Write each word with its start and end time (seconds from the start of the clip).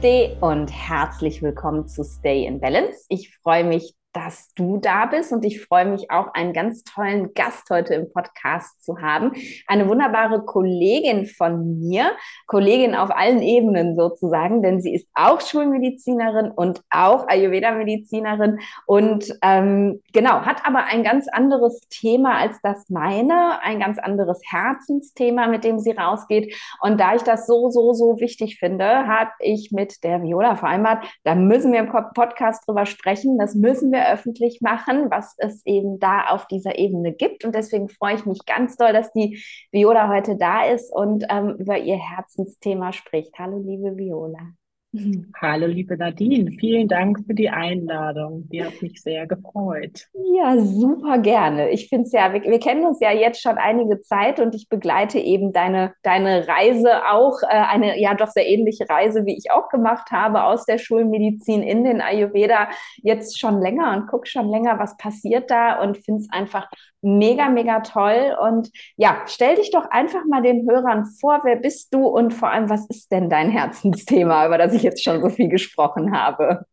Namaste 0.00 0.36
und 0.40 0.68
herzlich 0.68 1.42
willkommen 1.42 1.86
zu 1.86 2.04
Stay 2.04 2.46
in 2.46 2.58
Balance. 2.58 3.04
Ich 3.08 3.36
freue 3.36 3.64
mich, 3.64 3.94
dass 4.12 4.52
du 4.54 4.78
da 4.78 5.06
bist 5.06 5.32
und 5.32 5.44
ich 5.44 5.64
freue 5.64 5.86
mich 5.86 6.10
auch, 6.10 6.34
einen 6.34 6.52
ganz 6.52 6.82
tollen 6.82 7.32
Gast 7.34 7.70
heute 7.70 7.94
im 7.94 8.12
Podcast 8.12 8.84
zu 8.84 9.00
haben. 9.00 9.32
Eine 9.66 9.88
wunderbare 9.88 10.44
Kollegin 10.44 11.26
von 11.26 11.78
mir, 11.78 12.10
Kollegin 12.46 12.94
auf 12.94 13.10
allen 13.10 13.40
Ebenen 13.40 13.94
sozusagen, 13.94 14.62
denn 14.62 14.80
sie 14.80 14.94
ist 14.94 15.08
auch 15.14 15.40
Schulmedizinerin 15.40 16.50
und 16.50 16.82
auch 16.90 17.28
Ayurveda-Medizinerin 17.28 18.58
und 18.86 19.32
ähm, 19.42 20.00
genau, 20.12 20.40
hat 20.40 20.66
aber 20.66 20.84
ein 20.86 21.04
ganz 21.04 21.28
anderes 21.28 21.80
Thema 21.90 22.38
als 22.38 22.60
das 22.62 22.90
meine, 22.90 23.62
ein 23.62 23.78
ganz 23.78 23.98
anderes 23.98 24.40
Herzensthema, 24.50 25.46
mit 25.46 25.62
dem 25.62 25.78
sie 25.78 25.92
rausgeht. 25.92 26.54
Und 26.80 27.00
da 27.00 27.14
ich 27.14 27.22
das 27.22 27.46
so, 27.46 27.70
so, 27.70 27.92
so 27.92 28.18
wichtig 28.18 28.58
finde, 28.58 29.06
habe 29.06 29.30
ich 29.38 29.70
mit 29.70 30.02
der 30.02 30.22
Viola 30.22 30.56
vereinbart, 30.56 31.06
da 31.22 31.34
müssen 31.34 31.72
wir 31.72 31.80
im 31.80 31.92
Podcast 32.14 32.66
drüber 32.66 32.86
sprechen, 32.86 33.38
das 33.38 33.54
müssen 33.54 33.92
wir 33.92 33.99
wir 34.00 34.12
öffentlich 34.12 34.60
machen, 34.60 35.10
was 35.10 35.34
es 35.38 35.64
eben 35.66 35.98
da 35.98 36.26
auf 36.28 36.46
dieser 36.46 36.78
Ebene 36.78 37.12
gibt. 37.12 37.44
Und 37.44 37.54
deswegen 37.54 37.88
freue 37.88 38.14
ich 38.14 38.26
mich 38.26 38.44
ganz 38.46 38.76
doll, 38.76 38.92
dass 38.92 39.12
die 39.12 39.42
Viola 39.70 40.08
heute 40.08 40.36
da 40.36 40.64
ist 40.64 40.92
und 40.92 41.24
ähm, 41.28 41.56
über 41.58 41.78
ihr 41.78 41.96
Herzensthema 41.96 42.92
spricht. 42.92 43.38
Hallo, 43.38 43.58
liebe 43.58 43.96
Viola. 43.96 44.59
Hallo, 45.40 45.66
liebe 45.66 45.96
Nadine, 45.96 46.50
vielen 46.50 46.88
Dank 46.88 47.20
für 47.24 47.34
die 47.34 47.48
Einladung. 47.48 48.48
Die 48.48 48.64
hat 48.64 48.82
mich 48.82 49.00
sehr 49.00 49.26
gefreut. 49.26 50.08
Ja, 50.34 50.58
super 50.58 51.18
gerne. 51.18 51.70
Ich 51.70 51.88
finde 51.88 52.06
es 52.06 52.12
ja, 52.12 52.32
wir, 52.32 52.42
wir, 52.42 52.58
kennen 52.58 52.84
uns 52.84 52.98
ja 53.00 53.12
jetzt 53.12 53.40
schon 53.40 53.56
einige 53.56 54.00
Zeit 54.00 54.40
und 54.40 54.54
ich 54.54 54.68
begleite 54.68 55.20
eben 55.20 55.52
deine, 55.52 55.94
deine 56.02 56.48
Reise 56.48 57.06
auch, 57.08 57.42
äh, 57.42 57.46
eine 57.46 58.00
ja 58.00 58.14
doch 58.14 58.28
sehr 58.28 58.48
ähnliche 58.48 58.88
Reise, 58.88 59.24
wie 59.26 59.36
ich 59.36 59.52
auch 59.52 59.68
gemacht 59.68 60.10
habe, 60.10 60.42
aus 60.42 60.66
der 60.66 60.78
Schulmedizin 60.78 61.62
in 61.62 61.84
den 61.84 62.00
Ayurveda 62.00 62.70
jetzt 62.96 63.38
schon 63.38 63.60
länger 63.60 63.96
und 63.96 64.08
gucke 64.08 64.26
schon 64.26 64.48
länger, 64.48 64.80
was 64.80 64.96
passiert 64.96 65.50
da 65.50 65.80
und 65.80 65.98
finde 65.98 66.22
es 66.22 66.32
einfach 66.32 66.68
mega, 67.02 67.48
mega 67.48 67.80
toll. 67.80 68.36
Und 68.40 68.70
ja, 68.96 69.22
stell 69.26 69.56
dich 69.56 69.70
doch 69.70 69.90
einfach 69.90 70.24
mal 70.26 70.42
den 70.42 70.68
Hörern 70.68 71.06
vor, 71.20 71.40
wer 71.44 71.56
bist 71.56 71.94
du 71.94 72.06
und 72.06 72.32
vor 72.32 72.50
allem, 72.50 72.68
was 72.68 72.86
ist 72.86 73.10
denn 73.12 73.30
dein 73.30 73.50
Herzensthema, 73.50 74.46
über 74.46 74.58
das 74.58 74.74
ich 74.74 74.82
jetzt 74.82 75.02
schon 75.02 75.20
so 75.20 75.28
viel 75.28 75.48
gesprochen 75.48 76.16
habe? 76.16 76.66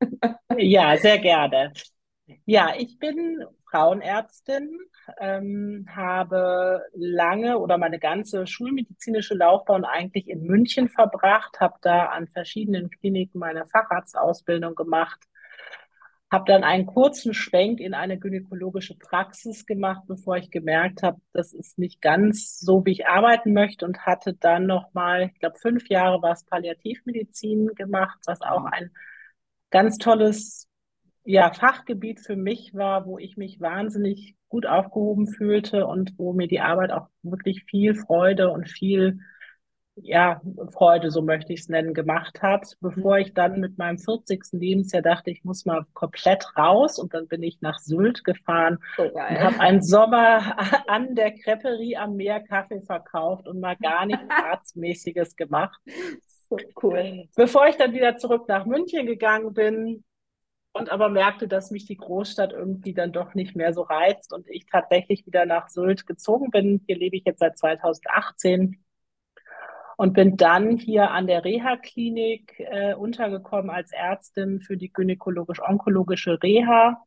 Ja, 0.58 0.98
sehr 0.98 1.20
gerne. 1.20 1.74
Ja, 2.46 2.74
ich 2.78 3.00
bin 3.00 3.44
Frauenärztin, 3.70 4.80
ähm, 5.20 5.86
habe 5.94 6.84
lange 6.94 7.60
oder 7.60 7.78
meine 7.78 8.00
ganze 8.00 8.48
schulmedizinische 8.48 9.34
Laufbahn 9.34 9.86
eigentlich 9.86 10.28
in 10.28 10.44
München 10.44 10.90
verbracht, 10.90 11.60
habe 11.60 11.76
da 11.82 12.06
an 12.08 12.28
verschiedenen 12.28 12.90
Kliniken 12.90 13.40
meine 13.40 13.66
Facharztausbildung 13.68 14.76
gemacht, 14.76 15.20
habe 16.30 16.46
dann 16.46 16.64
einen 16.64 16.86
kurzen 16.86 17.34
Schwenk 17.34 17.80
in 17.80 17.94
eine 17.94 18.20
gynäkologische 18.20 18.98
Praxis 18.98 19.66
gemacht, 19.66 20.04
bevor 20.08 20.36
ich 20.36 20.52
gemerkt 20.52 21.02
habe, 21.02 21.22
das 21.32 21.54
ist 21.54 21.80
nicht 21.80 22.02
ganz 22.02 22.60
so, 22.60 22.86
wie 22.86 22.92
ich 22.92 23.08
arbeiten 23.08 23.54
möchte 23.54 23.86
und 23.86 24.06
hatte 24.06 24.34
dann 24.34 24.66
noch 24.66 24.94
mal, 24.94 25.32
ich 25.34 25.40
glaube, 25.40 25.58
fünf 25.58 25.88
Jahre 25.90 26.22
was 26.22 26.44
Palliativmedizin 26.44 27.68
gemacht, 27.76 28.20
was 28.26 28.42
auch 28.42 28.64
mhm. 28.64 28.74
ein 28.74 28.92
ganz 29.70 29.98
tolles 29.98 30.68
ja, 31.24 31.52
Fachgebiet 31.54 32.20
für 32.20 32.36
mich 32.36 32.74
war, 32.74 33.06
wo 33.06 33.18
ich 33.18 33.38
mich 33.38 33.60
wahnsinnig 33.62 34.36
gut 34.50 34.66
aufgehoben 34.66 35.28
fühlte 35.28 35.86
und 35.86 36.14
wo 36.18 36.34
mir 36.34 36.48
die 36.48 36.62
Arbeit 36.62 36.92
auch 36.92 37.08
wirklich 37.22 37.64
viel 37.66 37.96
Freude 37.96 38.50
und 38.50 38.70
viel 38.70 39.20
ja, 40.02 40.42
Freude, 40.72 41.12
so 41.12 41.22
möchte 41.22 41.54
ich 41.54 41.62
es 41.62 41.70
nennen, 41.70 41.94
gemacht 41.94 42.42
hat, 42.42 42.78
bevor 42.82 43.18
ich 43.18 43.34
dann 43.34 43.60
mit 43.60 43.78
meinem 43.78 43.98
40. 43.98 44.44
Lebensjahr 44.52 45.02
dachte, 45.02 45.32
ich 45.32 45.44
muss 45.44 45.66
mal 45.66 45.86
komplett 45.94 46.46
raus 46.58 47.00
und 47.00 47.14
dann 47.14 47.28
bin 47.28 47.44
ich 47.44 47.62
nach 47.62 47.80
Sylt 47.80 48.24
gefahren 48.24 48.78
oh, 48.98 49.04
und 49.04 49.40
habe 49.40 49.60
einen 49.60 49.82
Sommer 49.82 50.58
an 50.88 51.16
der 51.16 51.32
Creperie 51.32 51.98
am 51.98 52.16
Meer 52.16 52.42
Kaffee 52.42 52.82
verkauft 52.82 53.48
und 53.48 53.60
mal 53.60 53.76
gar 53.78 54.06
nichts 54.06 54.26
Arztmäßiges 54.30 55.36
gemacht. 55.36 55.80
So 56.50 56.58
cool. 56.82 57.28
Bevor 57.36 57.68
ich 57.68 57.76
dann 57.76 57.94
wieder 57.94 58.18
zurück 58.18 58.48
nach 58.48 58.66
München 58.66 59.06
gegangen 59.06 59.54
bin, 59.54 60.04
und 60.74 60.92
aber 60.92 61.10
merkte, 61.10 61.48
dass 61.48 61.72
mich 61.72 61.86
die 61.86 61.98
Großstadt 61.98 62.54
irgendwie 62.54 62.94
dann 62.94 63.12
doch 63.12 63.34
nicht 63.34 63.56
mehr 63.56 63.74
so 63.74 63.82
reizt 63.82 64.32
und 64.32 64.48
ich 64.48 64.68
tatsächlich 64.68 65.26
wieder 65.26 65.48
nach 65.48 65.70
Sylt 65.70 66.06
gezogen 66.06 66.52
bin. 66.52 66.84
Hier 66.86 66.98
lebe 66.98 67.18
ich 67.18 67.24
jetzt 67.26 67.40
seit 67.40 67.58
2018 67.58 68.78
und 69.98 70.14
bin 70.14 70.38
dann 70.38 70.78
hier 70.78 71.10
an 71.10 71.26
der 71.26 71.44
Reha-Klinik 71.44 72.60
äh, 72.60 72.94
untergekommen 72.94 73.72
als 73.72 73.92
Ärztin 73.92 74.62
für 74.62 74.78
die 74.78 74.94
gynäkologisch-onkologische 74.94 76.42
Reha. 76.42 77.04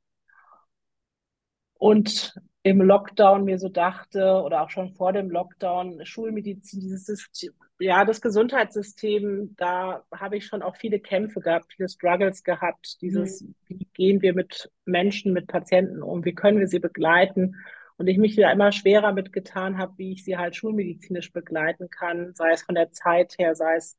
Und 1.79 2.35
im 2.65 2.83
Lockdown 2.83 3.45
mir 3.45 3.59
so 3.59 3.69
dachte, 3.69 4.43
oder 4.43 4.63
auch 4.63 4.71
schon 4.71 4.91
vor 4.91 5.13
dem 5.13 5.31
Lockdown, 5.31 6.05
Schulmedizin, 6.05 6.81
dieses, 6.81 7.31
ja, 7.79 8.05
das 8.05 8.21
Gesundheitssystem, 8.21 9.55
da 9.57 10.03
habe 10.13 10.37
ich 10.37 10.47
schon 10.47 10.61
auch 10.61 10.77
viele 10.77 10.99
Kämpfe 10.99 11.41
gehabt, 11.41 11.73
viele 11.73 11.89
Struggles 11.89 12.43
gehabt. 12.43 13.01
Dieses, 13.01 13.43
mhm. 13.43 13.55
wie 13.69 13.89
gehen 13.95 14.21
wir 14.21 14.35
mit 14.35 14.69
Menschen, 14.85 15.33
mit 15.33 15.47
Patienten 15.47 16.03
um, 16.03 16.25
wie 16.25 16.35
können 16.35 16.59
wir 16.59 16.67
sie 16.67 16.81
begleiten? 16.81 17.55
Und 18.01 18.07
ich 18.07 18.17
mich 18.17 18.35
wieder 18.35 18.51
immer 18.51 18.73
schwerer 18.73 19.13
mitgetan 19.13 19.77
habe, 19.77 19.93
wie 19.99 20.13
ich 20.13 20.25
sie 20.25 20.39
halt 20.39 20.57
schulmedizinisch 20.57 21.35
begleiten 21.35 21.91
kann, 21.91 22.33
sei 22.35 22.53
es 22.53 22.63
von 22.63 22.75
der 22.75 22.93
Zeit 22.93 23.37
her, 23.39 23.55
sei 23.55 23.77
es 23.77 23.99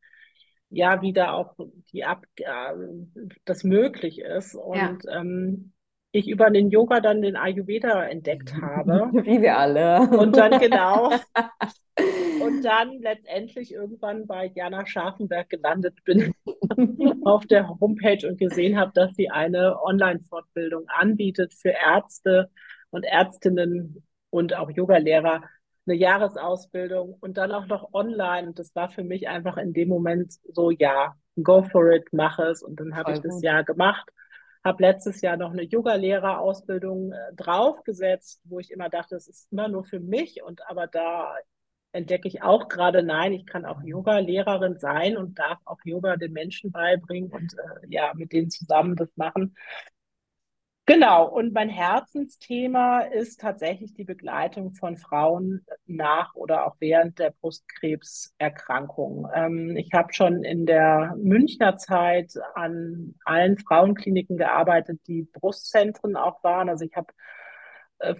ja 0.72 1.04
wieder 1.04 1.36
auch 1.36 1.56
die 1.94 2.04
Ab 2.04 2.26
äh, 2.38 2.74
das 3.46 3.64
möglich 3.64 4.20
ist. 4.22 4.56
Und 4.56 5.04
ja. 5.06 5.20
ähm, 5.20 5.74
ich 6.12 6.28
über 6.28 6.50
den 6.50 6.72
Yoga 6.72 7.00
dann 7.00 7.22
den 7.22 7.36
Ayurveda 7.36 8.04
entdeckt 8.06 8.56
habe. 8.60 9.12
Wie 9.24 9.40
wir 9.40 9.60
alle. 9.60 10.00
Und 10.18 10.36
dann 10.36 10.60
genau. 10.60 11.12
und 12.44 12.64
dann 12.66 13.00
letztendlich 13.02 13.72
irgendwann 13.72 14.26
bei 14.26 14.52
Jana 14.56 14.84
Scharfenberg 14.88 15.48
gelandet 15.48 16.04
bin 16.06 16.34
auf 17.24 17.46
der 17.46 17.70
Homepage 17.70 18.28
und 18.28 18.40
gesehen 18.40 18.80
habe, 18.80 18.94
dass 18.96 19.14
sie 19.14 19.30
eine 19.30 19.80
Online-Fortbildung 19.80 20.86
anbietet 20.88 21.54
für 21.54 21.70
Ärzte, 21.70 22.50
und 22.92 23.04
Ärztinnen 23.04 24.04
und 24.30 24.56
auch 24.56 24.70
Yogalehrer 24.70 25.42
eine 25.88 25.96
Jahresausbildung 25.96 27.18
und 27.20 27.38
dann 27.38 27.52
auch 27.52 27.66
noch 27.68 27.94
online. 27.94 28.50
Und 28.50 28.60
das 28.60 28.76
war 28.76 28.90
für 28.90 29.04
mich 29.04 29.28
einfach 29.28 29.58
in 29.58 29.74
dem 29.74 29.90
Moment 29.90 30.34
so, 30.54 30.72
ja, 30.72 31.16
go 31.42 31.64
for 31.64 31.92
it, 31.92 32.08
mach 32.12 32.40
es. 32.40 32.62
Und 32.62 32.80
dann 32.80 32.96
habe 32.96 33.14
ich 33.14 33.20
das 33.20 33.42
Jahr 33.42 33.64
gemacht, 33.64 34.10
habe 34.64 34.84
letztes 34.84 35.22
Jahr 35.22 35.38
noch 35.38 35.52
eine 35.52 35.64
Yogalehrerausbildung 35.64 37.14
äh, 37.14 37.18
draufgesetzt, 37.36 38.42
wo 38.44 38.60
ich 38.60 38.72
immer 38.72 38.90
dachte, 38.90 39.16
es 39.16 39.28
ist 39.28 39.52
immer 39.52 39.68
nur 39.68 39.84
für 39.84 40.00
mich. 40.00 40.44
Und 40.44 40.68
aber 40.70 40.88
da 40.88 41.36
entdecke 41.94 42.28
ich 42.28 42.42
auch 42.42 42.70
gerade, 42.70 43.04
nein, 43.04 43.34
ich 43.34 43.46
kann 43.46 43.66
auch 43.66 43.82
Yoga-Lehrerin 43.84 44.78
sein 44.78 45.18
und 45.18 45.40
darf 45.40 45.60
auch 45.66 45.80
Yoga 45.84 46.16
den 46.16 46.32
Menschen 46.32 46.72
beibringen 46.72 47.32
und 47.32 47.54
äh, 47.54 47.88
ja, 47.90 48.14
mit 48.16 48.32
denen 48.32 48.50
zusammen 48.50 48.96
das 48.96 49.10
machen. 49.16 49.56
Genau, 50.88 51.30
und 51.30 51.54
mein 51.54 51.70
Herzensthema 51.70 53.02
ist 53.02 53.40
tatsächlich 53.40 53.94
die 53.94 54.04
Begleitung 54.04 54.74
von 54.74 54.98
Frauen 54.98 55.64
nach 55.86 56.34
oder 56.36 56.66
auch 56.66 56.76
während 56.80 57.20
der 57.20 57.32
Brustkrebserkrankung. 57.40 59.28
Ähm, 59.34 59.78
ich 59.78 59.94
habe 59.94 60.12
schon 60.14 60.44
in 60.44 60.66
der 60.66 61.16
Münchner 61.18 61.78
Zeit 61.78 62.34
an 62.56 63.14
allen 63.24 63.58
Frauenkliniken 63.58 64.38
gearbeitet, 64.38 65.00
die 65.08 65.24
Brustzentren 65.32 66.16
auch 66.18 66.44
waren. 66.44 66.68
Also 66.68 66.84
ich 66.84 66.96
habe 66.96 67.14
äh, 68.00 68.16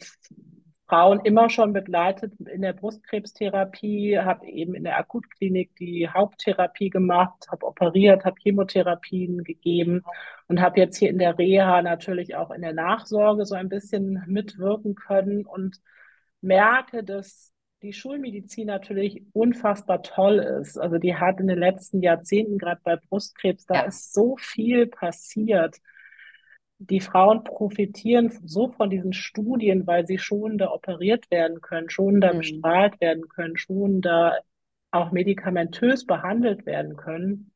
Frauen 0.92 1.22
immer 1.24 1.50
schon 1.50 1.72
begleitet 1.72 2.34
in 2.42 2.62
der 2.62 2.74
Brustkrebstherapie, 2.74 4.20
habe 4.20 4.46
eben 4.46 4.76
in 4.76 4.84
der 4.84 4.98
Akutklinik 5.00 5.74
die 5.78 6.10
Haupttherapie 6.10 6.90
gemacht, 6.90 7.48
habe 7.50 7.66
operiert, 7.66 8.26
habe 8.26 8.36
Chemotherapien 8.42 9.46
gegeben 9.46 10.04
und 10.50 10.60
habe 10.60 10.82
jetzt 10.82 10.98
hier 10.98 11.10
in 11.10 11.18
der 11.18 11.38
Reha 11.38 11.82
natürlich 11.82 12.36
auch 12.36 12.52
in 12.52 12.62
der 12.62 12.74
Nachsorge 12.74 13.46
so 13.46 13.56
ein 13.56 13.70
bisschen 13.70 14.22
mitwirken 14.28 14.96
können 14.96 15.46
und 15.46 15.80
merke, 16.42 17.06
dass 17.06 17.54
die 17.84 17.94
Schulmedizin 17.94 18.68
natürlich 18.68 19.24
unfassbar 19.32 20.04
toll 20.04 20.40
ist. 20.40 20.78
Also 20.78 20.98
die 20.98 21.16
hat 21.16 21.40
in 21.40 21.48
den 21.48 21.58
letzten 21.58 22.02
Jahrzehnten, 22.02 22.58
gerade 22.58 22.82
bei 22.84 22.98
Brustkrebs, 22.98 23.66
da 23.66 23.76
ja. 23.76 23.82
ist 23.84 24.14
so 24.14 24.36
viel 24.36 24.88
passiert 24.88 25.78
die 26.90 27.00
Frauen 27.00 27.44
profitieren 27.44 28.32
so 28.44 28.70
von 28.70 28.90
diesen 28.90 29.14
Studien, 29.14 29.86
weil 29.86 30.06
sie 30.06 30.18
schonender 30.18 30.74
operiert 30.74 31.30
werden 31.30 31.62
können, 31.62 31.90
schonender 31.90 32.34
mhm. 32.34 32.40
bestrahlt 32.40 33.00
werden 33.00 33.30
können, 33.30 33.58
schonender 33.58 34.40
auch 34.90 35.12
medikamentös 35.12 36.06
behandelt 36.06 36.66
werden 36.66 36.98
können. 36.98 37.52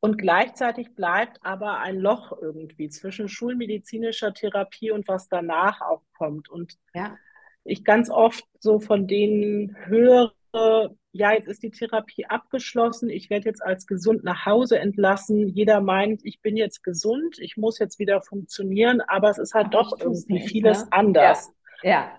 Und 0.00 0.18
gleichzeitig 0.18 0.94
bleibt 0.94 1.38
aber 1.42 1.78
ein 1.78 1.96
Loch 1.96 2.32
irgendwie 2.40 2.88
zwischen 2.88 3.28
schulmedizinischer 3.28 4.32
Therapie 4.32 4.90
und 4.90 5.06
was 5.06 5.28
danach 5.28 5.80
auch 5.80 6.02
kommt. 6.16 6.48
Und 6.48 6.76
ja. 6.94 7.16
ich 7.64 7.84
ganz 7.84 8.10
oft 8.10 8.44
so 8.58 8.80
von 8.80 9.06
denen 9.06 9.76
höre, 9.86 10.32
ja, 10.54 11.32
jetzt 11.32 11.48
ist 11.48 11.62
die 11.62 11.70
Therapie 11.70 12.26
abgeschlossen, 12.26 13.08
ich 13.08 13.30
werde 13.30 13.46
jetzt 13.46 13.62
als 13.62 13.86
gesund 13.86 14.24
nach 14.24 14.46
Hause 14.46 14.78
entlassen. 14.78 15.48
Jeder 15.48 15.80
meint, 15.80 16.24
ich 16.24 16.40
bin 16.40 16.56
jetzt 16.56 16.82
gesund, 16.82 17.38
ich 17.38 17.56
muss 17.56 17.78
jetzt 17.78 17.98
wieder 17.98 18.20
funktionieren, 18.20 19.00
aber 19.00 19.30
es 19.30 19.38
ist 19.38 19.54
halt 19.54 19.74
aber 19.74 19.84
doch 19.84 20.00
irgendwie 20.00 20.34
nicht, 20.34 20.48
vieles 20.48 20.84
ne? 20.84 20.92
anders. 20.92 21.52
Ja. 21.82 21.90
ja. 21.90 22.18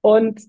Und 0.00 0.42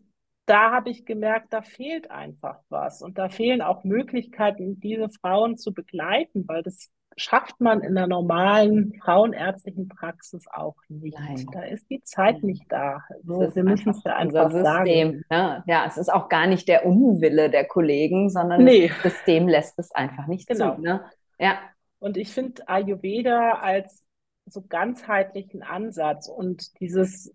da 0.45 0.71
habe 0.71 0.89
ich 0.89 1.05
gemerkt, 1.05 1.53
da 1.53 1.61
fehlt 1.61 2.11
einfach 2.11 2.59
was. 2.69 3.01
Und 3.01 3.17
da 3.17 3.29
fehlen 3.29 3.61
auch 3.61 3.83
Möglichkeiten, 3.83 4.79
diese 4.79 5.09
Frauen 5.09 5.57
zu 5.57 5.73
begleiten, 5.73 6.47
weil 6.47 6.61
das 6.61 6.91
schafft 7.17 7.61
man 7.61 7.81
in 7.81 7.95
der 7.95 8.07
normalen 8.07 8.93
frauenärztlichen 9.01 9.87
Praxis 9.87 10.45
auch 10.51 10.75
nicht. 10.89 11.17
Nein. 11.17 11.47
Da 11.53 11.63
ist 11.63 11.89
die 11.89 12.01
Zeit 12.03 12.43
nicht 12.43 12.65
da. 12.69 13.03
So, 13.23 13.55
wir 13.55 13.63
müssen 13.63 13.91
es 13.91 14.03
ja 14.03 14.17
einfach 14.17 14.51
System, 14.51 14.63
sagen. 14.63 15.23
Ne? 15.29 15.63
Ja, 15.65 15.85
es 15.87 15.97
ist 15.97 16.11
auch 16.11 16.27
gar 16.27 16.47
nicht 16.47 16.67
der 16.67 16.85
Unwille 16.85 17.49
der 17.49 17.65
Kollegen, 17.65 18.29
sondern 18.29 18.63
nee. 18.63 18.89
das 18.89 19.13
System 19.13 19.47
lässt 19.47 19.79
es 19.79 19.91
einfach 19.91 20.27
nicht 20.27 20.47
genau. 20.47 20.75
zu. 20.75 20.81
Ne? 20.81 21.05
Ja. 21.39 21.59
Und 21.99 22.17
ich 22.17 22.33
finde 22.33 22.67
Ayurveda 22.67 23.59
als 23.61 24.05
so 24.45 24.61
ganzheitlichen 24.61 25.63
Ansatz 25.63 26.27
und 26.27 26.79
dieses, 26.79 27.33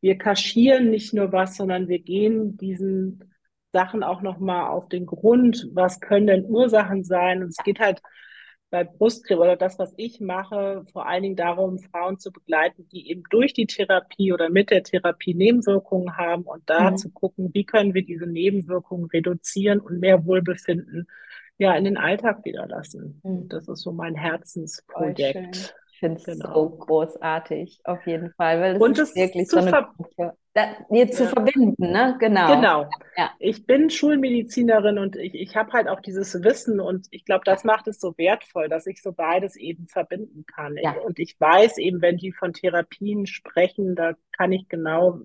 wir 0.00 0.16
kaschieren 0.18 0.90
nicht 0.90 1.12
nur 1.12 1.32
was, 1.32 1.56
sondern 1.56 1.88
wir 1.88 1.98
gehen 1.98 2.56
diesen 2.56 3.34
Sachen 3.72 4.04
auch 4.04 4.22
nochmal 4.22 4.68
auf 4.70 4.88
den 4.88 5.04
Grund, 5.04 5.68
was 5.72 6.00
können 6.00 6.28
denn 6.28 6.46
Ursachen 6.46 7.02
sein? 7.02 7.42
Und 7.42 7.48
es 7.48 7.62
geht 7.64 7.80
halt 7.80 8.00
bei 8.74 8.82
Brustkrebs 8.82 9.40
oder 9.40 9.54
das, 9.54 9.78
was 9.78 9.94
ich 9.96 10.20
mache, 10.20 10.84
vor 10.92 11.06
allen 11.06 11.22
Dingen 11.22 11.36
darum, 11.36 11.78
Frauen 11.78 12.18
zu 12.18 12.32
begleiten, 12.32 12.88
die 12.88 13.08
eben 13.08 13.22
durch 13.30 13.52
die 13.52 13.66
Therapie 13.66 14.32
oder 14.32 14.50
mit 14.50 14.70
der 14.70 14.82
Therapie 14.82 15.32
Nebenwirkungen 15.32 16.16
haben 16.16 16.42
und 16.42 16.64
da 16.66 16.90
mhm. 16.90 16.96
zu 16.96 17.08
gucken, 17.10 17.54
wie 17.54 17.64
können 17.64 17.94
wir 17.94 18.04
diese 18.04 18.26
Nebenwirkungen 18.26 19.04
reduzieren 19.04 19.78
und 19.78 20.00
mehr 20.00 20.26
Wohlbefinden 20.26 21.06
ja 21.56 21.72
in 21.76 21.84
den 21.84 21.96
Alltag 21.96 22.44
wieder 22.44 22.66
lassen. 22.66 23.20
Mhm. 23.22 23.48
Das 23.48 23.68
ist 23.68 23.82
so 23.82 23.92
mein 23.92 24.16
Herzensprojekt 24.16 25.76
finde 26.04 26.20
es 26.20 26.24
genau. 26.24 26.54
so 26.54 26.68
großartig, 26.70 27.80
auf 27.84 28.06
jeden 28.06 28.32
Fall. 28.32 28.60
Weil 28.60 28.76
es 28.76 28.82
und 28.82 28.98
ist 28.98 29.16
wirklich 29.16 29.48
so 29.48 29.58
eine 29.58 29.70
Gruppe, 29.70 30.36
da, 30.52 30.76
ja. 30.90 31.08
zu 31.08 31.26
verbinden, 31.26 31.90
ne? 31.90 32.16
Genau. 32.20 32.54
Genau. 32.54 32.90
Ja. 33.16 33.30
Ich 33.38 33.66
bin 33.66 33.88
Schulmedizinerin 33.88 34.98
und 34.98 35.16
ich, 35.16 35.34
ich 35.34 35.56
habe 35.56 35.72
halt 35.72 35.88
auch 35.88 36.00
dieses 36.00 36.42
Wissen 36.44 36.78
und 36.80 37.06
ich 37.10 37.24
glaube, 37.24 37.42
das 37.44 37.64
macht 37.64 37.88
es 37.88 38.00
so 38.00 38.16
wertvoll, 38.18 38.68
dass 38.68 38.86
ich 38.86 39.02
so 39.02 39.12
beides 39.12 39.56
eben 39.56 39.88
verbinden 39.88 40.44
kann. 40.46 40.76
Ja. 40.76 40.92
Und 40.92 41.18
ich 41.18 41.40
weiß 41.40 41.78
eben, 41.78 42.02
wenn 42.02 42.18
die 42.18 42.32
von 42.32 42.52
Therapien 42.52 43.26
sprechen, 43.26 43.94
da 43.94 44.12
kann 44.32 44.52
ich 44.52 44.68
genau 44.68 45.20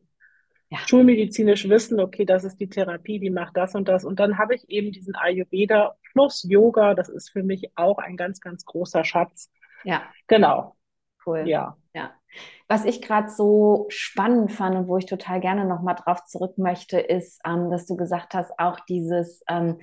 ja. 0.69 0.77
schulmedizinisch 0.87 1.67
wissen, 1.67 1.99
okay, 1.99 2.23
das 2.23 2.43
ist 2.45 2.57
die 2.59 2.69
Therapie, 2.69 3.19
die 3.19 3.31
macht 3.31 3.57
das 3.57 3.75
und 3.75 3.89
das. 3.89 4.05
Und 4.05 4.19
dann 4.19 4.37
habe 4.37 4.55
ich 4.55 4.69
eben 4.69 4.91
diesen 4.91 5.15
Ayurveda 5.15 5.95
plus 6.13 6.45
Yoga, 6.47 6.93
das 6.93 7.09
ist 7.09 7.29
für 7.29 7.43
mich 7.43 7.71
auch 7.75 7.97
ein 7.97 8.15
ganz, 8.15 8.39
ganz 8.39 8.63
großer 8.65 9.03
Schatz 9.03 9.49
ja. 9.83 10.03
Genau. 10.27 10.75
Cool. 11.25 11.47
Ja. 11.47 11.77
Ja. 11.93 12.11
Was 12.67 12.85
ich 12.85 13.01
gerade 13.01 13.29
so 13.29 13.87
spannend 13.89 14.51
fand 14.51 14.75
und 14.75 14.87
wo 14.87 14.97
ich 14.97 15.05
total 15.05 15.39
gerne 15.39 15.65
nochmal 15.65 15.95
drauf 15.95 16.23
zurück 16.25 16.57
möchte, 16.57 16.99
ist, 16.99 17.41
ähm, 17.45 17.71
dass 17.71 17.87
du 17.87 17.97
gesagt 17.97 18.33
hast, 18.33 18.51
auch 18.59 18.79
dieses, 18.81 19.43
ähm, 19.49 19.79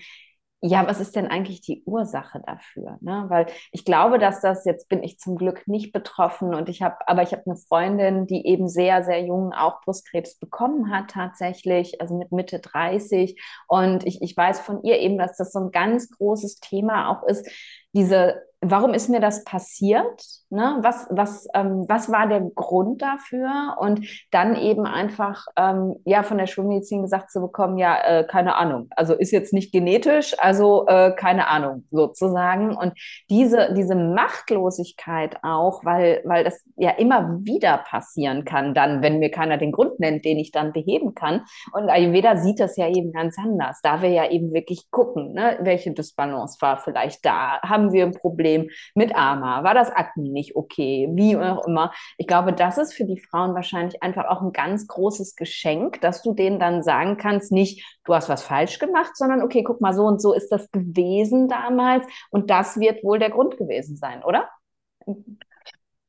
ja, 0.63 0.87
was 0.87 1.01
ist 1.01 1.15
denn 1.17 1.27
eigentlich 1.27 1.61
die 1.61 1.83
Ursache 1.85 2.41
dafür? 2.45 2.99
Ne? 3.01 3.27
Weil 3.29 3.47
ich 3.73 3.85
glaube, 3.85 4.19
dass 4.19 4.41
das, 4.41 4.65
jetzt 4.65 4.89
bin 4.89 5.03
ich 5.03 5.19
zum 5.19 5.37
Glück 5.37 5.69
nicht 5.69 5.93
betroffen 5.93 6.55
und 6.55 6.69
ich 6.69 6.83
habe, 6.83 6.97
aber 7.07 7.23
ich 7.23 7.33
habe 7.33 7.43
eine 7.47 7.57
Freundin, 7.57 8.27
die 8.27 8.47
eben 8.47 8.69
sehr, 8.69 9.05
sehr 9.05 9.23
jung 9.25 9.53
auch 9.53 9.83
Brustkrebs 9.83 10.39
bekommen 10.39 10.91
hat 10.91 11.11
tatsächlich, 11.11 12.01
also 12.01 12.17
mit 12.17 12.33
Mitte 12.33 12.59
30. 12.59 13.41
Und 13.69 14.07
ich, 14.07 14.23
ich 14.23 14.37
weiß 14.37 14.61
von 14.61 14.83
ihr 14.83 14.99
eben, 14.99 15.19
dass 15.19 15.37
das 15.37 15.53
so 15.53 15.59
ein 15.61 15.71
ganz 15.73 16.11
großes 16.11 16.61
Thema 16.61 17.11
auch 17.11 17.23
ist, 17.29 17.49
diese 17.97 18.47
warum 18.61 18.95
ist 18.95 19.09
mir 19.09 19.21
das 19.21 19.45
passiert? 19.45 20.23
Ne? 20.49 20.79
Was, 20.81 21.07
was, 21.11 21.49
ähm, 21.55 21.85
was 21.89 22.11
war 22.11 22.29
der 22.29 22.41
Grund 22.41 23.03
dafür? 23.03 23.77
Und 23.81 24.07
dann 24.31 24.57
eben 24.57 24.87
einfach 24.87 25.47
ähm, 25.57 25.97
ja 26.05 26.23
von 26.23 26.39
der 26.39 26.47
Schulmedizin 26.47 27.03
gesagt 27.03 27.31
zu 27.31 27.41
bekommen, 27.41 27.79
ja, 27.79 27.99
äh, 28.03 28.25
keine 28.25 28.57
Ahnung. 28.57 28.89
Also 28.95 29.15
ist 29.15 29.33
jetzt 29.33 29.53
nicht 29.53 29.73
genetisch, 29.73 30.37
also 30.39 30.87
äh, 30.87 31.13
keine 31.17 31.49
Ahnung 31.49 31.85
sozusagen. 31.91 32.77
Und 32.77 32.93
diese, 33.29 33.75
diese 33.75 33.97
Machtlosigkeit 33.97 35.37
auch, 35.43 35.85
weil, 35.85 36.23
weil 36.25 36.45
das 36.45 36.63
ja 36.77 36.91
immer 36.91 37.45
wieder 37.45 37.79
passieren 37.79 38.45
kann, 38.45 38.73
dann, 38.73 39.03
wenn 39.03 39.19
mir 39.19 39.31
keiner 39.31 39.59
den 39.59 39.73
Grund 39.73 39.99
nennt, 39.99 40.25
den 40.25 40.39
ich 40.39 40.53
dann 40.53 40.73
beheben 40.73 41.15
kann. 41.15 41.43
Und 41.73 41.91
Ayurveda 41.91 42.37
sieht 42.37 42.61
das 42.61 42.77
ja 42.77 42.89
eben 42.89 43.13
ganz 43.13 43.37
anders. 43.39 43.81
Da 43.83 44.01
wir 44.01 44.11
ja 44.11 44.31
eben 44.31 44.53
wirklich 44.53 44.91
gucken, 44.91 45.33
ne? 45.33 45.59
welche 45.61 45.93
Dysbalance 45.93 46.59
war 46.61 46.79
vielleicht 46.79 47.25
da? 47.25 47.61
Haben 47.63 47.86
wir 47.93 48.05
ein 48.05 48.13
Problem? 48.13 48.27
Problem 48.37 48.71
mit 48.95 49.15
Ama? 49.15 49.65
War 49.65 49.75
das 49.75 49.91
Akne 49.91 50.29
nicht 50.29 50.57
okay? 50.57 51.09
Wie 51.13 51.37
auch 51.37 51.67
immer. 51.67 51.93
Ich 52.19 52.27
glaube, 52.27 52.53
das 52.53 52.79
ist 52.79 52.93
für 52.93 53.05
die 53.05 53.19
Frauen 53.19 53.55
wahrscheinlich 53.55 54.03
einfach 54.03 54.27
auch 54.27 54.43
ein 54.43 54.53
ganz 54.53 54.87
großes 54.87 55.37
Geschenk, 55.37 56.01
dass 56.01 56.23
du 56.23 56.35
denen 56.35 56.59
dann 56.59 56.83
sagen 56.83 57.17
kannst, 57.17 57.53
nicht, 57.53 57.99
du 58.05 58.15
hast 58.15 58.29
was 58.29 58.43
falsch 58.43 58.79
gemacht, 58.79 59.17
sondern 59.17 59.43
okay, 59.43 59.63
guck 59.63 59.81
mal, 59.81 59.95
so 59.95 60.05
und 60.05 60.21
so 60.21 60.35
ist 60.35 60.51
das 60.51 60.71
gewesen 60.71 61.49
damals 61.49 62.05
und 62.31 62.51
das 62.51 62.79
wird 62.79 63.03
wohl 63.05 63.19
der 63.19 63.31
Grund 63.31 63.57
gewesen 63.57 63.97
sein, 63.97 64.23
oder? 64.23 64.49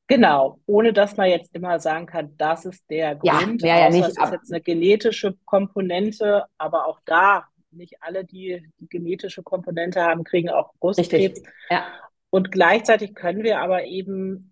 Genau, 0.08 0.60
ohne 0.66 0.94
dass 0.94 1.18
man 1.18 1.30
jetzt 1.30 1.54
immer 1.54 1.80
sagen 1.80 2.06
kann, 2.06 2.34
das 2.38 2.66
ist 2.66 2.90
der 2.90 3.16
Grund. 3.16 3.62
Ja, 3.62 3.68
ja, 3.68 3.80
ja 3.84 3.90
nicht. 3.90 4.18
Das 4.18 4.30
ist 4.30 4.32
jetzt 4.32 4.52
eine 4.54 4.62
genetische 4.62 5.36
Komponente, 5.46 6.46
aber 6.58 6.88
auch 6.88 7.00
da 7.06 7.46
nicht 7.78 8.02
alle, 8.02 8.26
die 8.26 8.68
die 8.80 8.90
genetische 8.90 9.44
Komponente 9.44 10.02
haben, 10.02 10.24
kriegen 10.24 10.50
auch 10.50 10.74
Brustkrebs. 10.80 11.42
Ja. 11.70 11.86
Und 12.30 12.52
gleichzeitig 12.52 13.16
können 13.16 13.44
wir 13.44 13.60
aber 13.60 13.86
eben 13.86 14.52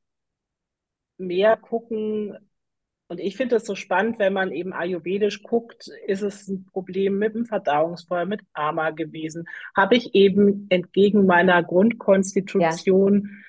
mehr 1.18 1.58
gucken. 1.58 2.38
Und 3.08 3.20
ich 3.20 3.38
finde 3.38 3.58
es 3.58 3.66
so 3.66 3.76
spannend, 3.76 4.18
wenn 4.18 4.34
man 4.34 4.52
eben 4.52 4.74
ayurvedisch 4.74 5.44
guckt, 5.44 5.90
ist 6.08 6.22
es 6.22 6.48
ein 6.48 6.66
Problem 6.66 7.20
mit 7.20 7.36
dem 7.36 7.46
Verdauungsfeuer, 7.46 8.26
mit 8.26 8.42
Ama 8.54 8.90
gewesen? 8.92 9.48
Habe 9.76 9.96
ich 9.96 10.16
eben 10.16 10.68
entgegen 10.70 11.26
meiner 11.26 11.62
Grundkonstitution 11.62 13.22
ja. 13.22 13.46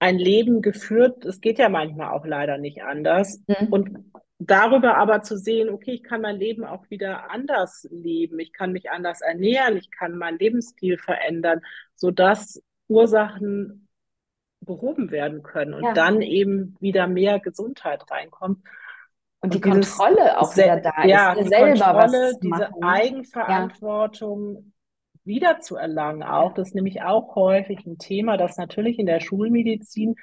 Ein 0.00 0.18
Leben 0.18 0.62
geführt? 0.62 1.24
Es 1.24 1.40
geht 1.40 1.58
ja 1.58 1.68
manchmal 1.68 2.10
auch 2.10 2.26
leider 2.26 2.58
nicht 2.58 2.82
anders. 2.82 3.40
Mhm. 3.46 3.68
Und 3.70 4.12
darüber 4.38 4.96
aber 4.96 5.22
zu 5.22 5.36
sehen, 5.36 5.68
okay, 5.68 5.92
ich 5.92 6.02
kann 6.02 6.22
mein 6.22 6.38
Leben 6.38 6.64
auch 6.64 6.88
wieder 6.88 7.30
anders 7.30 7.86
leben, 7.90 8.40
ich 8.40 8.52
kann 8.52 8.72
mich 8.72 8.90
anders 8.90 9.20
ernähren, 9.20 9.76
ich 9.76 9.90
kann 9.90 10.16
meinen 10.16 10.38
Lebensstil 10.38 10.96
verändern, 10.98 11.60
sodass 11.94 12.62
Ursachen 12.88 13.88
behoben 14.62 15.10
werden 15.10 15.42
können 15.42 15.74
und 15.74 15.84
ja. 15.84 15.92
dann 15.92 16.22
eben 16.22 16.76
wieder 16.80 17.06
mehr 17.06 17.38
Gesundheit 17.38 18.10
reinkommt. 18.10 18.58
Und, 19.42 19.54
und 19.54 19.54
die 19.54 19.60
Kontrolle 19.60 20.38
auch 20.38 20.54
wieder 20.56 20.80
da 20.80 21.04
ja, 21.04 21.32
ist, 21.32 21.44
die 21.44 21.48
selber 21.48 21.92
Kontrolle, 21.92 22.32
diese 22.42 22.70
Eigenverantwortung 22.82 24.72
ja. 25.24 25.30
wieder 25.32 25.60
zu 25.60 25.76
erlangen 25.76 26.22
auch. 26.22 26.54
Das 26.54 26.68
ist 26.68 26.74
nämlich 26.74 27.02
auch 27.02 27.34
häufig 27.34 27.86
ein 27.86 27.98
Thema, 27.98 28.36
das 28.36 28.56
natürlich 28.56 28.98
in 28.98 29.06
der 29.06 29.20
Schulmedizin, 29.20 30.16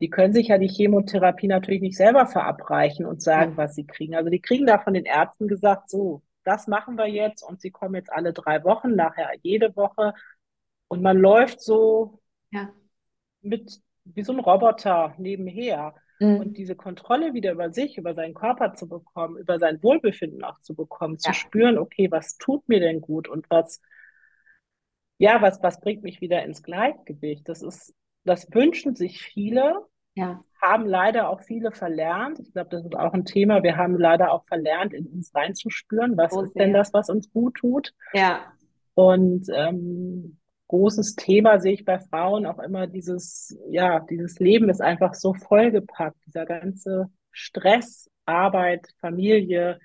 die 0.00 0.08
können 0.10 0.32
sich 0.32 0.48
ja 0.48 0.58
die 0.58 0.68
Chemotherapie 0.68 1.46
natürlich 1.46 1.82
nicht 1.82 1.96
selber 1.96 2.26
verabreichen 2.26 3.04
und 3.04 3.22
sagen, 3.22 3.56
was 3.56 3.74
sie 3.74 3.86
kriegen. 3.86 4.14
Also 4.14 4.30
die 4.30 4.40
kriegen 4.40 4.66
da 4.66 4.78
von 4.78 4.94
den 4.94 5.04
Ärzten 5.04 5.46
gesagt, 5.46 5.90
so, 5.90 6.22
das 6.44 6.66
machen 6.66 6.96
wir 6.96 7.06
jetzt 7.06 7.42
und 7.42 7.60
sie 7.60 7.70
kommen 7.70 7.94
jetzt 7.94 8.10
alle 8.10 8.32
drei 8.32 8.64
Wochen, 8.64 8.94
nachher 8.94 9.30
jede 9.42 9.76
Woche 9.76 10.14
und 10.88 11.02
man 11.02 11.18
läuft 11.18 11.60
so 11.60 12.18
ja. 12.50 12.70
mit 13.42 13.80
wie 14.04 14.22
so 14.22 14.32
ein 14.32 14.40
Roboter 14.40 15.14
nebenher. 15.18 15.94
Mhm. 16.18 16.36
Und 16.36 16.56
diese 16.56 16.76
Kontrolle 16.76 17.34
wieder 17.34 17.52
über 17.52 17.70
sich, 17.70 17.96
über 17.96 18.14
seinen 18.14 18.34
Körper 18.34 18.74
zu 18.74 18.88
bekommen, 18.88 19.38
über 19.38 19.58
sein 19.58 19.82
Wohlbefinden 19.82 20.44
auch 20.44 20.58
zu 20.60 20.74
bekommen, 20.74 21.16
ja. 21.20 21.32
zu 21.32 21.38
spüren, 21.38 21.78
okay, 21.78 22.10
was 22.10 22.36
tut 22.38 22.68
mir 22.68 22.80
denn 22.80 23.00
gut 23.00 23.28
und 23.28 23.46
was, 23.50 23.80
ja, 25.20 25.42
was, 25.42 25.62
was 25.62 25.78
bringt 25.80 26.02
mich 26.02 26.22
wieder 26.22 26.42
ins 26.44 26.62
Gleichgewicht? 26.62 27.46
Das 27.46 27.60
ist, 27.60 27.94
das 28.24 28.48
wünschen 28.54 28.96
sich 28.96 29.20
viele, 29.20 29.74
ja. 30.14 30.42
haben 30.62 30.86
leider 30.86 31.28
auch 31.28 31.42
viele 31.42 31.72
verlernt. 31.72 32.40
Ich 32.40 32.54
glaube, 32.54 32.70
das 32.70 32.86
ist 32.86 32.96
auch 32.96 33.12
ein 33.12 33.26
Thema. 33.26 33.62
Wir 33.62 33.76
haben 33.76 33.98
leider 33.98 34.32
auch 34.32 34.46
verlernt, 34.46 34.94
in 34.94 35.06
uns 35.08 35.34
reinzuspüren, 35.34 36.16
was 36.16 36.32
oh, 36.32 36.40
ist 36.40 36.54
denn 36.54 36.72
das, 36.72 36.94
was 36.94 37.10
uns 37.10 37.30
gut 37.30 37.56
tut. 37.56 37.92
Ja. 38.14 38.50
Und 38.94 39.46
ähm, 39.54 40.38
großes 40.68 41.16
Thema 41.16 41.60
sehe 41.60 41.74
ich 41.74 41.84
bei 41.84 41.98
Frauen 41.98 42.46
auch 42.46 42.58
immer 42.58 42.86
dieses, 42.86 43.58
ja, 43.68 44.00
dieses 44.00 44.38
Leben 44.38 44.70
ist 44.70 44.80
einfach 44.80 45.12
so 45.12 45.34
vollgepackt, 45.34 46.16
dieser 46.24 46.46
ganze 46.46 47.10
Stress, 47.30 48.10
Arbeit, 48.24 48.88
Familie, 49.02 49.80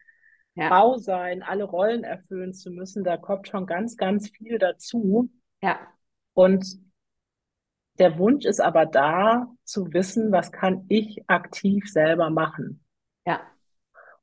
ja. 0.56 0.70
Frau 0.70 0.98
sein, 0.98 1.44
alle 1.44 1.66
Rollen 1.66 2.04
erfüllen 2.04 2.54
zu 2.54 2.72
müssen, 2.72 3.04
da 3.04 3.18
kommt 3.18 3.48
schon 3.48 3.66
ganz, 3.66 3.98
ganz 3.98 4.30
viel 4.30 4.58
dazu. 4.58 5.30
Ja. 5.62 5.80
Und 6.34 6.66
der 8.00 8.18
Wunsch 8.18 8.46
ist 8.46 8.60
aber 8.60 8.86
da, 8.86 9.48
zu 9.64 9.94
wissen, 9.94 10.32
was 10.32 10.52
kann 10.52 10.86
ich 10.90 11.30
aktiv 11.30 11.90
selber 11.90 12.30
machen. 12.30 12.84
Ja. 13.26 13.42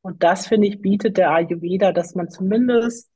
Und 0.01 0.23
das, 0.23 0.47
finde 0.47 0.69
ich, 0.69 0.81
bietet 0.81 1.17
der 1.17 1.31
Ayurveda, 1.31 1.93
dass 1.93 2.15
man 2.15 2.29
zumindest 2.29 3.11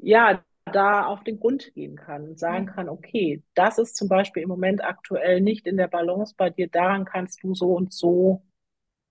ja, 0.00 0.42
da 0.72 1.06
auf 1.06 1.24
den 1.24 1.40
Grund 1.40 1.72
gehen 1.74 1.96
kann 1.96 2.28
und 2.28 2.38
sagen 2.38 2.66
kann, 2.66 2.88
okay, 2.88 3.42
das 3.54 3.78
ist 3.78 3.96
zum 3.96 4.08
Beispiel 4.08 4.42
im 4.42 4.48
Moment 4.48 4.84
aktuell 4.84 5.40
nicht 5.40 5.66
in 5.66 5.76
der 5.76 5.88
Balance 5.88 6.34
bei 6.36 6.50
dir, 6.50 6.68
daran 6.68 7.04
kannst 7.04 7.42
du 7.42 7.54
so 7.54 7.72
und 7.72 7.92
so 7.92 8.42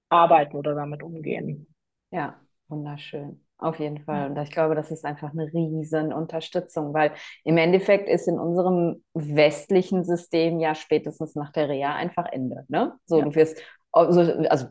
arbeiten 0.09 0.55
oder 0.55 0.75
damit 0.75 1.03
umgehen. 1.03 1.67
Ja, 2.11 2.39
wunderschön. 2.69 3.41
Auf 3.59 3.79
jeden 3.79 4.03
Fall. 4.03 4.29
Und 4.29 4.37
ich 4.37 4.51
glaube, 4.51 4.75
das 4.75 4.91
ist 4.91 5.03
einfach 5.03 5.31
eine 5.31 5.51
riesen 5.51 6.13
Unterstützung, 6.13 6.93
weil 6.93 7.13
im 7.43 7.57
Endeffekt 7.57 8.07
ist 8.07 8.27
in 8.27 8.37
unserem 8.37 9.03
westlichen 9.15 10.03
System 10.03 10.59
ja 10.59 10.75
spätestens 10.75 11.33
nach 11.33 11.51
der 11.51 11.67
Reha 11.67 11.95
einfach 11.95 12.27
Ende. 12.31 12.65
Ne? 12.67 12.93
So, 13.05 13.17
ja. 13.17 13.25
du 13.25 13.33
wirst, 13.33 13.59
also, 13.91 14.21
also 14.49 14.67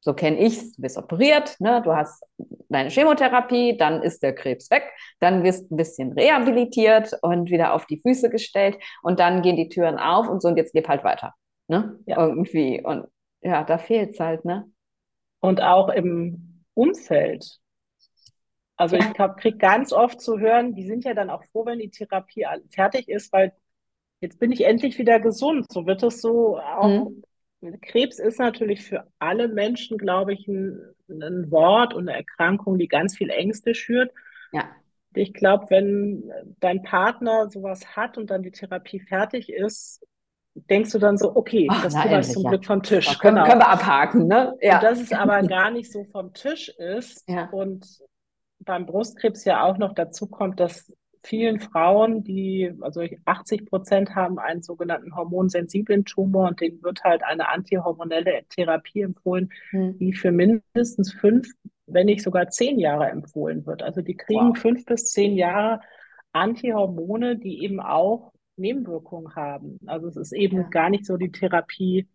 so 0.00 0.14
kenne 0.14 0.38
ich 0.38 0.56
es, 0.56 0.72
du 0.72 0.82
wirst 0.82 0.98
operiert, 0.98 1.54
ne? 1.60 1.80
du 1.82 1.94
hast 1.94 2.24
deine 2.68 2.90
Chemotherapie, 2.90 3.76
dann 3.76 4.02
ist 4.02 4.22
der 4.24 4.34
Krebs 4.34 4.68
weg, 4.70 4.82
dann 5.20 5.44
wirst 5.44 5.70
du 5.70 5.74
ein 5.74 5.78
bisschen 5.78 6.12
rehabilitiert 6.12 7.16
und 7.22 7.50
wieder 7.50 7.72
auf 7.72 7.86
die 7.86 8.00
Füße 8.00 8.30
gestellt 8.30 8.76
und 9.02 9.20
dann 9.20 9.42
gehen 9.42 9.56
die 9.56 9.68
Türen 9.68 9.98
auf 9.98 10.28
und 10.28 10.42
so 10.42 10.48
und 10.48 10.56
jetzt 10.56 10.74
leb 10.74 10.88
halt 10.88 11.04
weiter. 11.04 11.34
Ne? 11.68 11.98
Ja. 12.06 12.18
Irgendwie. 12.18 12.82
Und 12.84 13.06
ja, 13.42 13.62
da 13.62 13.78
fehlt 13.78 14.10
es 14.10 14.20
halt, 14.20 14.44
ne? 14.44 14.70
Und 15.40 15.62
auch 15.62 15.88
im 15.88 16.53
Umfeld. 16.74 17.58
Also 18.76 18.96
ich 18.96 19.06
kriege 19.38 19.56
ganz 19.56 19.92
oft 19.92 20.20
zu 20.20 20.38
hören, 20.38 20.74
die 20.74 20.86
sind 20.86 21.04
ja 21.04 21.14
dann 21.14 21.30
auch 21.30 21.44
froh, 21.52 21.64
wenn 21.64 21.78
die 21.78 21.90
Therapie 21.90 22.44
fertig 22.70 23.08
ist, 23.08 23.32
weil 23.32 23.52
jetzt 24.20 24.40
bin 24.40 24.50
ich 24.50 24.64
endlich 24.64 24.98
wieder 24.98 25.20
gesund. 25.20 25.66
So 25.70 25.86
wird 25.86 26.02
es 26.02 26.20
so 26.20 26.58
auch 26.58 27.10
mhm. 27.10 27.22
Krebs 27.82 28.18
ist 28.18 28.38
natürlich 28.38 28.82
für 28.82 29.06
alle 29.18 29.48
Menschen, 29.48 29.98
glaube 29.98 30.34
ich, 30.34 30.46
ein, 30.48 30.80
ein 31.08 31.50
Wort 31.50 31.94
und 31.94 32.08
eine 32.08 32.18
Erkrankung, 32.18 32.78
die 32.78 32.88
ganz 32.88 33.16
viel 33.16 33.30
Ängste 33.30 33.74
schürt. 33.74 34.12
Ja. 34.52 34.68
Ich 35.14 35.32
glaube, 35.32 35.66
wenn 35.70 36.30
dein 36.60 36.82
Partner 36.82 37.48
sowas 37.48 37.96
hat 37.96 38.18
und 38.18 38.30
dann 38.30 38.42
die 38.42 38.50
Therapie 38.50 39.00
fertig 39.00 39.50
ist, 39.50 40.04
denkst 40.54 40.92
du 40.92 40.98
dann 40.98 41.16
so, 41.18 41.34
okay, 41.34 41.66
Ach, 41.70 41.82
das 41.82 41.94
Thema 41.94 42.18
ist 42.18 42.32
zum 42.32 42.44
ja. 42.44 42.50
Glück 42.50 42.64
vom 42.64 42.82
Tisch. 42.82 43.06
Ja, 43.06 43.14
können, 43.14 43.36
genau. 43.36 43.48
können 43.48 43.60
wir 43.60 43.68
abhaken, 43.68 44.26
ne? 44.26 44.56
Ja. 44.60 44.76
Und 44.76 44.84
dass 44.84 45.00
es 45.00 45.12
aber 45.12 45.42
gar 45.46 45.70
nicht 45.70 45.92
so 45.92 46.04
vom 46.04 46.32
Tisch 46.32 46.68
ist 46.68 47.28
ja. 47.28 47.48
und 47.50 47.86
beim 48.60 48.86
Brustkrebs 48.86 49.44
ja 49.44 49.62
auch 49.64 49.78
noch 49.78 49.94
dazu 49.94 50.26
kommt, 50.26 50.60
dass 50.60 50.92
vielen 51.22 51.58
Frauen, 51.58 52.22
die, 52.22 52.72
also 52.80 53.02
80 53.24 53.66
Prozent 53.66 54.14
haben 54.14 54.38
einen 54.38 54.62
sogenannten 54.62 55.16
hormonsensiblen 55.16 56.04
Tumor 56.04 56.48
und 56.48 56.60
denen 56.60 56.82
wird 56.82 57.02
halt 57.02 57.22
eine 57.24 57.48
antihormonelle 57.48 58.44
Therapie 58.50 59.02
empfohlen, 59.02 59.50
mhm. 59.72 59.98
die 59.98 60.12
für 60.12 60.32
mindestens 60.32 61.12
fünf, 61.12 61.48
wenn 61.86 62.06
nicht 62.06 62.22
sogar 62.22 62.48
zehn 62.48 62.78
Jahre 62.78 63.08
empfohlen 63.08 63.66
wird. 63.66 63.82
Also 63.82 64.02
die 64.02 64.16
kriegen 64.16 64.50
wow. 64.50 64.58
fünf 64.58 64.84
bis 64.84 65.06
zehn 65.06 65.34
Jahre 65.34 65.80
Antihormone, 66.32 67.38
die 67.38 67.62
eben 67.62 67.80
auch 67.80 68.33
Nebenwirkungen 68.56 69.34
haben. 69.34 69.80
Also 69.86 70.08
es 70.08 70.16
ist 70.16 70.32
eben 70.32 70.56
ja. 70.58 70.68
gar 70.68 70.90
nicht 70.90 71.06
so 71.06 71.16
die 71.16 71.30
Therapie 71.32 72.08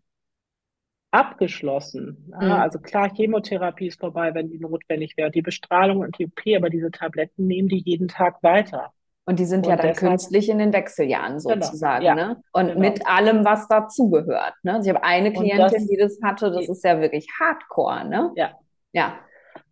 abgeschlossen. 1.11 2.31
Ja, 2.31 2.45
mhm. 2.45 2.51
Also 2.53 2.79
klar, 2.79 3.09
Chemotherapie 3.13 3.87
ist 3.87 3.99
vorbei, 3.99 4.33
wenn 4.33 4.49
die 4.49 4.59
notwendig 4.59 5.17
wäre, 5.17 5.31
die 5.31 5.41
Bestrahlung 5.41 5.99
und 5.99 6.17
die 6.19 6.27
OP, 6.27 6.41
aber 6.55 6.69
diese 6.69 6.91
Tabletten 6.91 7.47
nehmen 7.47 7.67
die 7.67 7.81
jeden 7.83 8.07
Tag 8.07 8.43
weiter. 8.43 8.93
Und 9.25 9.37
die 9.37 9.45
sind 9.45 9.65
und 9.65 9.69
ja 9.69 9.75
dann 9.75 9.87
deshalb, 9.87 10.11
künstlich 10.11 10.49
in 10.49 10.57
den 10.57 10.73
Wechseljahren 10.73 11.39
sozusagen, 11.39 12.03
genau, 12.03 12.17
ja, 12.17 12.27
ne? 12.29 12.43
Und 12.51 12.67
genau. 12.67 12.79
mit 12.79 13.05
allem, 13.07 13.45
was 13.45 13.67
dazugehört. 13.67 14.55
Ne? 14.63 14.73
Also 14.73 14.89
ich 14.89 14.95
habe 14.95 15.05
eine 15.05 15.31
Klientin, 15.31 15.59
das, 15.59 15.87
die 15.87 15.97
das 15.97 16.19
hatte, 16.23 16.51
das 16.51 16.67
ist 16.67 16.83
ja 16.83 16.99
wirklich 16.99 17.27
Hardcore, 17.39 18.07
ne? 18.07 18.31
Ja. 18.35 18.53
Ja. 18.91 19.19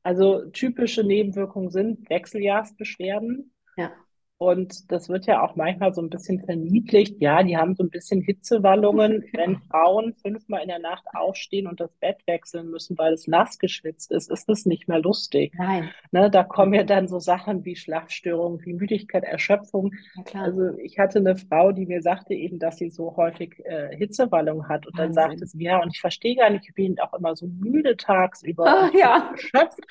Also 0.03 0.45
typische 0.51 1.03
Nebenwirkungen 1.03 1.71
sind 1.71 2.07
Wechseljahrsbeschwerden. 2.09 3.51
Ja. 3.77 3.91
Und 4.39 4.91
das 4.91 5.09
wird 5.09 5.25
ja 5.25 5.41
auch 5.41 5.55
manchmal 5.55 5.93
so 5.95 6.01
ein 6.01 6.11
bisschen 6.11 6.39
verniedlicht. 6.43 7.19
Ja, 7.19 7.41
die 7.41 7.57
haben 7.57 7.75
so 7.75 7.83
ein 7.83 7.89
bisschen 7.89 8.21
Hitzewallungen. 8.21 9.25
Wenn 9.33 9.57
Frauen 9.61 10.13
fünfmal 10.13 10.61
in 10.61 10.67
der 10.67 10.79
Nacht 10.79 11.05
aufstehen 11.13 11.65
und 11.65 11.79
das 11.79 11.91
Bett 11.95 12.17
wechseln 12.27 12.69
müssen, 12.69 12.97
weil 12.99 13.13
es 13.13 13.27
nass 13.27 13.57
geschwitzt 13.57 14.11
ist, 14.11 14.29
ist 14.29 14.47
das 14.47 14.65
nicht 14.65 14.87
mehr 14.87 14.99
lustig. 14.99 15.53
Nein. 15.57 15.89
Ne, 16.11 16.29
da 16.29 16.43
kommen 16.43 16.75
ja 16.75 16.83
dann 16.83 17.07
so 17.07 17.17
Sachen 17.17 17.65
wie 17.65 17.75
Schlafstörungen, 17.75 18.63
wie 18.63 18.73
Müdigkeit, 18.73 19.23
Erschöpfung. 19.23 19.91
Also 20.33 20.77
ich 20.77 20.99
hatte 20.99 21.17
eine 21.17 21.35
Frau, 21.35 21.71
die 21.71 21.87
mir 21.87 22.03
sagte 22.03 22.35
eben, 22.35 22.59
dass 22.59 22.77
sie 22.77 22.91
so 22.91 23.15
häufig 23.17 23.59
äh, 23.65 23.95
Hitzewallungen 23.97 24.69
hat. 24.69 24.85
Und 24.85 24.97
Wahnsinn. 24.97 25.15
dann 25.15 25.29
sagte 25.31 25.47
sie, 25.47 25.63
ja, 25.63 25.81
und 25.81 25.95
ich 25.95 25.99
verstehe 25.99 26.35
gar 26.35 26.51
nicht, 26.51 26.65
ich 26.67 26.75
bin 26.75 26.99
auch 26.99 27.13
immer 27.15 27.35
so 27.35 27.47
müde 27.47 27.97
tagsüber 27.97 28.67
ah, 28.67 28.91
ja. 28.93 29.31
erschöpft. 29.31 29.81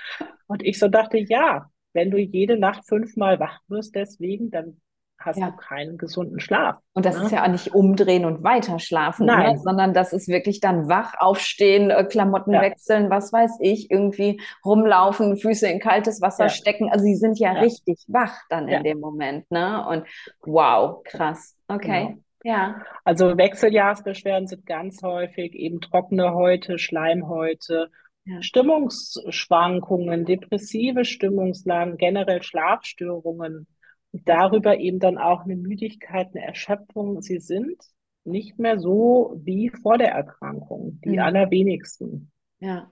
Und 0.46 0.62
ich 0.64 0.78
so 0.78 0.86
dachte, 0.86 1.18
ja, 1.18 1.68
wenn 1.96 2.12
du 2.12 2.18
jede 2.18 2.56
Nacht 2.56 2.86
fünfmal 2.86 3.40
wach 3.40 3.58
wirst 3.66 3.96
deswegen, 3.96 4.50
dann 4.50 4.80
hast 5.18 5.38
ja. 5.38 5.50
du 5.50 5.56
keinen 5.56 5.98
gesunden 5.98 6.40
Schlaf. 6.40 6.76
Und 6.92 7.06
das 7.06 7.18
ne? 7.18 7.24
ist 7.24 7.32
ja 7.32 7.42
auch 7.44 7.48
nicht 7.48 7.74
umdrehen 7.74 8.24
und 8.24 8.44
weiter 8.44 8.78
schlafen, 8.78 9.26
ne? 9.26 9.58
sondern 9.62 9.94
das 9.94 10.12
ist 10.12 10.28
wirklich 10.28 10.60
dann 10.60 10.88
wach 10.88 11.14
aufstehen, 11.18 11.90
äh, 11.90 12.04
Klamotten 12.04 12.52
ja. 12.52 12.60
wechseln, 12.60 13.10
was 13.10 13.32
weiß 13.32 13.58
ich, 13.60 13.90
irgendwie 13.90 14.40
rumlaufen, 14.64 15.36
Füße 15.36 15.66
in 15.68 15.80
kaltes 15.80 16.20
Wasser 16.20 16.44
ja. 16.44 16.50
stecken. 16.50 16.90
Also 16.90 17.04
sie 17.04 17.16
sind 17.16 17.38
ja, 17.38 17.52
richtig 17.52 18.04
wach 18.08 18.36
dann 18.50 18.68
in 18.68 18.84
dem 18.84 19.00
Moment. 19.00 19.50
Ne? 19.50 19.84
Und 19.88 20.06
wow, 20.42 21.02
krass. 21.04 21.56
Okay. 21.66 22.06
Genau. 22.08 22.18
Ja. 22.44 22.82
Also 23.02 23.36
Wechseljahrsbeschwerden 23.36 24.46
sind 24.46 24.66
ganz 24.66 25.02
häufig 25.02 25.54
eben 25.54 25.80
trockene 25.80 26.32
Häute, 26.32 26.78
Schleimhäute, 26.78 27.90
ja. 28.26 28.42
Stimmungsschwankungen, 28.42 30.24
depressive 30.24 31.04
Stimmungslagen, 31.04 31.96
generell 31.96 32.42
Schlafstörungen 32.42 33.66
und 34.12 34.28
darüber 34.28 34.78
eben 34.78 34.98
dann 34.98 35.16
auch 35.16 35.44
eine 35.44 35.56
Müdigkeit, 35.56 36.28
eine 36.34 36.44
Erschöpfung. 36.44 37.22
Sie 37.22 37.38
sind 37.38 37.76
nicht 38.24 38.58
mehr 38.58 38.78
so 38.78 39.40
wie 39.44 39.70
vor 39.70 39.96
der 39.98 40.10
Erkrankung, 40.10 41.00
die 41.04 41.14
ja. 41.14 41.24
allerwenigsten. 41.24 42.32
Ja, 42.58 42.90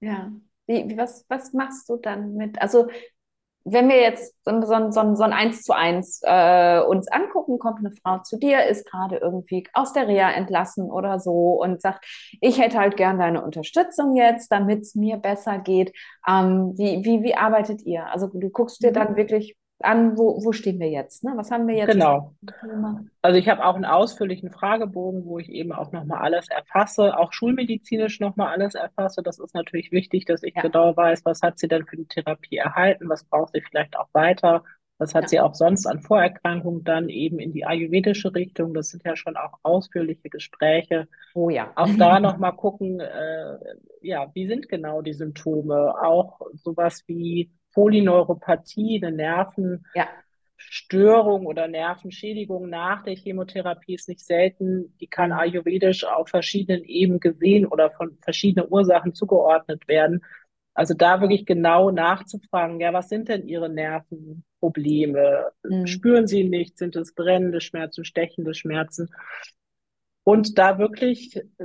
ja. 0.00 0.32
Wie, 0.66 0.96
was, 0.96 1.24
was 1.28 1.52
machst 1.52 1.88
du 1.88 1.96
dann 1.96 2.34
mit? 2.34 2.60
Also 2.60 2.88
wenn 3.72 3.88
wir 3.88 4.00
jetzt 4.00 4.34
so, 4.44 4.60
so, 4.62 4.90
so, 4.90 5.14
so 5.14 5.22
ein 5.22 5.32
Eins 5.32 5.62
zu 5.62 5.74
eins 5.74 6.20
äh, 6.24 6.80
uns 6.80 7.08
angucken, 7.08 7.58
kommt 7.58 7.78
eine 7.78 7.90
Frau 7.90 8.18
zu 8.18 8.38
dir, 8.38 8.66
ist 8.66 8.90
gerade 8.90 9.16
irgendwie 9.16 9.66
aus 9.72 9.92
der 9.92 10.08
Reha 10.08 10.30
entlassen 10.30 10.90
oder 10.90 11.18
so 11.20 11.60
und 11.62 11.80
sagt, 11.80 12.04
ich 12.40 12.58
hätte 12.60 12.78
halt 12.78 12.96
gern 12.96 13.18
deine 13.18 13.42
Unterstützung 13.42 14.16
jetzt, 14.16 14.50
damit 14.50 14.82
es 14.82 14.94
mir 14.94 15.16
besser 15.16 15.58
geht. 15.58 15.92
Ähm, 16.28 16.74
wie, 16.76 17.04
wie, 17.04 17.22
wie 17.22 17.34
arbeitet 17.34 17.82
ihr? 17.82 18.06
Also 18.06 18.28
du 18.28 18.50
guckst 18.50 18.82
dir 18.82 18.92
dann 18.92 19.12
mhm. 19.12 19.16
wirklich 19.16 19.56
an, 19.80 20.18
wo, 20.18 20.44
wo 20.44 20.52
stehen 20.52 20.80
wir 20.80 20.90
jetzt? 20.90 21.22
Ne? 21.22 21.32
Was 21.36 21.50
haben 21.50 21.68
wir 21.68 21.76
jetzt? 21.76 21.92
Genau. 21.92 22.34
Also 23.22 23.38
ich 23.38 23.48
habe 23.48 23.64
auch 23.64 23.76
einen 23.76 23.84
ausführlichen 23.84 24.50
Fragebogen, 24.50 25.24
wo 25.24 25.38
ich 25.38 25.48
eben 25.50 25.72
auch 25.72 25.92
nochmal 25.92 26.20
alles 26.20 26.48
erfasse, 26.48 27.16
auch 27.16 27.32
schulmedizinisch 27.32 28.18
nochmal 28.18 28.48
alles 28.48 28.74
erfasse. 28.74 29.22
Das 29.22 29.38
ist 29.38 29.54
natürlich 29.54 29.92
wichtig, 29.92 30.24
dass 30.24 30.42
ich 30.42 30.54
ja. 30.56 30.62
genau 30.62 30.96
weiß, 30.96 31.24
was 31.24 31.42
hat 31.42 31.58
sie 31.58 31.68
denn 31.68 31.86
für 31.86 31.96
die 31.96 32.06
Therapie 32.06 32.56
erhalten, 32.56 33.08
was 33.08 33.24
braucht 33.24 33.52
sie 33.52 33.60
vielleicht 33.60 33.96
auch 33.96 34.08
weiter, 34.12 34.64
was 34.98 35.14
hat 35.14 35.24
ja. 35.24 35.28
sie 35.28 35.40
auch 35.40 35.54
sonst 35.54 35.86
an 35.86 36.00
Vorerkrankungen 36.00 36.82
dann 36.82 37.08
eben 37.08 37.38
in 37.38 37.52
die 37.52 37.64
ayurvedische 37.64 38.34
Richtung. 38.34 38.74
Das 38.74 38.88
sind 38.88 39.04
ja 39.04 39.14
schon 39.14 39.36
auch 39.36 39.58
ausführliche 39.62 40.28
Gespräche. 40.28 41.06
Oh 41.34 41.50
ja. 41.50 41.70
Auch 41.76 41.90
da 41.96 42.18
nochmal 42.20 42.56
gucken, 42.56 42.98
äh, 42.98 43.58
ja, 44.02 44.28
wie 44.34 44.48
sind 44.48 44.68
genau 44.68 45.02
die 45.02 45.14
Symptome? 45.14 45.94
Auch 46.02 46.40
sowas 46.54 47.04
wie 47.06 47.52
Polyneuropathie, 47.78 49.00
eine 49.00 49.14
Nervenstörung 49.14 51.42
ja. 51.42 51.48
oder 51.48 51.68
Nervenschädigung 51.68 52.68
nach 52.68 53.04
der 53.04 53.14
Chemotherapie 53.14 53.94
ist 53.94 54.08
nicht 54.08 54.26
selten. 54.26 54.96
Die 55.00 55.06
kann 55.06 55.30
mhm. 55.30 55.38
ayurvedisch 55.38 56.04
auf 56.04 56.28
verschiedenen 56.28 56.82
Ebenen 56.82 57.20
gesehen 57.20 57.66
oder 57.66 57.92
von 57.92 58.18
verschiedenen 58.20 58.66
Ursachen 58.68 59.14
zugeordnet 59.14 59.86
werden. 59.86 60.24
Also 60.74 60.94
da 60.94 61.20
wirklich 61.20 61.46
genau 61.46 61.92
nachzufragen, 61.92 62.80
ja, 62.80 62.92
was 62.92 63.08
sind 63.08 63.28
denn 63.28 63.46
Ihre 63.46 63.68
Nervenprobleme? 63.68 65.52
Mhm. 65.62 65.86
Spüren 65.86 66.26
Sie 66.26 66.42
nicht? 66.42 66.78
Sind 66.78 66.96
es 66.96 67.14
brennende 67.14 67.60
Schmerzen, 67.60 68.04
stechende 68.04 68.54
Schmerzen? 68.54 69.08
Und 70.28 70.58
da 70.58 70.78
wirklich 70.78 71.36
äh, 71.36 71.64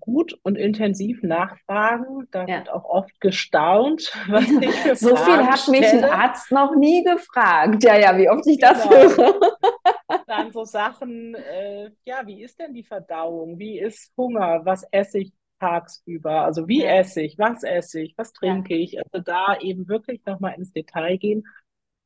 gut 0.00 0.36
und 0.42 0.58
intensiv 0.58 1.22
nachfragen. 1.22 2.26
Da 2.32 2.44
ja. 2.44 2.56
wird 2.56 2.70
auch 2.70 2.86
oft 2.86 3.20
gestaunt, 3.20 4.12
was 4.28 4.50
ich 4.50 4.74
für 4.80 4.96
So 4.96 5.14
Fragen 5.14 5.24
viel 5.24 5.46
hat 5.46 5.58
stelle. 5.60 5.78
mich 5.78 5.92
ein 5.92 6.04
Arzt 6.04 6.50
noch 6.50 6.74
nie 6.74 7.04
gefragt. 7.04 7.84
Ja, 7.84 7.96
ja, 7.96 8.18
wie 8.18 8.28
oft 8.28 8.44
ich 8.48 8.58
das 8.58 8.82
genau. 8.82 8.96
höre. 8.96 9.40
Dann 10.26 10.50
so 10.50 10.64
Sachen, 10.64 11.36
äh, 11.36 11.92
ja, 12.04 12.26
wie 12.26 12.42
ist 12.42 12.58
denn 12.58 12.74
die 12.74 12.82
Verdauung? 12.82 13.60
Wie 13.60 13.78
ist 13.78 14.12
Hunger? 14.16 14.62
Was 14.64 14.84
esse 14.90 15.20
ich 15.20 15.32
tagsüber? 15.60 16.42
Also 16.42 16.66
wie 16.66 16.82
ja. 16.82 16.96
esse 16.96 17.22
ich? 17.22 17.38
Was 17.38 17.62
esse 17.62 18.00
ich? 18.00 18.14
Was 18.18 18.32
trinke 18.32 18.74
ja. 18.74 18.80
ich? 18.80 18.98
Also 18.98 19.22
da 19.24 19.56
eben 19.60 19.86
wirklich 19.86 20.20
nochmal 20.26 20.54
ins 20.56 20.72
Detail 20.72 21.16
gehen 21.16 21.44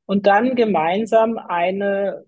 und 0.04 0.26
dann 0.26 0.54
gemeinsam 0.54 1.38
eine 1.38 2.26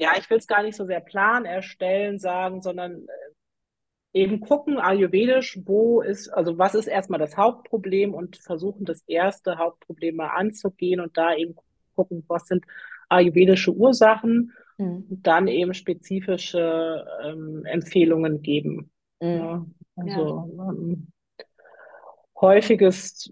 ja, 0.00 0.12
ich 0.18 0.28
will 0.30 0.38
es 0.38 0.46
gar 0.46 0.62
nicht 0.62 0.76
so 0.76 0.86
sehr 0.86 1.00
Plan 1.00 1.44
erstellen 1.44 2.18
sagen, 2.18 2.62
sondern 2.62 3.06
äh, 3.06 4.18
eben 4.18 4.40
gucken, 4.40 4.78
ayurvedisch, 4.78 5.60
wo 5.64 6.00
ist, 6.00 6.28
also 6.28 6.56
was 6.58 6.74
ist 6.74 6.86
erstmal 6.86 7.20
das 7.20 7.36
Hauptproblem 7.36 8.14
und 8.14 8.38
versuchen, 8.38 8.86
das 8.86 9.02
erste 9.06 9.58
Hauptproblem 9.58 10.16
mal 10.16 10.28
anzugehen 10.28 11.00
und 11.00 11.16
da 11.18 11.34
eben 11.34 11.54
gucken, 11.94 12.24
was 12.28 12.46
sind 12.46 12.64
ayurvedische 13.10 13.72
Ursachen 13.72 14.52
mhm. 14.78 15.06
und 15.10 15.26
dann 15.26 15.48
eben 15.48 15.74
spezifische 15.74 17.06
ähm, 17.22 17.64
Empfehlungen 17.66 18.40
geben. 18.40 18.90
Mhm. 19.20 19.28
Ja, 19.28 19.66
also 19.96 20.50
ja. 20.56 20.70
Ähm, 20.70 21.08
häufiges 22.40 23.30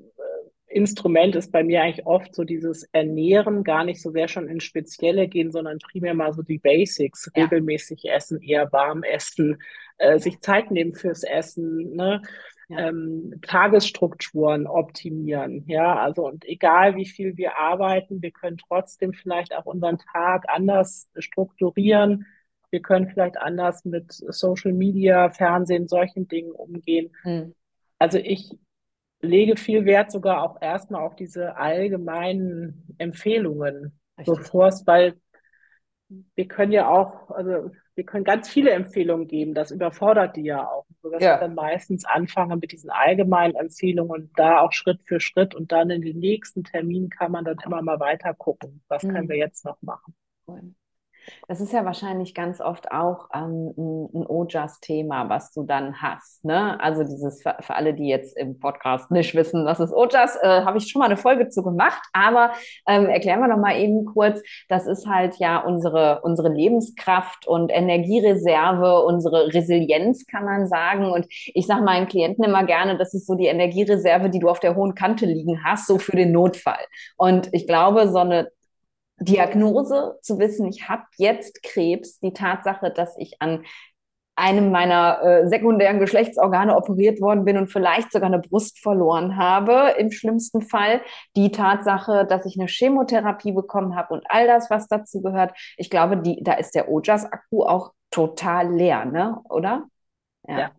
Instrument 0.68 1.34
ist 1.34 1.50
bei 1.50 1.64
mir 1.64 1.82
eigentlich 1.82 2.06
oft 2.06 2.34
so 2.34 2.44
dieses 2.44 2.84
Ernähren, 2.92 3.64
gar 3.64 3.84
nicht 3.84 4.02
so 4.02 4.10
sehr 4.10 4.28
schon 4.28 4.48
in 4.48 4.60
Spezielle 4.60 5.28
gehen, 5.28 5.50
sondern 5.50 5.78
primär 5.78 6.14
mal 6.14 6.32
so 6.32 6.42
die 6.42 6.58
Basics, 6.58 7.30
ja. 7.34 7.44
regelmäßig 7.44 8.04
essen, 8.08 8.40
eher 8.40 8.70
warm 8.72 9.02
essen, 9.02 9.58
äh, 9.96 10.18
sich 10.18 10.40
Zeit 10.40 10.70
nehmen 10.70 10.94
fürs 10.94 11.22
Essen, 11.22 11.94
ne? 11.94 12.22
Ja. 12.70 12.88
Ähm, 12.88 13.40
Tagesstrukturen 13.40 14.66
optimieren. 14.66 15.64
Ja, 15.66 15.96
also 15.96 16.26
und 16.26 16.44
egal 16.44 16.96
wie 16.96 17.06
viel 17.06 17.38
wir 17.38 17.56
arbeiten, 17.56 18.20
wir 18.20 18.30
können 18.30 18.58
trotzdem 18.58 19.14
vielleicht 19.14 19.56
auch 19.56 19.64
unseren 19.64 19.96
Tag 19.96 20.44
anders 20.48 21.08
strukturieren. 21.16 22.26
Wir 22.70 22.82
können 22.82 23.08
vielleicht 23.08 23.38
anders 23.38 23.86
mit 23.86 24.12
Social 24.12 24.74
Media, 24.74 25.30
Fernsehen, 25.30 25.88
solchen 25.88 26.28
Dingen 26.28 26.52
umgehen. 26.52 27.10
Mhm. 27.24 27.54
Also 27.98 28.18
ich 28.18 28.50
lege 29.20 29.56
viel 29.56 29.84
Wert 29.84 30.10
sogar 30.10 30.42
auch 30.42 30.60
erstmal 30.60 31.02
auf 31.02 31.16
diese 31.16 31.56
allgemeinen 31.56 32.94
Empfehlungen, 32.98 33.98
bevor 34.16 34.68
es, 34.68 34.86
weil 34.86 35.14
wir 36.34 36.48
können 36.48 36.72
ja 36.72 36.88
auch, 36.88 37.30
also 37.30 37.70
wir 37.94 38.04
können 38.04 38.24
ganz 38.24 38.48
viele 38.48 38.70
Empfehlungen 38.70 39.26
geben, 39.26 39.54
das 39.54 39.70
überfordert 39.70 40.36
die 40.36 40.44
ja 40.44 40.66
auch, 40.66 40.86
sodass 41.02 41.22
ja. 41.22 41.34
ich 41.34 41.40
dann 41.40 41.54
meistens 41.54 42.04
anfange 42.04 42.56
mit 42.56 42.72
diesen 42.72 42.90
allgemeinen 42.90 43.56
Empfehlungen 43.56 44.10
und 44.10 44.30
da 44.38 44.60
auch 44.60 44.72
Schritt 44.72 45.02
für 45.04 45.20
Schritt 45.20 45.54
und 45.54 45.72
dann 45.72 45.90
in 45.90 46.02
den 46.02 46.18
nächsten 46.18 46.64
Termin 46.64 47.10
kann 47.10 47.32
man 47.32 47.44
dann 47.44 47.58
immer 47.64 47.82
mal 47.82 48.00
weiter 48.00 48.34
gucken, 48.34 48.82
was 48.88 49.02
mhm. 49.02 49.12
können 49.12 49.28
wir 49.28 49.36
jetzt 49.36 49.64
noch 49.64 49.82
machen. 49.82 50.14
Das 51.46 51.60
ist 51.60 51.72
ja 51.72 51.84
wahrscheinlich 51.84 52.34
ganz 52.34 52.60
oft 52.60 52.90
auch 52.90 53.28
ähm, 53.34 53.74
ein, 53.76 54.20
ein 54.20 54.26
Ojas-Thema, 54.26 55.28
was 55.28 55.52
du 55.52 55.64
dann 55.64 56.00
hast. 56.00 56.44
Ne? 56.44 56.80
Also 56.80 57.02
dieses 57.04 57.42
für, 57.42 57.56
für, 57.60 57.74
alle, 57.74 57.94
die 57.94 58.08
jetzt 58.08 58.36
im 58.36 58.58
Podcast 58.58 59.10
nicht 59.10 59.34
wissen, 59.34 59.64
was 59.64 59.80
ist 59.80 59.92
Ojas, 59.92 60.36
äh, 60.42 60.62
habe 60.64 60.78
ich 60.78 60.88
schon 60.88 61.00
mal 61.00 61.06
eine 61.06 61.16
Folge 61.16 61.48
zu 61.48 61.62
gemacht. 61.62 62.02
Aber 62.12 62.52
ähm, 62.86 63.06
erklären 63.06 63.40
wir 63.40 63.48
noch 63.48 63.58
mal 63.58 63.76
eben 63.76 64.04
kurz. 64.04 64.42
Das 64.68 64.86
ist 64.86 65.06
halt 65.06 65.36
ja 65.36 65.58
unsere 65.58 66.20
unsere 66.22 66.48
Lebenskraft 66.48 67.46
und 67.46 67.70
Energiereserve, 67.70 69.02
unsere 69.02 69.52
Resilienz, 69.52 70.26
kann 70.26 70.44
man 70.44 70.66
sagen. 70.66 71.10
Und 71.10 71.26
ich 71.30 71.66
sage 71.66 71.82
meinen 71.82 72.08
Klienten 72.08 72.44
immer 72.44 72.64
gerne, 72.64 72.96
das 72.96 73.14
ist 73.14 73.26
so 73.26 73.34
die 73.34 73.46
Energiereserve, 73.46 74.30
die 74.30 74.38
du 74.38 74.48
auf 74.48 74.60
der 74.60 74.76
hohen 74.76 74.94
Kante 74.94 75.26
liegen 75.26 75.64
hast, 75.64 75.86
so 75.86 75.98
für 75.98 76.16
den 76.16 76.32
Notfall. 76.32 76.84
Und 77.16 77.48
ich 77.52 77.66
glaube, 77.66 78.08
so 78.08 78.18
eine 78.18 78.50
Diagnose 79.20 80.18
zu 80.22 80.38
wissen, 80.38 80.66
ich 80.66 80.88
habe 80.88 81.02
jetzt 81.16 81.62
Krebs, 81.62 82.20
die 82.20 82.32
Tatsache, 82.32 82.90
dass 82.90 83.16
ich 83.18 83.40
an 83.40 83.64
einem 84.38 84.70
meiner 84.70 85.20
äh, 85.22 85.48
sekundären 85.48 85.98
Geschlechtsorgane 85.98 86.76
operiert 86.76 87.20
worden 87.20 87.44
bin 87.44 87.56
und 87.56 87.66
vielleicht 87.72 88.12
sogar 88.12 88.28
eine 88.28 88.38
Brust 88.38 88.78
verloren 88.78 89.36
habe, 89.36 89.94
im 89.98 90.12
schlimmsten 90.12 90.62
Fall. 90.62 91.00
Die 91.34 91.50
Tatsache, 91.50 92.24
dass 92.24 92.46
ich 92.46 92.56
eine 92.56 92.68
Chemotherapie 92.68 93.50
bekommen 93.50 93.96
habe 93.96 94.14
und 94.14 94.24
all 94.28 94.46
das, 94.46 94.70
was 94.70 94.86
dazu 94.86 95.20
gehört. 95.22 95.52
Ich 95.76 95.90
glaube, 95.90 96.18
die, 96.18 96.40
da 96.42 96.54
ist 96.54 96.76
der 96.76 96.88
Ojas-Akku 96.88 97.64
auch 97.64 97.92
total 98.10 98.72
leer, 98.72 99.04
ne? 99.04 99.40
oder? 99.48 99.86
Ja. 100.46 100.58
ja. 100.58 100.70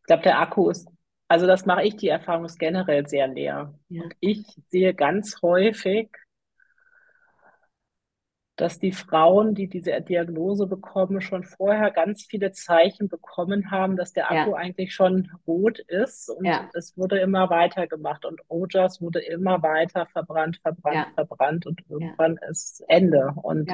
Ich 0.00 0.06
glaube, 0.06 0.22
der 0.22 0.40
Akku 0.40 0.70
ist, 0.70 0.88
also 1.28 1.46
das 1.46 1.66
mache 1.66 1.84
ich, 1.84 1.96
die 1.96 2.08
Erfahrung 2.08 2.46
ist 2.46 2.58
generell 2.58 3.06
sehr 3.06 3.28
leer. 3.28 3.74
Ja. 3.90 4.04
Und 4.04 4.14
ich 4.20 4.42
sehe 4.68 4.94
ganz 4.94 5.42
häufig, 5.42 6.08
dass 8.56 8.78
die 8.78 8.92
Frauen, 8.92 9.54
die 9.54 9.68
diese 9.68 10.00
Diagnose 10.00 10.66
bekommen, 10.66 11.20
schon 11.20 11.42
vorher 11.42 11.90
ganz 11.90 12.24
viele 12.24 12.52
Zeichen 12.52 13.08
bekommen 13.08 13.72
haben, 13.72 13.96
dass 13.96 14.12
der 14.12 14.30
Akku 14.30 14.52
ja. 14.52 14.56
eigentlich 14.56 14.94
schon 14.94 15.30
rot 15.46 15.80
ist 15.80 16.30
und 16.30 16.44
ja. 16.44 16.68
es 16.74 16.96
wurde 16.96 17.18
immer 17.18 17.50
weiter 17.50 17.88
gemacht 17.88 18.24
und 18.24 18.40
Ojas 18.48 19.00
wurde 19.00 19.20
immer 19.20 19.62
weiter 19.62 20.06
verbrannt, 20.06 20.58
verbrannt, 20.62 20.94
ja. 20.94 21.06
verbrannt 21.14 21.66
und 21.66 21.80
irgendwann 21.88 22.38
ist 22.48 22.84
Ende 22.86 23.32
und 23.42 23.70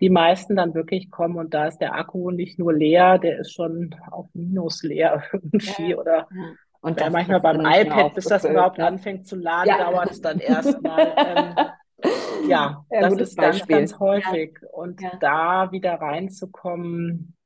die 0.00 0.10
meisten 0.10 0.56
dann 0.56 0.74
wirklich 0.74 1.10
kommen 1.10 1.36
und 1.36 1.54
da 1.54 1.68
ist 1.68 1.78
der 1.78 1.94
Akku 1.94 2.30
nicht 2.30 2.58
nur 2.58 2.74
leer, 2.74 3.18
der 3.18 3.38
ist 3.38 3.52
schon 3.52 3.94
auf 4.10 4.26
Minus 4.34 4.82
leer 4.82 5.22
irgendwie 5.32 5.94
oder 5.94 6.28
und 6.80 7.00
manchmal 7.10 7.40
beim 7.40 7.60
iPad, 7.60 8.14
bis 8.14 8.26
das 8.26 8.44
überhaupt 8.44 8.78
ne? 8.78 8.86
anfängt 8.86 9.26
zu 9.26 9.36
laden, 9.36 9.76
dauert 9.78 10.10
es 10.10 10.20
dann 10.20 10.38
erstmal. 10.38 11.14
ähm, 11.16 11.54
ja, 12.48 12.84
ja 12.90 13.00
das 13.00 13.14
ist 13.14 13.36
ganz, 13.36 13.58
Beispiel. 13.58 13.76
ganz 13.76 13.98
häufig. 13.98 14.58
Ja. 14.60 14.68
Und 14.70 15.00
ja. 15.00 15.16
da 15.20 15.72
wieder 15.72 15.94
reinzukommen, 15.94 17.36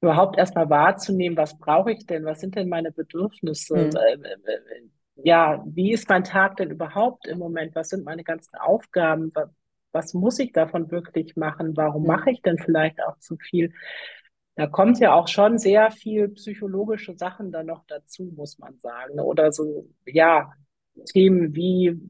überhaupt 0.00 0.38
erstmal 0.38 0.70
wahrzunehmen, 0.70 1.36
was 1.36 1.58
brauche 1.58 1.92
ich 1.92 2.06
denn, 2.06 2.24
was 2.24 2.40
sind 2.40 2.54
denn 2.54 2.68
meine 2.68 2.92
Bedürfnisse? 2.92 3.90
Hm. 3.90 4.90
Ja, 5.16 5.64
wie 5.66 5.92
ist 5.92 6.08
mein 6.08 6.24
Tag 6.24 6.56
denn 6.56 6.70
überhaupt 6.70 7.26
im 7.26 7.38
Moment? 7.38 7.74
Was 7.74 7.88
sind 7.88 8.04
meine 8.04 8.22
ganzen 8.22 8.56
Aufgaben? 8.56 9.32
Was, 9.34 9.48
was 9.92 10.14
muss 10.14 10.38
ich 10.38 10.52
davon 10.52 10.90
wirklich 10.90 11.36
machen? 11.36 11.76
Warum 11.76 12.02
hm. 12.02 12.08
mache 12.08 12.30
ich 12.30 12.42
denn 12.42 12.58
vielleicht 12.58 13.02
auch 13.02 13.18
zu 13.18 13.36
viel? 13.36 13.72
Da 14.56 14.66
kommt 14.66 14.98
ja 15.00 15.14
auch 15.14 15.28
schon 15.28 15.58
sehr 15.58 15.90
viel 15.90 16.28
psychologische 16.28 17.14
Sachen 17.16 17.52
dann 17.52 17.66
noch 17.66 17.84
dazu, 17.86 18.32
muss 18.36 18.58
man 18.58 18.78
sagen. 18.78 19.20
Oder 19.20 19.52
so, 19.52 19.86
ja, 20.06 20.52
Themen 21.04 21.54
wie, 21.54 22.00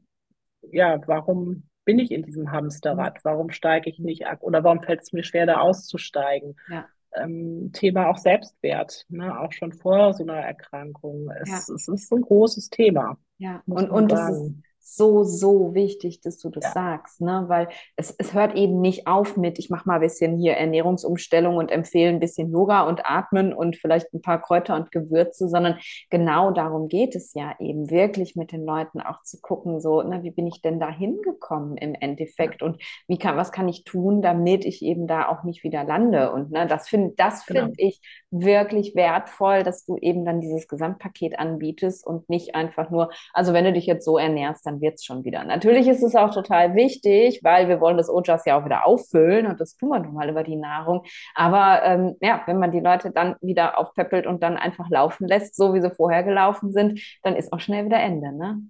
ja, 0.71 0.99
warum 1.07 1.63
bin 1.85 1.99
ich 1.99 2.11
in 2.11 2.23
diesem 2.23 2.51
Hamsterrad? 2.51 3.15
Mhm. 3.15 3.19
Warum 3.23 3.49
steige 3.51 3.89
ich 3.89 3.99
nicht 3.99 4.27
ab? 4.27 4.39
Oder 4.41 4.63
warum 4.63 4.81
fällt 4.81 5.01
es 5.01 5.13
mir 5.13 5.23
schwer, 5.23 5.45
da 5.45 5.59
auszusteigen? 5.59 6.55
Ja. 6.69 6.85
Ähm, 7.15 7.71
Thema 7.73 8.09
auch 8.09 8.17
Selbstwert, 8.17 9.05
ne? 9.09 9.39
auch 9.39 9.51
schon 9.53 9.71
vor 9.73 10.13
so 10.13 10.23
einer 10.23 10.35
Erkrankung. 10.35 11.31
Es, 11.41 11.49
ja. 11.49 11.75
es 11.75 11.87
ist 11.87 12.11
ein 12.11 12.21
großes 12.21 12.69
Thema. 12.69 13.17
Ja, 13.37 13.63
und, 13.65 13.89
und 13.89 14.11
es 14.11 14.29
ist 14.29 14.53
so, 14.95 15.23
so 15.23 15.73
wichtig, 15.73 16.21
dass 16.21 16.39
du 16.39 16.49
das 16.49 16.63
ja. 16.65 16.71
sagst, 16.71 17.21
ne? 17.21 17.45
weil 17.47 17.67
es, 17.95 18.15
es 18.17 18.33
hört 18.33 18.55
eben 18.55 18.79
nicht 18.79 19.07
auf 19.07 19.37
mit, 19.37 19.59
ich 19.59 19.69
mache 19.69 19.87
mal 19.87 19.95
ein 19.95 20.01
bisschen 20.01 20.37
hier 20.37 20.53
Ernährungsumstellung 20.53 21.57
und 21.57 21.71
empfehle 21.71 22.09
ein 22.09 22.19
bisschen 22.19 22.51
Yoga 22.51 22.83
und 22.83 23.05
Atmen 23.05 23.53
und 23.53 23.75
vielleicht 23.75 24.13
ein 24.13 24.21
paar 24.21 24.41
Kräuter 24.41 24.75
und 24.75 24.91
Gewürze, 24.91 25.49
sondern 25.49 25.77
genau 26.09 26.51
darum 26.51 26.87
geht 26.87 27.15
es 27.15 27.33
ja 27.33 27.55
eben, 27.59 27.89
wirklich 27.89 28.35
mit 28.35 28.51
den 28.51 28.65
Leuten 28.65 29.01
auch 29.01 29.21
zu 29.23 29.39
gucken, 29.41 29.79
so, 29.79 30.01
na, 30.01 30.23
wie 30.23 30.31
bin 30.31 30.47
ich 30.47 30.61
denn 30.61 30.79
da 30.79 30.89
hingekommen 30.89 31.77
im 31.77 31.93
Endeffekt 31.93 32.61
und 32.61 32.81
wie 33.07 33.17
kann, 33.17 33.37
was 33.37 33.51
kann 33.51 33.67
ich 33.67 33.83
tun, 33.83 34.21
damit 34.21 34.65
ich 34.65 34.81
eben 34.81 35.07
da 35.07 35.27
auch 35.27 35.43
nicht 35.43 35.63
wieder 35.63 35.83
lande 35.83 36.31
und 36.31 36.51
ne, 36.51 36.65
das 36.67 36.87
finde 36.87 37.13
das 37.17 37.45
genau. 37.45 37.61
finde 37.61 37.75
ich 37.77 38.01
wirklich 38.31 38.95
wertvoll, 38.95 39.63
dass 39.63 39.85
du 39.85 39.97
eben 39.97 40.25
dann 40.25 40.41
dieses 40.41 40.67
Gesamtpaket 40.67 41.39
anbietest 41.39 42.05
und 42.05 42.29
nicht 42.29 42.55
einfach 42.55 42.89
nur, 42.89 43.09
also 43.33 43.53
wenn 43.53 43.65
du 43.65 43.73
dich 43.73 43.85
jetzt 43.85 44.05
so 44.05 44.17
ernährst, 44.17 44.65
dann 44.65 44.76
wird 44.81 44.95
es 44.95 45.05
schon 45.05 45.23
wieder. 45.23 45.43
Natürlich 45.43 45.87
ist 45.87 46.03
es 46.03 46.15
auch 46.15 46.33
total 46.33 46.75
wichtig, 46.75 47.41
weil 47.43 47.67
wir 47.67 47.79
wollen 47.81 47.97
das 47.97 48.09
Ojas 48.09 48.45
ja 48.45 48.59
auch 48.59 48.65
wieder 48.65 48.85
auffüllen 48.85 49.47
und 49.47 49.59
das 49.59 49.75
tun 49.75 49.89
wir 49.89 49.99
nun 49.99 50.13
mal 50.13 50.29
über 50.29 50.43
die 50.43 50.55
Nahrung. 50.55 51.03
Aber 51.35 51.83
ähm, 51.83 52.15
ja, 52.21 52.41
wenn 52.45 52.59
man 52.59 52.71
die 52.71 52.79
Leute 52.79 53.11
dann 53.11 53.35
wieder 53.41 53.77
aufpäppelt 53.77 54.27
und 54.27 54.43
dann 54.43 54.57
einfach 54.57 54.89
laufen 54.89 55.27
lässt, 55.27 55.55
so 55.55 55.73
wie 55.73 55.81
sie 55.81 55.91
vorher 55.91 56.23
gelaufen 56.23 56.71
sind, 56.71 57.01
dann 57.23 57.35
ist 57.35 57.51
auch 57.53 57.59
schnell 57.59 57.85
wieder 57.85 57.99
Ende, 57.99 58.31
ne? 58.33 58.61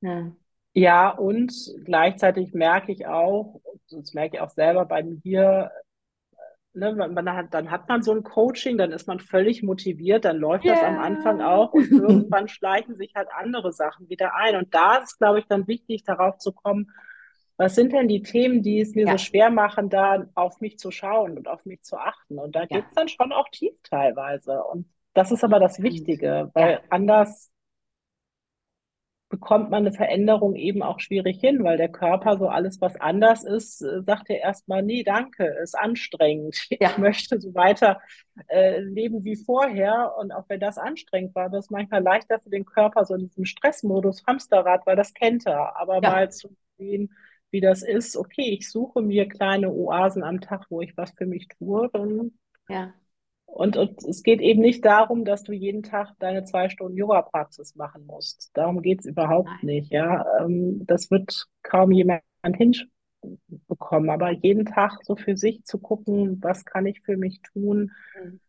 Ja. 0.00 0.32
Ja, 0.78 1.08
und 1.08 1.54
gleichzeitig 1.86 2.52
merke 2.52 2.92
ich 2.92 3.06
auch, 3.06 3.60
das 3.90 4.12
merke 4.12 4.36
ich 4.36 4.42
auch 4.42 4.50
selber 4.50 4.84
bei 4.84 5.02
mir, 5.24 5.70
ne, 6.76 6.94
man 6.94 7.32
hat, 7.32 7.52
dann 7.52 7.70
hat 7.70 7.88
man 7.88 8.02
so 8.02 8.12
ein 8.12 8.22
Coaching, 8.22 8.78
dann 8.78 8.92
ist 8.92 9.08
man 9.08 9.18
völlig 9.18 9.62
motiviert, 9.62 10.24
dann 10.24 10.36
läuft 10.36 10.64
yeah. 10.64 10.74
das 10.74 10.84
am 10.84 10.98
Anfang 10.98 11.40
auch 11.40 11.72
und 11.72 11.90
irgendwann 11.90 12.48
schleichen 12.48 12.96
sich 12.96 13.14
halt 13.14 13.28
andere 13.36 13.72
Sachen 13.72 14.08
wieder 14.08 14.34
ein. 14.34 14.56
Und 14.56 14.74
da 14.74 14.98
ist, 14.98 15.18
glaube 15.18 15.40
ich, 15.40 15.46
dann 15.46 15.66
wichtig, 15.66 16.04
darauf 16.04 16.38
zu 16.38 16.52
kommen, 16.52 16.90
was 17.56 17.74
sind 17.74 17.92
denn 17.92 18.06
die 18.06 18.22
Themen, 18.22 18.62
die 18.62 18.80
es 18.80 18.94
mir 18.94 19.06
ja. 19.06 19.12
so 19.12 19.18
schwer 19.18 19.50
machen, 19.50 19.88
da 19.88 20.26
auf 20.34 20.60
mich 20.60 20.78
zu 20.78 20.90
schauen 20.90 21.38
und 21.38 21.48
auf 21.48 21.64
mich 21.64 21.82
zu 21.82 21.96
achten? 21.96 22.38
Und 22.38 22.54
da 22.54 22.60
ja. 22.60 22.66
geht 22.66 22.84
es 22.86 22.94
dann 22.94 23.08
schon 23.08 23.32
auch 23.32 23.48
tief 23.50 23.72
teilweise. 23.82 24.62
Und 24.62 24.86
das 25.14 25.32
ist 25.32 25.42
aber 25.42 25.58
das 25.58 25.82
Wichtige, 25.82 26.50
weil 26.52 26.72
ja. 26.72 26.80
anders 26.90 27.50
bekommt 29.28 29.70
man 29.70 29.86
eine 29.86 29.92
Veränderung 29.92 30.54
eben 30.54 30.82
auch 30.82 31.00
schwierig 31.00 31.40
hin, 31.40 31.64
weil 31.64 31.76
der 31.76 31.88
Körper 31.88 32.38
so 32.38 32.48
alles, 32.48 32.80
was 32.80 32.96
anders 33.00 33.42
ist, 33.42 33.82
äh, 33.82 34.02
sagt 34.02 34.30
er 34.30 34.40
erstmal, 34.40 34.82
nee, 34.82 35.02
danke, 35.02 35.44
ist 35.62 35.76
anstrengend. 35.76 36.56
Ja. 36.78 36.90
Ich 36.90 36.98
möchte 36.98 37.40
so 37.40 37.54
weiter 37.54 38.00
äh, 38.48 38.80
leben 38.80 39.24
wie 39.24 39.36
vorher. 39.36 40.14
Und 40.18 40.30
auch 40.30 40.44
wenn 40.48 40.60
das 40.60 40.78
anstrengend 40.78 41.34
war, 41.34 41.48
das 41.48 41.66
ist 41.66 41.70
manchmal 41.70 42.02
leichter 42.02 42.38
für 42.38 42.50
den 42.50 42.64
Körper, 42.64 43.04
so 43.04 43.14
in 43.14 43.28
diesem 43.28 43.44
Stressmodus, 43.46 44.24
Hamsterrad, 44.26 44.86
weil 44.86 44.96
das 44.96 45.14
kennt 45.14 45.46
er. 45.46 45.76
Aber 45.76 46.00
ja. 46.02 46.10
mal 46.10 46.30
zu 46.30 46.54
sehen, 46.78 47.12
wie 47.50 47.60
das 47.60 47.82
ist, 47.82 48.16
okay, 48.16 48.50
ich 48.50 48.70
suche 48.70 49.00
mir 49.00 49.28
kleine 49.28 49.72
Oasen 49.72 50.22
am 50.22 50.40
Tag, 50.40 50.66
wo 50.68 50.82
ich 50.82 50.96
was 50.96 51.12
für 51.12 51.26
mich 51.26 51.48
tue, 51.48 51.88
dann 51.92 52.32
ja 52.68 52.92
Und, 53.56 53.78
und 53.78 54.04
es 54.04 54.22
geht 54.22 54.42
eben 54.42 54.60
nicht 54.60 54.84
darum, 54.84 55.24
dass 55.24 55.42
du 55.42 55.52
jeden 55.52 55.82
Tag 55.82 56.12
deine 56.18 56.44
zwei 56.44 56.68
Stunden 56.68 56.98
Yoga-Praxis 56.98 57.74
machen 57.74 58.04
musst. 58.04 58.50
Darum 58.52 58.82
geht 58.82 59.00
es 59.00 59.06
überhaupt 59.06 59.48
Nein. 59.48 59.58
nicht. 59.62 59.92
Ja, 59.92 60.26
ähm, 60.40 60.84
das 60.86 61.10
wird 61.10 61.46
kaum 61.62 61.90
jemand 61.90 62.22
hinbekommen. 62.42 64.10
Aber 64.10 64.30
jeden 64.30 64.66
Tag 64.66 64.98
so 65.04 65.16
für 65.16 65.38
sich 65.38 65.64
zu 65.64 65.78
gucken, 65.78 66.38
was 66.42 66.66
kann 66.66 66.84
ich 66.84 67.00
für 67.00 67.16
mich 67.16 67.40
tun? 67.40 67.92
Mhm. 68.22 68.40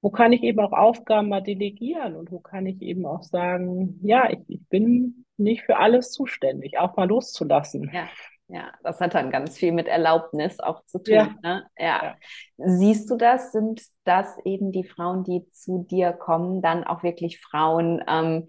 Wo 0.00 0.08
kann 0.08 0.32
ich 0.32 0.42
eben 0.42 0.60
auch 0.60 0.72
Aufgaben 0.72 1.28
mal 1.28 1.42
delegieren 1.42 2.16
und 2.16 2.32
wo 2.32 2.40
kann 2.40 2.64
ich 2.64 2.80
eben 2.80 3.04
auch 3.04 3.22
sagen, 3.22 4.00
ja, 4.02 4.30
ich, 4.30 4.40
ich 4.48 4.66
bin 4.70 5.26
nicht 5.36 5.62
für 5.62 5.76
alles 5.76 6.10
zuständig, 6.10 6.78
auch 6.78 6.96
mal 6.96 7.06
loszulassen. 7.06 7.90
Ja. 7.92 8.08
Ja, 8.54 8.70
das 8.82 9.00
hat 9.00 9.14
dann 9.14 9.30
ganz 9.30 9.56
viel 9.56 9.72
mit 9.72 9.88
Erlaubnis 9.88 10.60
auch 10.60 10.84
zu 10.84 11.02
tun. 11.02 11.14
Ja. 11.14 11.34
Ne? 11.42 11.66
Ja. 11.78 12.04
ja. 12.04 12.16
Siehst 12.58 13.08
du 13.10 13.16
das? 13.16 13.50
Sind 13.50 13.80
das 14.04 14.36
eben 14.44 14.72
die 14.72 14.84
Frauen, 14.84 15.24
die 15.24 15.48
zu 15.48 15.86
dir 15.88 16.12
kommen, 16.12 16.60
dann 16.60 16.84
auch 16.84 17.02
wirklich 17.02 17.40
Frauen, 17.40 18.04
ähm, 18.06 18.46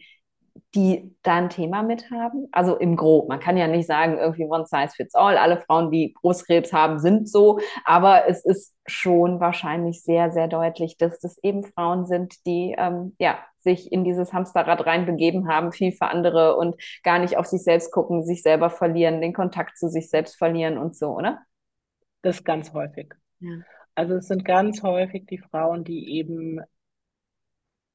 die 0.75 1.15
da 1.23 1.35
ein 1.35 1.49
Thema 1.49 1.83
mit 1.83 2.09
haben? 2.11 2.47
Also 2.51 2.75
im 2.75 2.95
Grob. 2.95 3.29
Man 3.29 3.39
kann 3.39 3.57
ja 3.57 3.67
nicht 3.67 3.87
sagen, 3.87 4.17
irgendwie 4.17 4.45
one 4.45 4.65
size 4.65 4.93
fits 4.95 5.15
all. 5.15 5.37
Alle 5.37 5.57
Frauen, 5.57 5.91
die 5.91 6.13
Großkrebs 6.13 6.73
haben, 6.73 6.99
sind 6.99 7.29
so. 7.29 7.59
Aber 7.85 8.27
es 8.27 8.43
ist 8.43 8.75
schon 8.85 9.39
wahrscheinlich 9.39 10.03
sehr, 10.03 10.31
sehr 10.31 10.47
deutlich, 10.47 10.97
dass 10.97 11.19
das 11.19 11.37
eben 11.43 11.63
Frauen 11.63 12.05
sind, 12.05 12.45
die 12.45 12.75
ähm, 12.77 13.15
ja, 13.19 13.39
sich 13.57 13.91
in 13.91 14.03
dieses 14.03 14.33
Hamsterrad 14.33 14.85
reinbegeben 14.85 15.47
haben, 15.47 15.71
viel 15.71 15.91
für 15.91 16.07
andere 16.07 16.55
und 16.55 16.75
gar 17.03 17.19
nicht 17.19 17.37
auf 17.37 17.45
sich 17.45 17.63
selbst 17.63 17.91
gucken, 17.91 18.23
sich 18.23 18.43
selber 18.43 18.69
verlieren, 18.69 19.21
den 19.21 19.33
Kontakt 19.33 19.77
zu 19.77 19.89
sich 19.89 20.09
selbst 20.09 20.37
verlieren 20.37 20.77
und 20.77 20.95
so, 20.95 21.09
oder? 21.15 21.39
Das 22.21 22.37
ist 22.37 22.45
ganz 22.45 22.73
häufig. 22.73 23.13
Ja. 23.39 23.59
Also 23.95 24.15
es 24.15 24.27
sind 24.27 24.43
ganz 24.43 24.81
häufig 24.81 25.25
die 25.27 25.37
Frauen, 25.37 25.83
die 25.83 26.17
eben 26.17 26.59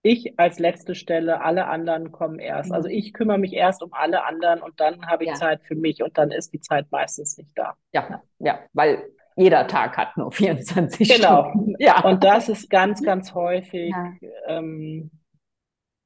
ich 0.09 0.38
als 0.38 0.59
letzte 0.59 0.94
Stelle, 0.94 1.40
alle 1.40 1.66
anderen 1.66 2.12
kommen 2.12 2.38
erst. 2.38 2.73
Also 2.73 2.88
mhm. 2.88 2.94
ich 2.94 3.12
kümmere 3.12 3.38
mich 3.38 3.53
erst 3.53 3.83
um 3.83 3.92
alle 3.92 4.25
anderen 4.25 4.61
und 4.61 4.81
dann 4.81 5.07
habe 5.07 5.25
ich 5.25 5.31
ja. 5.31 5.37
Zeit 5.37 5.62
für 5.62 5.75
mich 5.75 6.03
und 6.03 6.18
dann 6.18 6.31
ist 6.31 6.53
die 6.53 6.61
Zeit 6.61 6.87
meistens 6.90 7.37
nicht 7.38 7.51
da. 7.55 7.75
Ja, 7.92 8.23
ja, 8.38 8.61
weil 8.73 9.05
jeder 9.37 9.66
Tag 9.66 9.97
hat 9.97 10.16
nur 10.16 10.33
24 10.33 11.09
genau. 11.09 11.51
Stunden. 11.51 11.66
Genau. 11.66 11.79
Ja. 11.79 12.03
Und 12.05 12.25
das 12.25 12.49
ist 12.49 12.68
ganz, 12.71 13.03
ganz 13.03 13.35
häufig 13.35 13.90
ja. 13.90 14.12
ähm, 14.49 15.11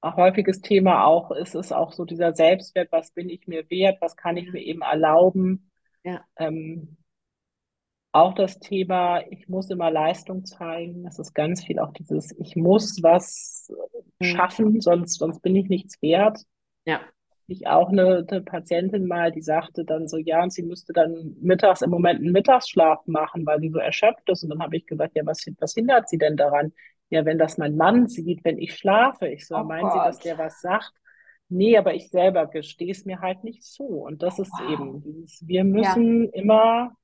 ein 0.03 0.17
häufiges 0.17 0.61
Thema 0.61 1.07
auch. 1.07 1.31
Ist 1.31 1.55
es 1.55 1.73
auch 1.73 1.93
so 1.93 2.05
dieser 2.05 2.35
Selbstwert, 2.35 2.93
was 2.93 3.13
bin 3.13 3.31
ich 3.31 3.47
mir 3.47 3.69
wert, 3.71 3.99
was 4.01 4.17
kann 4.17 4.37
ich 4.37 4.53
mir 4.53 4.61
eben 4.61 4.83
erlauben. 4.83 5.71
Ja. 6.05 6.21
Ähm, 6.37 6.99
auch 8.13 8.35
das 8.35 8.61
Thema, 8.61 9.23
ich 9.31 9.49
muss 9.49 9.71
immer 9.71 9.91
Leistung 9.91 10.45
zeigen. 10.45 11.03
Das 11.05 11.19
ist 11.19 11.35
ganz 11.35 11.65
viel 11.65 11.79
auch 11.79 11.93
dieses, 11.95 12.39
ich 12.39 12.57
muss 12.57 12.99
was 13.03 13.73
mhm. 14.21 14.25
schaffen, 14.25 14.81
sonst, 14.81 15.19
sonst 15.19 15.41
bin 15.41 15.57
ich 15.57 15.69
nichts 15.69 16.01
wert. 16.03 16.39
Ja. 16.85 17.01
Ich 17.47 17.67
auch 17.67 17.89
eine, 17.89 18.25
eine 18.31 18.43
Patientin 18.43 19.07
mal, 19.07 19.33
die 19.33 19.43
sagte 19.43 19.85
dann 19.85 20.09
so, 20.09 20.19
ja, 20.19 20.43
und 20.43 20.53
sie 20.53 20.63
müsste 20.63 20.93
dann 20.93 21.37
mittags 21.41 21.83
im 21.83 21.91
Moment 21.91 22.21
einen 22.21 22.33
Mittagsschlaf 22.33 23.07
machen, 23.07 23.45
weil 23.47 23.61
sie 23.61 23.71
so 23.71 23.79
erschöpft 23.79 24.29
ist. 24.29 24.45
Und 24.45 24.51
dann 24.51 24.63
habe 24.63 24.77
ich 24.77 24.87
gesagt, 24.87 25.17
ja, 25.17 25.25
was, 25.25 25.45
was 25.59 25.75
hindert 25.75 26.09
sie 26.09 26.19
denn 26.19 26.37
daran? 26.37 26.73
Ja, 27.09 27.25
wenn 27.25 27.39
das 27.39 27.59
mein 27.59 27.77
Mann 27.77 28.09
sieht, 28.09 28.45
wenn 28.45 28.59
ich 28.59 28.77
schlafe. 28.77 29.29
Ich 29.29 29.47
so, 29.47 29.57
oh 29.57 29.65
meinen 29.65 29.83
Gott. 29.83 29.93
Sie, 29.93 29.99
dass 29.99 30.19
der 30.21 30.39
was 30.39 30.61
sagt? 30.61 30.93
Nee, 31.49 31.77
aber 31.77 31.95
ich 31.95 32.09
selber 32.09 32.47
gestehe 32.47 32.93
es 32.93 33.05
mir 33.05 33.21
halt 33.21 33.45
nicht 33.45 33.65
zu. 33.65 33.85
Und 33.85 34.23
das 34.23 34.39
ist 34.39 34.53
wow. 34.53 34.71
eben 34.71 35.03
dieses, 35.03 35.47
wir 35.47 35.65
müssen 35.65 36.25
ja. 36.25 36.31
immer 36.33 36.97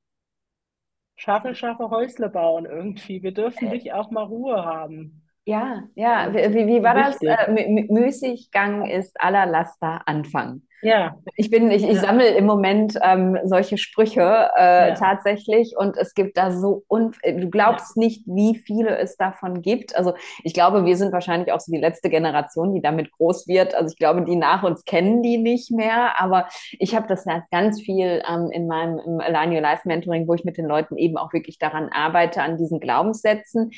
Schafe, 1.19 1.53
Schafe, 1.57 1.91
Häusle 1.91 2.29
bauen 2.31 2.65
irgendwie. 2.65 3.23
Wir 3.23 3.33
dürfen 3.33 3.67
äh. 3.67 3.71
nicht 3.73 3.93
auch 3.93 4.11
mal 4.11 4.23
Ruhe 4.23 4.65
haben. 4.65 5.23
Ja, 5.45 5.83
ja. 5.95 6.33
Wie, 6.33 6.67
wie 6.67 6.83
war 6.83 6.95
Wichtig. 6.95 7.29
das? 7.29 7.49
Äh, 7.49 7.87
Müßiggang 7.91 8.87
ist 8.87 9.21
aller 9.21 9.47
Laster 9.47 10.03
Anfang. 10.07 10.63
Ja. 10.83 11.17
Ich 11.37 11.51
bin, 11.51 11.71
ich, 11.71 11.83
ich 11.83 11.97
ja. 11.97 12.01
sammle 12.01 12.29
im 12.29 12.47
Moment 12.47 12.99
ähm, 13.03 13.38
solche 13.45 13.79
Sprüche 13.79 14.51
äh, 14.57 14.88
ja. 14.88 14.95
tatsächlich 14.95 15.75
und 15.77 15.97
es 15.97 16.14
gibt 16.14 16.37
da 16.37 16.51
so 16.51 16.85
un 16.88 17.14
du 17.25 17.51
glaubst 17.51 17.97
ja. 17.97 18.01
nicht, 18.01 18.23
wie 18.27 18.57
viele 18.57 18.97
es 18.99 19.17
davon 19.17 19.62
gibt. 19.62 19.97
Also 19.97 20.14
ich 20.45 20.55
glaube, 20.55 20.85
wir 20.85 20.97
sind 20.97 21.12
wahrscheinlich 21.12 21.53
auch 21.53 21.61
so 21.61 21.73
die 21.73 21.79
letzte 21.79 22.11
Generation, 22.11 22.75
die 22.75 22.81
damit 22.81 23.11
groß 23.12 23.49
wird. 23.49 23.75
Also 23.75 23.93
ich 23.93 23.99
glaube, 23.99 24.23
die 24.25 24.37
nach 24.37 24.62
uns 24.62 24.85
kennen 24.85 25.23
die 25.23 25.38
nicht 25.38 25.71
mehr, 25.71 26.21
aber 26.21 26.49
ich 26.79 26.95
habe 26.95 27.07
das 27.09 27.25
ganz 27.51 27.81
viel 27.81 28.23
ähm, 28.29 28.51
in 28.53 28.67
meinem 28.67 28.99
im 28.99 29.21
Align 29.21 29.53
Your 29.53 29.61
Life 29.61 29.87
Mentoring, 29.87 30.29
wo 30.29 30.35
ich 30.35 30.45
mit 30.45 30.57
den 30.57 30.67
Leuten 30.67 30.97
eben 30.97 31.17
auch 31.17 31.33
wirklich 31.33 31.59
daran 31.59 31.88
arbeite, 31.93 32.43
an 32.43 32.57
diesen 32.57 32.81
Glaubenssätzen, 32.81 33.71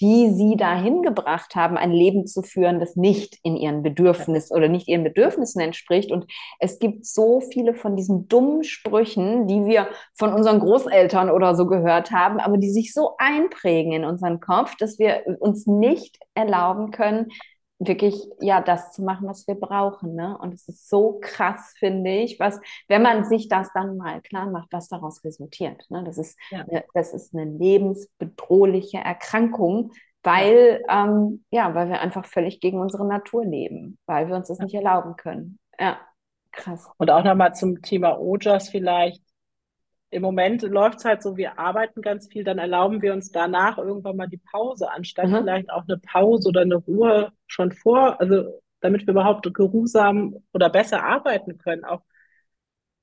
die 0.00 0.30
sie 0.30 0.56
dahin 0.56 1.02
gebracht 1.02 1.54
haben, 1.54 1.76
ein 1.76 1.92
Leben 1.92 2.26
zu 2.26 2.42
führen, 2.42 2.80
das 2.80 2.96
nicht 2.96 3.38
in 3.42 3.56
ihren 3.56 3.82
Bedürfnissen 3.82 4.56
oder 4.56 4.68
nicht 4.68 4.88
ihren 4.88 5.04
Bedürfnissen 5.04 5.60
entspricht 5.60 6.12
und 6.12 6.26
es 6.58 6.78
gibt 6.78 7.06
so 7.06 7.40
viele 7.40 7.74
von 7.74 7.96
diesen 7.96 8.28
dummen 8.28 8.64
Sprüchen, 8.64 9.46
die 9.46 9.64
wir 9.64 9.88
von 10.14 10.32
unseren 10.32 10.60
Großeltern 10.60 11.30
oder 11.30 11.54
so 11.54 11.66
gehört 11.66 12.10
haben, 12.10 12.40
aber 12.40 12.58
die 12.58 12.70
sich 12.70 12.92
so 12.92 13.14
einprägen 13.18 13.92
in 13.92 14.04
unseren 14.04 14.40
Kopf, 14.40 14.76
dass 14.76 14.98
wir 14.98 15.24
uns 15.40 15.66
nicht 15.66 16.18
erlauben 16.34 16.90
können, 16.90 17.28
wirklich 17.86 18.22
ja 18.40 18.60
das 18.60 18.92
zu 18.92 19.02
machen, 19.02 19.28
was 19.28 19.46
wir 19.46 19.54
brauchen. 19.54 20.14
Ne? 20.14 20.36
Und 20.38 20.54
es 20.54 20.68
ist 20.68 20.88
so 20.88 21.18
krass, 21.20 21.74
finde 21.78 22.10
ich, 22.10 22.38
was, 22.38 22.60
wenn 22.88 23.02
man 23.02 23.24
sich 23.24 23.48
das 23.48 23.70
dann 23.74 23.96
mal 23.96 24.20
klar 24.22 24.46
macht, 24.50 24.68
was 24.72 24.88
daraus 24.88 25.24
resultiert. 25.24 25.84
Ne? 25.90 26.04
Das, 26.04 26.18
ist, 26.18 26.38
ja. 26.50 26.60
eine, 26.60 26.84
das 26.94 27.12
ist 27.12 27.34
eine 27.34 27.44
lebensbedrohliche 27.44 28.98
Erkrankung, 28.98 29.92
weil, 30.22 30.82
ja. 30.88 31.04
Ähm, 31.04 31.44
ja, 31.50 31.74
weil 31.74 31.88
wir 31.88 32.00
einfach 32.00 32.26
völlig 32.26 32.60
gegen 32.60 32.80
unsere 32.80 33.06
Natur 33.06 33.44
leben, 33.44 33.98
weil 34.06 34.28
wir 34.28 34.36
uns 34.36 34.48
das 34.48 34.58
ja. 34.58 34.64
nicht 34.64 34.74
erlauben 34.74 35.16
können. 35.16 35.58
Ja. 35.78 35.98
Krass. 36.52 36.88
Und 36.98 37.10
auch 37.10 37.24
nochmal 37.24 37.54
zum 37.54 37.82
Thema 37.82 38.18
Ojas 38.18 38.68
vielleicht. 38.68 39.22
Im 40.10 40.22
Moment 40.22 40.60
läuft 40.62 40.98
es 40.98 41.04
halt 41.06 41.22
so, 41.22 41.38
wir 41.38 41.58
arbeiten 41.58 42.02
ganz 42.02 42.28
viel, 42.28 42.44
dann 42.44 42.58
erlauben 42.58 43.00
wir 43.00 43.14
uns 43.14 43.32
danach 43.32 43.78
irgendwann 43.78 44.16
mal 44.16 44.28
die 44.28 44.40
Pause, 44.52 44.90
anstatt 44.90 45.28
mhm. 45.28 45.36
vielleicht 45.38 45.70
auch 45.70 45.84
eine 45.88 45.96
Pause 45.96 46.50
oder 46.50 46.60
eine 46.60 46.76
Ruhe 46.76 47.32
schon 47.46 47.72
vor, 47.72 48.20
also 48.20 48.60
damit 48.80 49.06
wir 49.06 49.12
überhaupt 49.12 49.50
geruhsam 49.54 50.36
oder 50.52 50.68
besser 50.68 51.02
arbeiten 51.02 51.56
können. 51.56 51.84
Auch 51.84 52.02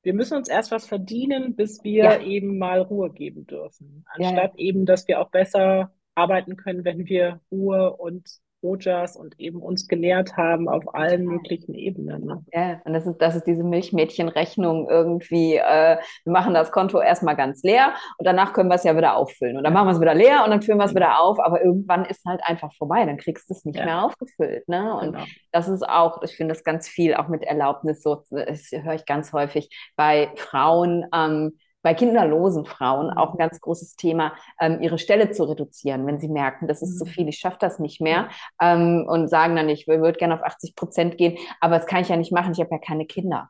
wir 0.03 0.13
müssen 0.13 0.38
uns 0.38 0.49
erst 0.49 0.71
was 0.71 0.88
verdienen, 0.88 1.55
bis 1.55 1.83
wir 1.83 2.03
ja. 2.03 2.21
eben 2.21 2.57
mal 2.57 2.79
Ruhe 2.81 3.12
geben 3.12 3.47
dürfen. 3.47 4.05
Anstatt 4.13 4.35
ja, 4.35 4.43
ja. 4.43 4.53
eben, 4.57 4.85
dass 4.85 5.07
wir 5.07 5.19
auch 5.19 5.29
besser 5.29 5.91
arbeiten 6.15 6.55
können, 6.57 6.85
wenn 6.85 7.05
wir 7.05 7.41
Ruhe 7.51 7.95
und 7.97 8.29
Rojas 8.63 9.15
und 9.15 9.39
eben 9.39 9.61
uns 9.61 9.87
gelehrt 9.87 10.37
haben 10.37 10.67
auf 10.67 10.93
allen 10.93 11.25
möglichen 11.25 11.73
Ebenen. 11.73 12.25
Ne? 12.25 12.43
Ja, 12.53 12.81
und 12.85 12.93
das 12.93 13.05
ist, 13.05 13.17
das 13.17 13.35
ist 13.35 13.47
diese 13.47 13.63
Milchmädchenrechnung 13.63 14.89
irgendwie, 14.89 15.55
äh, 15.55 15.97
wir 16.23 16.31
machen 16.31 16.53
das 16.53 16.71
Konto 16.71 16.99
erstmal 16.99 17.35
ganz 17.35 17.63
leer 17.63 17.93
und 18.17 18.25
danach 18.25 18.53
können 18.53 18.69
wir 18.69 18.75
es 18.75 18.83
ja 18.83 18.95
wieder 18.97 19.15
auffüllen. 19.15 19.57
Und 19.57 19.63
dann 19.63 19.73
machen 19.73 19.87
wir 19.87 19.93
es 19.93 20.01
wieder 20.01 20.15
leer 20.15 20.43
und 20.43 20.51
dann 20.51 20.61
füllen 20.61 20.77
wir 20.77 20.85
es 20.85 20.95
wieder 20.95 21.21
auf, 21.21 21.39
aber 21.39 21.63
irgendwann 21.63 22.05
ist 22.05 22.25
halt 22.25 22.41
einfach 22.43 22.73
vorbei, 22.73 23.05
dann 23.05 23.17
kriegst 23.17 23.49
du 23.49 23.53
es 23.53 23.65
nicht 23.65 23.77
ja. 23.77 23.85
mehr 23.85 24.05
aufgefüllt. 24.05 24.67
Ne? 24.67 24.93
Und 24.95 25.13
genau. 25.13 25.25
das 25.51 25.67
ist 25.67 25.87
auch, 25.87 26.21
ich 26.23 26.35
finde 26.35 26.53
das 26.53 26.63
ganz 26.63 26.87
viel, 26.87 27.15
auch 27.15 27.27
mit 27.27 27.43
Erlaubnis, 27.43 28.01
so 28.01 28.23
das 28.29 28.71
höre 28.71 28.95
ich 28.95 29.05
ganz 29.05 29.33
häufig 29.33 29.69
bei 29.95 30.31
Frauen, 30.35 31.05
ähm, 31.13 31.57
bei 31.81 31.93
kinderlosen 31.93 32.65
Frauen 32.65 33.07
mhm. 33.07 33.17
auch 33.17 33.33
ein 33.33 33.37
ganz 33.37 33.59
großes 33.61 33.95
Thema, 33.95 34.33
ähm, 34.59 34.81
ihre 34.81 34.97
Stelle 34.97 35.31
zu 35.31 35.43
reduzieren, 35.43 36.05
wenn 36.07 36.19
sie 36.19 36.29
merken, 36.29 36.67
das 36.67 36.81
ist 36.81 36.97
zu 36.97 37.05
mhm. 37.05 37.09
viel, 37.09 37.27
ich 37.27 37.37
schaffe 37.37 37.57
das 37.59 37.79
nicht 37.79 38.01
mehr 38.01 38.29
ähm, 38.61 39.05
und 39.07 39.27
sagen 39.27 39.55
dann, 39.55 39.69
ich 39.69 39.87
würde 39.87 40.17
gerne 40.17 40.33
auf 40.33 40.43
80 40.43 40.75
Prozent 40.75 41.17
gehen, 41.17 41.37
aber 41.59 41.77
das 41.77 41.85
kann 41.87 42.01
ich 42.01 42.09
ja 42.09 42.17
nicht 42.17 42.31
machen, 42.31 42.51
ich 42.51 42.59
habe 42.59 42.71
ja 42.71 42.79
keine 42.79 43.05
Kinder. 43.05 43.49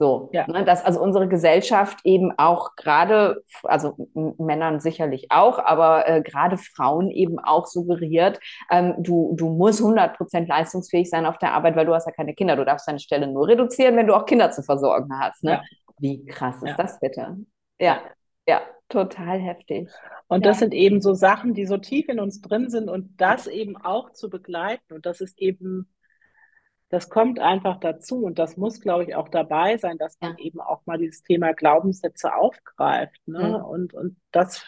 So, 0.00 0.30
ja. 0.32 0.46
ne, 0.46 0.64
dass 0.64 0.82
also 0.82 0.98
unsere 0.98 1.28
Gesellschaft 1.28 1.98
eben 2.04 2.32
auch 2.38 2.74
gerade, 2.74 3.42
also 3.64 3.96
Männern 4.14 4.80
sicherlich 4.80 5.26
auch, 5.30 5.58
aber 5.58 6.08
äh, 6.08 6.22
gerade 6.22 6.56
Frauen 6.56 7.10
eben 7.10 7.38
auch 7.38 7.66
suggeriert, 7.66 8.40
ähm, 8.70 8.94
du, 8.96 9.34
du 9.36 9.50
musst 9.50 9.82
100 9.82 10.16
Prozent 10.16 10.48
leistungsfähig 10.48 11.10
sein 11.10 11.26
auf 11.26 11.36
der 11.36 11.52
Arbeit, 11.52 11.76
weil 11.76 11.84
du 11.84 11.92
hast 11.92 12.06
ja 12.06 12.12
keine 12.12 12.32
Kinder. 12.32 12.56
Du 12.56 12.64
darfst 12.64 12.88
deine 12.88 12.98
Stelle 12.98 13.26
nur 13.26 13.46
reduzieren, 13.46 13.94
wenn 13.98 14.06
du 14.06 14.14
auch 14.14 14.24
Kinder 14.24 14.50
zu 14.50 14.62
versorgen 14.62 15.10
hast. 15.20 15.44
Ne? 15.44 15.50
Ja. 15.50 15.62
Wie 16.00 16.24
krass 16.24 16.56
ist 16.56 16.68
ja. 16.68 16.76
das 16.76 16.98
bitte? 16.98 17.38
Ja, 17.78 18.02
ja, 18.46 18.62
total 18.88 19.38
heftig. 19.38 19.88
Und 20.26 20.44
das 20.44 20.58
sind 20.58 20.74
eben 20.74 21.00
so 21.00 21.14
Sachen, 21.14 21.54
die 21.54 21.66
so 21.66 21.76
tief 21.78 22.08
in 22.08 22.18
uns 22.18 22.40
drin 22.40 22.68
sind 22.70 22.88
und 22.88 23.20
das 23.20 23.46
eben 23.46 23.76
auch 23.76 24.10
zu 24.12 24.28
begleiten. 24.30 24.92
Und 24.92 25.06
das 25.06 25.20
ist 25.20 25.38
eben, 25.38 25.88
das 26.88 27.10
kommt 27.10 27.38
einfach 27.38 27.78
dazu 27.78 28.24
und 28.24 28.38
das 28.38 28.56
muss, 28.56 28.80
glaube 28.80 29.04
ich, 29.04 29.14
auch 29.14 29.28
dabei 29.28 29.76
sein, 29.76 29.98
dass 29.98 30.18
man 30.20 30.36
ja. 30.38 30.44
eben 30.44 30.60
auch 30.60 30.84
mal 30.86 30.98
dieses 30.98 31.22
Thema 31.22 31.52
Glaubenssätze 31.52 32.34
aufgreift. 32.34 33.20
Ne? 33.26 33.58
Mhm. 33.58 33.64
Und, 33.64 33.94
und 33.94 34.16
das, 34.32 34.64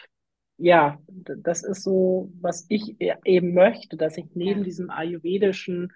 ja, 0.58 1.00
das 1.08 1.64
ist 1.64 1.82
so, 1.82 2.30
was 2.40 2.66
ich 2.68 3.00
e-, 3.00 3.16
eben 3.24 3.54
möchte, 3.54 3.96
dass 3.96 4.16
ich 4.16 4.26
neben 4.34 4.60
ja. 4.60 4.64
diesem 4.64 4.90
ayurvedischen 4.90 5.92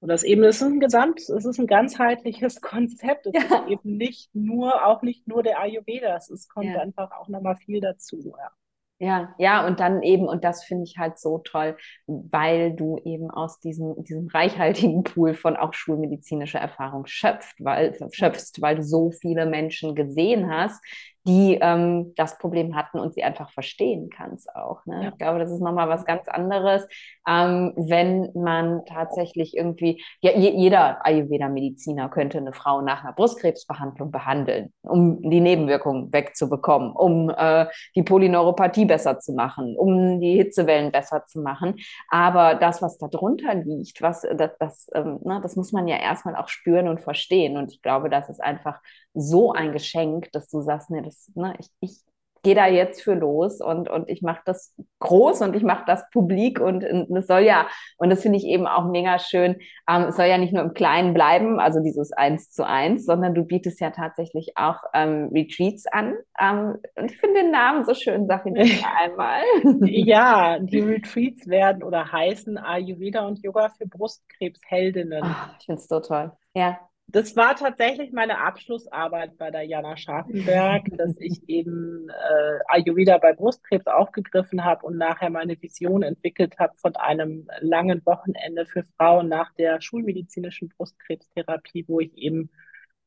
und 0.00 0.08
das 0.08 0.24
eben 0.24 0.42
ist 0.44 0.62
ein 0.62 0.80
Gesamt, 0.80 1.20
es 1.20 1.44
ist 1.44 1.58
ein 1.58 1.66
ganzheitliches 1.66 2.60
Konzept. 2.62 3.26
Es 3.26 3.34
ja. 3.34 3.58
ist 3.58 3.68
eben 3.68 3.96
nicht 3.96 4.34
nur, 4.34 4.86
auch 4.86 5.02
nicht 5.02 5.28
nur 5.28 5.42
der 5.42 5.60
Ayurveda, 5.60 6.16
es 6.16 6.48
kommt 6.48 6.66
ja. 6.66 6.80
einfach 6.80 7.12
auch 7.12 7.28
nochmal 7.28 7.56
viel 7.56 7.80
dazu. 7.80 8.34
Ja. 8.36 8.50
Ja, 9.02 9.34
ja, 9.38 9.66
und 9.66 9.80
dann 9.80 10.02
eben, 10.02 10.28
und 10.28 10.44
das 10.44 10.62
finde 10.62 10.84
ich 10.84 10.98
halt 10.98 11.18
so 11.18 11.38
toll, 11.38 11.74
weil 12.06 12.74
du 12.76 12.98
eben 13.02 13.30
aus 13.30 13.58
diesem, 13.58 13.94
diesem 14.04 14.28
reichhaltigen 14.28 15.04
Pool 15.04 15.32
von 15.32 15.56
auch 15.56 15.72
schulmedizinischer 15.72 16.58
Erfahrung 16.58 17.06
schöpft, 17.06 17.54
weil, 17.60 17.96
schöpfst, 18.12 18.60
weil 18.60 18.76
du 18.76 18.82
so 18.82 19.10
viele 19.10 19.46
Menschen 19.46 19.94
gesehen 19.94 20.50
hast, 20.50 20.84
die 21.26 21.58
ähm, 21.60 22.14
das 22.16 22.38
Problem 22.38 22.74
hatten 22.74 22.98
und 22.98 23.14
sie 23.14 23.22
einfach 23.22 23.50
verstehen 23.50 24.08
kannst 24.10 24.54
auch. 24.54 24.84
Ne? 24.86 25.02
Ja. 25.02 25.08
Ich 25.10 25.18
glaube, 25.18 25.38
das 25.38 25.50
ist 25.50 25.60
nochmal 25.60 25.88
was 25.88 26.04
ganz 26.04 26.28
anderes, 26.28 26.86
ähm, 27.28 27.72
wenn 27.76 28.30
man 28.34 28.84
tatsächlich 28.86 29.56
irgendwie, 29.56 30.02
ja, 30.20 30.32
jeder 30.32 31.04
Ayurveda-Mediziner 31.04 32.08
könnte 32.08 32.38
eine 32.38 32.52
Frau 32.52 32.80
nach 32.80 33.04
einer 33.04 33.12
Brustkrebsbehandlung 33.12 34.10
behandeln, 34.10 34.72
um 34.82 35.20
die 35.22 35.40
Nebenwirkungen 35.40 36.12
wegzubekommen, 36.12 36.92
um 36.92 37.30
äh, 37.30 37.66
die 37.94 38.02
Polyneuropathie 38.02 38.86
besser 38.86 39.18
zu 39.18 39.32
machen, 39.34 39.76
um 39.76 40.20
die 40.20 40.36
Hitzewellen 40.36 40.90
besser 40.90 41.24
zu 41.26 41.40
machen. 41.40 41.76
Aber 42.08 42.54
das, 42.54 42.80
was 42.80 42.96
da 42.98 43.08
drunter 43.08 43.54
liegt, 43.54 44.00
was, 44.00 44.22
das, 44.22 44.52
das, 44.58 44.90
ähm, 44.94 45.18
ne, 45.22 45.40
das 45.42 45.56
muss 45.56 45.72
man 45.72 45.86
ja 45.86 45.96
erstmal 45.96 46.36
auch 46.36 46.48
spüren 46.48 46.88
und 46.88 47.00
verstehen. 47.00 47.56
Und 47.58 47.72
ich 47.72 47.82
glaube, 47.82 48.08
das 48.08 48.30
ist 48.30 48.42
einfach 48.42 48.80
so 49.14 49.52
ein 49.52 49.72
Geschenk, 49.72 50.30
dass 50.32 50.48
du 50.48 50.60
sagst, 50.60 50.90
nee, 50.90 51.02
das, 51.02 51.30
ne, 51.34 51.54
ich, 51.58 51.68
ich 51.80 52.00
gehe 52.42 52.54
da 52.54 52.66
jetzt 52.66 53.02
für 53.02 53.14
los 53.14 53.60
und, 53.60 53.90
und 53.90 54.08
ich 54.08 54.22
mache 54.22 54.40
das 54.44 54.74
groß 55.00 55.42
und 55.42 55.54
ich 55.54 55.62
mache 55.62 55.84
das 55.86 56.08
publik 56.10 56.60
und, 56.60 56.84
und 56.84 57.08
das 57.10 57.26
soll 57.26 57.40
ja, 57.40 57.66
und 57.98 58.10
das 58.10 58.22
finde 58.22 58.38
ich 58.38 58.44
eben 58.44 58.66
auch 58.66 58.86
mega 58.86 59.18
schön, 59.18 59.56
ähm, 59.88 60.04
es 60.04 60.16
soll 60.16 60.26
ja 60.26 60.38
nicht 60.38 60.52
nur 60.52 60.62
im 60.62 60.72
Kleinen 60.72 61.12
bleiben, 61.12 61.60
also 61.60 61.80
dieses 61.80 62.12
Eins 62.12 62.50
zu 62.50 62.66
eins, 62.66 63.04
sondern 63.04 63.34
du 63.34 63.44
bietest 63.44 63.80
ja 63.80 63.90
tatsächlich 63.90 64.52
auch 64.56 64.78
ähm, 64.94 65.30
Retreats 65.32 65.86
an. 65.86 66.14
Ähm, 66.40 66.76
und 66.96 67.10
ich 67.10 67.18
finde 67.18 67.42
den 67.42 67.50
Namen 67.50 67.84
so 67.84 67.94
schön, 67.94 68.26
sag 68.26 68.46
ich 68.46 68.52
nicht 68.52 68.84
einmal. 68.98 69.42
ja, 69.82 70.58
die 70.58 70.80
Retreats 70.80 71.46
werden 71.46 71.82
oder 71.82 72.10
heißen 72.10 72.56
Ayurveda 72.56 73.26
und 73.26 73.42
Yoga 73.42 73.70
für 73.76 73.86
Brustkrebsheldinnen. 73.86 75.22
Oh, 75.22 75.54
ich 75.58 75.66
finde 75.66 75.80
es 75.80 75.88
so 75.88 76.00
toll. 76.00 76.32
Ja 76.54 76.78
das 77.12 77.36
war 77.36 77.56
tatsächlich 77.56 78.12
meine 78.12 78.38
Abschlussarbeit 78.38 79.36
bei 79.38 79.50
der 79.50 79.62
Jana 79.62 79.96
Scharfenberg, 79.96 80.84
dass 80.96 81.16
ich 81.18 81.48
eben 81.48 82.08
äh, 82.08 82.58
Ayurveda 82.68 83.18
bei 83.18 83.32
Brustkrebs 83.32 83.86
aufgegriffen 83.86 84.64
habe 84.64 84.86
und 84.86 84.96
nachher 84.96 85.30
meine 85.30 85.60
Vision 85.60 86.02
entwickelt 86.02 86.58
habe 86.58 86.74
von 86.76 86.96
einem 86.96 87.48
langen 87.60 88.04
Wochenende 88.06 88.66
für 88.66 88.84
Frauen 88.96 89.28
nach 89.28 89.52
der 89.54 89.80
schulmedizinischen 89.80 90.68
Brustkrebstherapie, 90.68 91.84
wo 91.88 92.00
ich 92.00 92.16
eben 92.16 92.50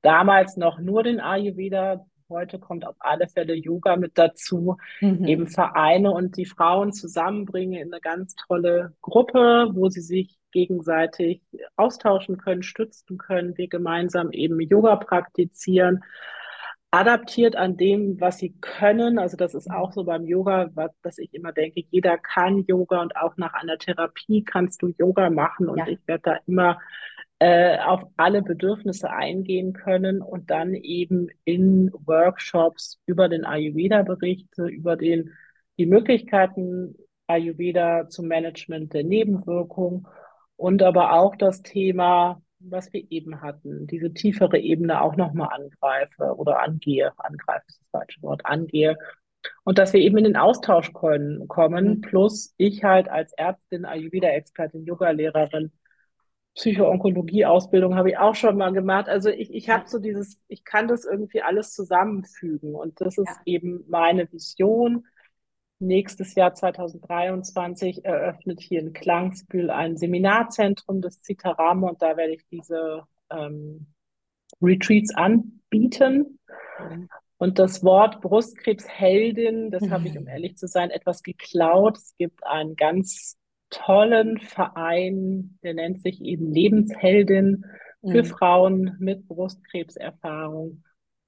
damals 0.01 0.57
noch 0.57 0.79
nur 0.79 1.03
den 1.03 1.19
Ayurveda 1.19 2.05
heute 2.29 2.59
kommt 2.59 2.85
auf 2.85 2.95
alle 2.99 3.27
Fälle 3.27 3.53
Yoga 3.53 3.95
mit 3.95 4.17
dazu, 4.17 4.77
mhm. 5.01 5.25
eben 5.25 5.47
Vereine 5.47 6.11
und 6.11 6.35
die 6.37 6.45
Frauen 6.45 6.91
zusammenbringen 6.91 7.79
in 7.79 7.93
eine 7.93 8.01
ganz 8.01 8.35
tolle 8.35 8.93
Gruppe, 9.01 9.69
wo 9.73 9.89
sie 9.89 10.01
sich 10.01 10.37
gegenseitig 10.53 11.41
austauschen 11.75 12.37
können, 12.37 12.63
stützen 12.63 13.17
können, 13.17 13.57
wir 13.57 13.67
gemeinsam 13.67 14.31
eben 14.31 14.61
Yoga 14.61 14.95
praktizieren, 14.95 16.03
adaptiert 16.91 17.55
an 17.55 17.75
dem, 17.75 18.21
was 18.21 18.37
sie 18.37 18.53
können. 18.61 19.17
Also 19.17 19.35
das 19.35 19.55
ist 19.55 19.69
auch 19.69 19.91
so 19.91 20.03
beim 20.03 20.25
Yoga, 20.25 20.69
was, 20.75 20.91
dass 21.01 21.17
ich 21.17 21.33
immer 21.33 21.51
denke, 21.51 21.83
jeder 21.89 22.17
kann 22.17 22.63
Yoga 22.67 23.01
und 23.01 23.17
auch 23.17 23.35
nach 23.35 23.53
einer 23.55 23.79
Therapie 23.79 24.43
kannst 24.43 24.81
du 24.81 24.93
Yoga 24.99 25.29
machen 25.31 25.67
und 25.67 25.79
ja. 25.79 25.87
ich 25.87 25.99
werde 26.05 26.21
da 26.23 26.37
immer 26.45 26.79
äh, 27.39 27.79
auf 27.79 28.05
alle 28.15 28.43
Bedürfnisse 28.43 29.09
eingehen 29.09 29.73
können 29.73 30.21
und 30.21 30.51
dann 30.51 30.75
eben 30.75 31.29
in 31.45 31.91
Workshops 32.05 33.01
über 33.07 33.27
den 33.27 33.43
Ayurveda 33.43 34.03
berichte, 34.03 34.67
über 34.67 34.95
den, 34.95 35.31
die 35.79 35.87
Möglichkeiten 35.87 36.95
Ayurveda 37.27 38.07
zum 38.07 38.27
Management 38.27 38.93
der 38.93 39.03
Nebenwirkung 39.03 40.07
und 40.55 40.81
aber 40.83 41.13
auch 41.13 41.35
das 41.35 41.61
Thema, 41.61 42.41
was 42.59 42.91
wir 42.93 43.05
eben 43.09 43.41
hatten, 43.41 43.87
diese 43.87 44.13
tiefere 44.13 44.57
Ebene 44.59 45.01
auch 45.01 45.15
nochmal 45.15 45.49
angreife 45.53 46.35
oder 46.37 46.61
angehe, 46.61 47.11
angreife 47.17 47.65
ist 47.67 47.81
das 47.81 47.89
falsche 47.91 48.21
Wort, 48.21 48.45
angehe. 48.45 48.97
Und 49.65 49.77
dass 49.77 49.91
wir 49.91 49.99
eben 49.99 50.17
in 50.17 50.23
den 50.23 50.37
Austausch 50.37 50.93
können, 50.93 51.47
kommen, 51.47 51.85
mhm. 51.85 52.01
plus 52.01 52.53
ich 52.57 52.83
halt 52.83 53.09
als 53.09 53.33
Ärztin, 53.33 53.85
Ayurveda-Expertin, 53.85 54.85
Yoga-Lehrerin 54.85 55.71
Psychoonkologie-Ausbildung 56.55 57.95
habe 57.95 58.11
ich 58.11 58.17
auch 58.17 58.35
schon 58.35 58.57
mal 58.57 58.71
gemacht. 58.71 59.09
Also 59.09 59.29
ich, 59.29 59.51
ich 59.53 59.69
habe 59.69 59.87
so 59.87 59.97
dieses, 59.97 60.39
ich 60.47 60.63
kann 60.63 60.87
das 60.87 61.03
irgendwie 61.03 61.41
alles 61.41 61.73
zusammenfügen. 61.73 62.75
Und 62.75 63.01
das 63.01 63.17
ist 63.17 63.27
ja. 63.27 63.41
eben 63.45 63.83
meine 63.87 64.31
Vision. 64.31 65.05
Nächstes 65.83 66.35
Jahr 66.35 66.53
2023 66.53 68.05
eröffnet 68.05 68.61
hier 68.61 68.79
in 68.79 68.93
Klangsbühl 68.93 69.69
ein 69.69 69.97
Seminarzentrum 69.97 71.01
des 71.01 71.21
Citaramo 71.21 71.89
und 71.89 72.01
da 72.01 72.15
werde 72.15 72.33
ich 72.33 72.45
diese 72.49 73.03
ähm, 73.29 73.87
Retreats 74.61 75.13
anbieten. 75.13 76.39
Mhm. 76.79 77.09
Und 77.37 77.59
das 77.59 77.83
Wort 77.83 78.21
Brustkrebsheldin, 78.21 79.71
das 79.71 79.89
habe 79.89 80.07
ich, 80.07 80.17
um 80.17 80.27
ehrlich 80.29 80.55
zu 80.55 80.67
sein, 80.67 80.89
etwas 80.89 81.21
geklaut. 81.21 81.97
Es 81.97 82.15
gibt 82.17 82.45
einen 82.45 82.77
ganz 82.77 83.37
tollen 83.69 84.39
Verein, 84.39 85.59
der 85.63 85.73
nennt 85.73 86.01
sich 86.01 86.21
eben 86.21 86.49
Lebensheldin 86.49 87.65
für 88.01 88.23
mhm. 88.23 88.25
Frauen 88.25 88.95
mit 88.99 89.27
Brustkrebserfahrung. 89.27 90.83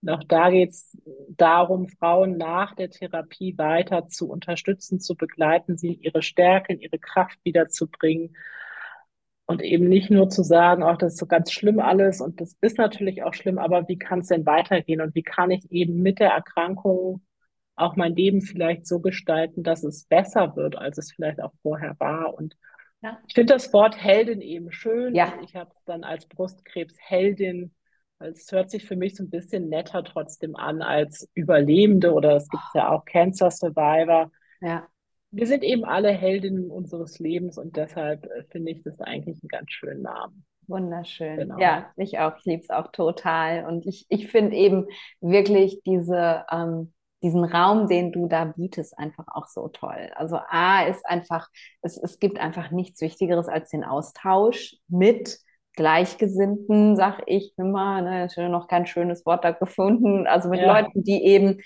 Und 0.05 0.11
auch 0.11 0.23
da 0.23 0.51
geht 0.51 0.69
es 0.69 0.95
darum, 1.29 1.89
Frauen 1.89 2.37
nach 2.37 2.75
der 2.75 2.91
Therapie 2.91 3.57
weiter 3.57 4.07
zu 4.07 4.29
unterstützen, 4.29 4.99
zu 4.99 5.15
begleiten, 5.15 5.79
sie 5.79 5.93
in 5.93 6.01
ihre 6.01 6.21
Stärke, 6.21 6.73
in 6.73 6.79
ihre 6.79 6.99
Kraft 6.99 7.39
wiederzubringen. 7.43 8.35
Und 9.47 9.63
eben 9.63 9.89
nicht 9.89 10.11
nur 10.11 10.29
zu 10.29 10.43
sagen, 10.43 10.83
ach, 10.83 10.97
das 10.97 11.13
ist 11.13 11.19
so 11.19 11.25
ganz 11.25 11.51
schlimm 11.51 11.79
alles 11.79 12.21
und 12.21 12.39
das 12.39 12.55
ist 12.61 12.77
natürlich 12.77 13.23
auch 13.23 13.33
schlimm, 13.33 13.57
aber 13.57 13.87
wie 13.87 13.97
kann 13.97 14.19
es 14.19 14.27
denn 14.27 14.45
weitergehen 14.45 15.01
und 15.01 15.15
wie 15.15 15.23
kann 15.23 15.49
ich 15.49 15.71
eben 15.71 16.03
mit 16.03 16.19
der 16.19 16.31
Erkrankung 16.31 17.21
auch 17.75 17.95
mein 17.95 18.15
Leben 18.15 18.41
vielleicht 18.41 18.85
so 18.85 18.99
gestalten, 18.99 19.63
dass 19.63 19.83
es 19.83 20.05
besser 20.05 20.55
wird, 20.55 20.77
als 20.77 20.99
es 20.99 21.11
vielleicht 21.11 21.41
auch 21.41 21.53
vorher 21.63 21.95
war. 21.99 22.35
Und 22.35 22.55
ja. 23.01 23.17
ich 23.27 23.33
finde 23.33 23.53
das 23.53 23.73
Wort 23.73 24.01
Heldin 24.01 24.41
eben 24.41 24.71
schön. 24.71 25.15
Ja. 25.15 25.33
Ich 25.43 25.55
habe 25.55 25.71
es 25.75 25.83
dann 25.85 26.03
als 26.03 26.27
Brustkrebsheldin, 26.27 27.73
es 28.19 28.51
hört 28.51 28.69
sich 28.71 28.85
für 28.85 28.95
mich 28.95 29.15
so 29.15 29.23
ein 29.23 29.29
bisschen 29.29 29.69
netter 29.69 30.03
trotzdem 30.03 30.55
an 30.55 30.81
als 30.81 31.29
Überlebende 31.33 32.13
oder 32.13 32.35
es 32.35 32.49
gibt 32.49 32.63
ja 32.73 32.89
auch 32.89 33.05
Cancer 33.05 33.51
Survivor. 33.51 34.31
Ja. 34.61 34.87
Wir 35.31 35.47
sind 35.47 35.63
eben 35.63 35.83
alle 35.83 36.11
Heldinnen 36.11 36.71
unseres 36.71 37.19
Lebens 37.19 37.57
und 37.57 37.75
deshalb 37.75 38.25
äh, 38.25 38.43
finde 38.51 38.71
ich 38.71 38.83
das 38.83 38.99
eigentlich 39.01 39.41
einen 39.41 39.49
ganz 39.49 39.71
schönen 39.71 40.01
Namen. 40.01 40.45
Wunderschön. 40.67 41.37
Genau. 41.37 41.59
Ja, 41.59 41.91
ich 41.97 42.17
auch. 42.19 42.37
Ich 42.37 42.45
liebe 42.45 42.63
es 42.63 42.69
auch 42.69 42.91
total. 42.91 43.65
Und 43.65 43.85
ich, 43.85 44.05
ich 44.09 44.27
finde 44.27 44.55
eben 44.55 44.87
wirklich 45.19 45.81
diese, 45.85 46.45
ähm, 46.49 46.93
diesen 47.21 47.43
Raum, 47.43 47.87
den 47.87 48.11
du 48.11 48.27
da 48.27 48.45
bietest, 48.45 48.97
einfach 48.97 49.25
auch 49.27 49.47
so 49.47 49.67
toll. 49.67 50.11
Also 50.15 50.39
A 50.47 50.83
ist 50.83 51.05
einfach, 51.05 51.49
es, 51.81 51.97
es 51.97 52.19
gibt 52.19 52.39
einfach 52.39 52.71
nichts 52.71 53.01
Wichtigeres 53.01 53.47
als 53.47 53.69
den 53.69 53.83
Austausch 53.83 54.75
mit 54.87 55.39
Gleichgesinnten, 55.75 56.95
sag 56.95 57.21
ich 57.25 57.53
immer, 57.57 58.01
ne, 58.01 58.25
ich 58.25 58.37
habe 58.37 58.49
noch 58.49 58.67
kein 58.67 58.85
schönes 58.85 59.25
Wort 59.25 59.43
da 59.43 59.51
gefunden, 59.51 60.27
also 60.27 60.49
mit 60.49 60.61
ja. 60.61 60.79
Leuten, 60.79 61.03
die 61.03 61.23
eben 61.23 61.59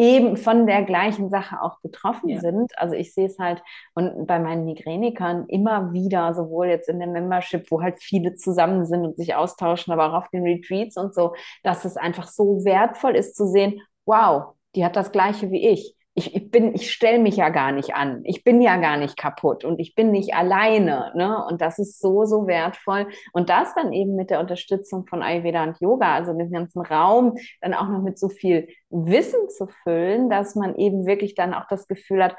eben 0.00 0.38
von 0.38 0.66
der 0.66 0.82
gleichen 0.82 1.28
Sache 1.28 1.60
auch 1.60 1.78
betroffen 1.82 2.30
ja. 2.30 2.40
sind. 2.40 2.72
Also 2.78 2.94
ich 2.94 3.12
sehe 3.12 3.26
es 3.26 3.38
halt 3.38 3.62
und 3.94 4.26
bei 4.26 4.38
meinen 4.38 4.64
Migränikern 4.64 5.44
immer 5.48 5.92
wieder, 5.92 6.32
sowohl 6.32 6.68
jetzt 6.68 6.88
in 6.88 7.00
der 7.00 7.08
Membership, 7.08 7.70
wo 7.70 7.82
halt 7.82 8.02
viele 8.02 8.34
zusammen 8.34 8.86
sind 8.86 9.04
und 9.04 9.16
sich 9.16 9.34
austauschen, 9.34 9.92
aber 9.92 10.08
auch 10.08 10.14
auf 10.14 10.30
den 10.30 10.42
Retreats 10.42 10.96
und 10.96 11.14
so, 11.14 11.34
dass 11.62 11.84
es 11.84 11.98
einfach 11.98 12.28
so 12.28 12.64
wertvoll 12.64 13.14
ist 13.14 13.36
zu 13.36 13.46
sehen, 13.46 13.82
wow, 14.06 14.54
die 14.74 14.86
hat 14.86 14.96
das 14.96 15.12
gleiche 15.12 15.50
wie 15.50 15.68
ich. 15.68 15.94
Ich, 16.14 16.34
ich 16.34 16.50
bin, 16.50 16.74
ich 16.74 16.92
stelle 16.92 17.20
mich 17.20 17.36
ja 17.36 17.50
gar 17.50 17.72
nicht 17.72 17.94
an. 17.94 18.22
Ich 18.24 18.42
bin 18.42 18.60
ja 18.60 18.76
gar 18.76 18.96
nicht 18.96 19.16
kaputt 19.16 19.64
und 19.64 19.78
ich 19.78 19.94
bin 19.94 20.10
nicht 20.10 20.34
alleine. 20.34 21.12
Ne? 21.14 21.44
Und 21.46 21.60
das 21.60 21.78
ist 21.78 22.00
so, 22.00 22.24
so 22.24 22.46
wertvoll. 22.46 23.08
Und 23.32 23.48
das 23.48 23.74
dann 23.74 23.92
eben 23.92 24.16
mit 24.16 24.30
der 24.30 24.40
Unterstützung 24.40 25.06
von 25.06 25.22
Ayurveda 25.22 25.62
und 25.62 25.80
Yoga, 25.80 26.14
also 26.14 26.32
den 26.32 26.50
ganzen 26.50 26.82
Raum, 26.82 27.36
dann 27.60 27.74
auch 27.74 27.88
noch 27.88 28.02
mit 28.02 28.18
so 28.18 28.28
viel 28.28 28.68
Wissen 28.90 29.48
zu 29.48 29.68
füllen, 29.84 30.28
dass 30.28 30.56
man 30.56 30.74
eben 30.76 31.06
wirklich 31.06 31.34
dann 31.36 31.54
auch 31.54 31.66
das 31.68 31.86
Gefühl 31.86 32.24
hat, 32.24 32.36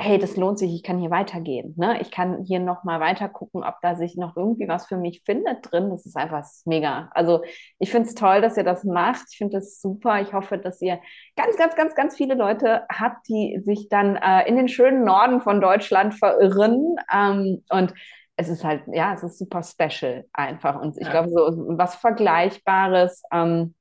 hey, 0.00 0.18
das 0.18 0.36
lohnt 0.36 0.58
sich, 0.58 0.74
ich 0.74 0.82
kann 0.82 0.98
hier 0.98 1.10
weitergehen. 1.10 1.74
Ne? 1.76 2.00
Ich 2.00 2.10
kann 2.10 2.42
hier 2.44 2.58
nochmal 2.58 3.00
weiter 3.00 3.28
gucken, 3.28 3.62
ob 3.62 3.80
da 3.82 3.94
sich 3.94 4.16
noch 4.16 4.36
irgendwie 4.36 4.66
was 4.66 4.86
für 4.86 4.96
mich 4.96 5.22
findet 5.24 5.70
drin. 5.70 5.90
Das 5.90 6.06
ist 6.06 6.16
einfach 6.16 6.44
mega. 6.64 7.10
Also 7.12 7.42
ich 7.78 7.90
finde 7.90 8.08
es 8.08 8.14
toll, 8.14 8.40
dass 8.40 8.56
ihr 8.56 8.64
das 8.64 8.84
macht. 8.84 9.26
Ich 9.30 9.38
finde 9.38 9.58
das 9.58 9.80
super. 9.80 10.20
Ich 10.20 10.32
hoffe, 10.32 10.58
dass 10.58 10.80
ihr 10.80 11.00
ganz, 11.36 11.56
ganz, 11.56 11.76
ganz, 11.76 11.94
ganz 11.94 12.16
viele 12.16 12.34
Leute 12.34 12.86
habt, 12.90 13.28
die 13.28 13.60
sich 13.64 13.88
dann 13.88 14.16
äh, 14.16 14.48
in 14.48 14.56
den 14.56 14.68
schönen 14.68 15.04
Norden 15.04 15.40
von 15.40 15.60
Deutschland 15.60 16.14
verirren. 16.14 16.96
Ähm, 17.12 17.62
und 17.68 17.94
es 18.36 18.48
ist 18.48 18.64
halt, 18.64 18.84
ja, 18.92 19.12
es 19.12 19.22
ist 19.22 19.38
super 19.38 19.62
special 19.62 20.24
einfach. 20.32 20.80
Und 20.80 20.96
ich 20.96 21.06
ja. 21.06 21.10
glaube, 21.10 21.28
so 21.28 21.64
was 21.76 21.94
Vergleichbares 21.96 23.22
ähm, 23.32 23.74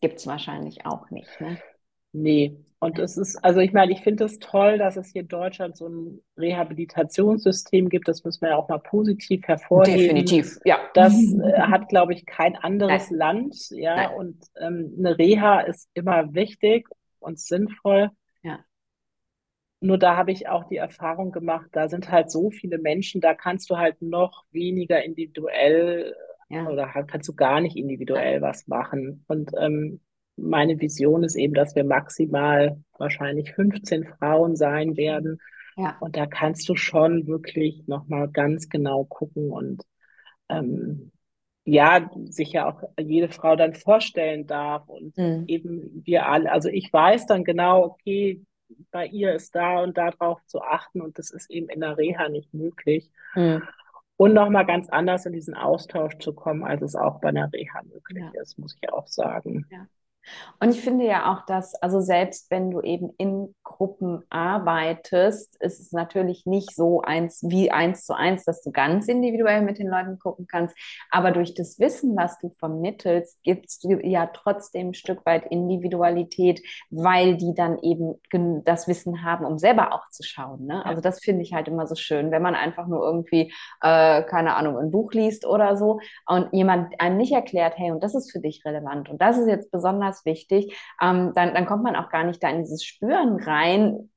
gibt 0.00 0.18
es 0.18 0.26
wahrscheinlich 0.26 0.86
auch 0.86 1.10
nicht. 1.10 1.40
Ne? 1.40 1.58
Nee, 2.12 2.56
Und 2.82 2.98
es 2.98 3.18
ist, 3.18 3.36
also 3.44 3.60
ich 3.60 3.74
meine, 3.74 3.92
ich 3.92 4.00
finde 4.00 4.24
es 4.24 4.38
toll, 4.38 4.78
dass 4.78 4.96
es 4.96 5.08
hier 5.08 5.20
in 5.20 5.28
Deutschland 5.28 5.76
so 5.76 5.86
ein 5.86 6.22
Rehabilitationssystem 6.38 7.90
gibt. 7.90 8.08
Das 8.08 8.24
müssen 8.24 8.40
wir 8.40 8.50
ja 8.50 8.56
auch 8.56 8.70
mal 8.70 8.78
positiv 8.78 9.46
hervorheben. 9.46 10.00
Definitiv, 10.00 10.58
ja. 10.64 10.78
Das 10.94 11.12
äh, 11.14 11.60
hat, 11.60 11.90
glaube 11.90 12.14
ich, 12.14 12.24
kein 12.24 12.56
anderes 12.56 13.10
Nein. 13.10 13.18
Land. 13.18 13.70
Ja, 13.70 13.96
Nein. 13.96 14.16
und 14.16 14.44
ähm, 14.58 14.94
eine 14.98 15.18
Reha 15.18 15.60
ist 15.60 15.90
immer 15.92 16.32
wichtig 16.32 16.88
und 17.18 17.38
sinnvoll. 17.38 18.10
Ja. 18.42 18.60
Nur 19.80 19.98
da 19.98 20.16
habe 20.16 20.32
ich 20.32 20.48
auch 20.48 20.64
die 20.64 20.78
Erfahrung 20.78 21.32
gemacht, 21.32 21.68
da 21.72 21.90
sind 21.90 22.10
halt 22.10 22.30
so 22.30 22.50
viele 22.50 22.78
Menschen, 22.78 23.20
da 23.20 23.34
kannst 23.34 23.68
du 23.68 23.76
halt 23.76 24.00
noch 24.00 24.44
weniger 24.52 25.04
individuell 25.04 26.16
ja. 26.48 26.66
oder 26.66 26.86
kannst 26.86 27.28
du 27.28 27.34
gar 27.34 27.60
nicht 27.60 27.76
individuell 27.76 28.40
was 28.40 28.66
machen. 28.68 29.22
Und 29.28 29.50
ähm, 29.58 30.00
meine 30.36 30.80
Vision 30.80 31.22
ist 31.22 31.36
eben, 31.36 31.54
dass 31.54 31.74
wir 31.74 31.84
maximal 31.84 32.82
wahrscheinlich 32.98 33.52
15 33.52 34.04
Frauen 34.04 34.56
sein 34.56 34.96
werden. 34.96 35.40
Ja. 35.76 35.96
Und 36.00 36.16
da 36.16 36.26
kannst 36.26 36.68
du 36.68 36.76
schon 36.76 37.26
wirklich 37.26 37.86
nochmal 37.86 38.28
ganz 38.28 38.68
genau 38.68 39.04
gucken 39.04 39.50
und 39.50 39.82
ähm, 40.48 41.12
ja, 41.64 42.10
sich 42.28 42.52
ja 42.52 42.68
auch 42.68 42.82
jede 42.98 43.28
Frau 43.28 43.54
dann 43.54 43.74
vorstellen 43.74 44.46
darf 44.46 44.88
und 44.88 45.16
mhm. 45.16 45.44
eben 45.46 46.02
wir 46.04 46.26
alle, 46.26 46.50
also 46.50 46.68
ich 46.68 46.92
weiß 46.92 47.26
dann 47.26 47.44
genau, 47.44 47.84
okay, 47.84 48.42
bei 48.90 49.06
ihr 49.06 49.34
ist 49.34 49.54
da 49.54 49.80
und 49.82 49.96
darauf 49.96 50.44
zu 50.46 50.62
achten 50.62 51.00
und 51.00 51.18
das 51.18 51.30
ist 51.30 51.50
eben 51.50 51.68
in 51.68 51.80
der 51.80 51.96
Reha 51.96 52.28
nicht 52.28 52.52
möglich. 52.54 53.10
Mhm. 53.34 53.62
Und 54.16 54.34
nochmal 54.34 54.66
ganz 54.66 54.88
anders 54.90 55.24
in 55.24 55.32
diesen 55.32 55.54
Austausch 55.54 56.18
zu 56.18 56.34
kommen, 56.34 56.62
als 56.62 56.82
es 56.82 56.94
auch 56.94 57.20
bei 57.20 57.28
einer 57.28 57.50
Reha 57.52 57.82
möglich 57.84 58.22
ja. 58.22 58.42
ist, 58.42 58.58
muss 58.58 58.76
ich 58.80 58.92
auch 58.92 59.06
sagen. 59.06 59.66
Ja. 59.70 59.86
Und 60.58 60.70
ich 60.70 60.80
finde 60.80 61.06
ja 61.06 61.32
auch, 61.32 61.46
dass, 61.46 61.74
also 61.82 62.00
selbst 62.00 62.50
wenn 62.50 62.70
du 62.70 62.80
eben 62.82 63.10
in 63.18 63.54
Gruppen 63.64 64.22
arbeitest, 64.28 65.56
ist 65.60 65.80
es 65.80 65.92
natürlich 65.92 66.44
nicht 66.44 66.74
so 66.74 67.00
eins 67.00 67.42
wie 67.48 67.70
eins 67.70 68.04
zu 68.04 68.14
eins, 68.14 68.44
dass 68.44 68.62
du 68.62 68.70
ganz 68.70 69.08
individuell 69.08 69.62
mit 69.62 69.78
den 69.78 69.88
Leuten 69.88 70.18
gucken 70.18 70.46
kannst. 70.46 70.76
Aber 71.10 71.30
durch 71.30 71.54
das 71.54 71.78
Wissen, 71.78 72.16
was 72.16 72.38
du 72.38 72.50
vermittelst, 72.58 73.42
gibst 73.42 73.84
du 73.84 73.98
ja 74.02 74.26
trotzdem 74.26 74.88
ein 74.88 74.94
Stück 74.94 75.24
weit 75.24 75.46
Individualität, 75.46 76.60
weil 76.90 77.36
die 77.36 77.54
dann 77.54 77.78
eben 77.78 78.20
das 78.64 78.86
Wissen 78.86 79.24
haben, 79.24 79.44
um 79.44 79.58
selber 79.58 79.94
auch 79.94 80.08
zu 80.10 80.22
schauen. 80.22 80.66
Ne? 80.66 80.84
Also 80.84 81.00
das 81.00 81.20
finde 81.20 81.42
ich 81.42 81.54
halt 81.54 81.68
immer 81.68 81.86
so 81.86 81.94
schön, 81.94 82.30
wenn 82.30 82.42
man 82.42 82.54
einfach 82.54 82.86
nur 82.86 83.02
irgendwie, 83.02 83.52
äh, 83.80 84.22
keine 84.24 84.56
Ahnung, 84.56 84.76
ein 84.78 84.90
Buch 84.90 85.12
liest 85.12 85.46
oder 85.46 85.76
so 85.76 86.00
und 86.26 86.52
jemand 86.52 87.00
einem 87.00 87.16
nicht 87.16 87.32
erklärt, 87.32 87.74
hey, 87.76 87.90
und 87.90 88.02
das 88.02 88.14
ist 88.14 88.30
für 88.30 88.40
dich 88.40 88.62
relevant 88.64 89.08
und 89.08 89.20
das 89.20 89.38
ist 89.38 89.48
jetzt 89.48 89.70
besonders 89.70 90.09
wichtig, 90.24 90.76
ähm, 91.00 91.32
dann, 91.34 91.54
dann 91.54 91.66
kommt 91.66 91.82
man 91.82 91.96
auch 91.96 92.10
gar 92.10 92.24
nicht 92.24 92.42
da 92.42 92.50
in 92.50 92.62
dieses 92.62 92.84
Spüren 92.84 93.36
rein, 93.42 94.10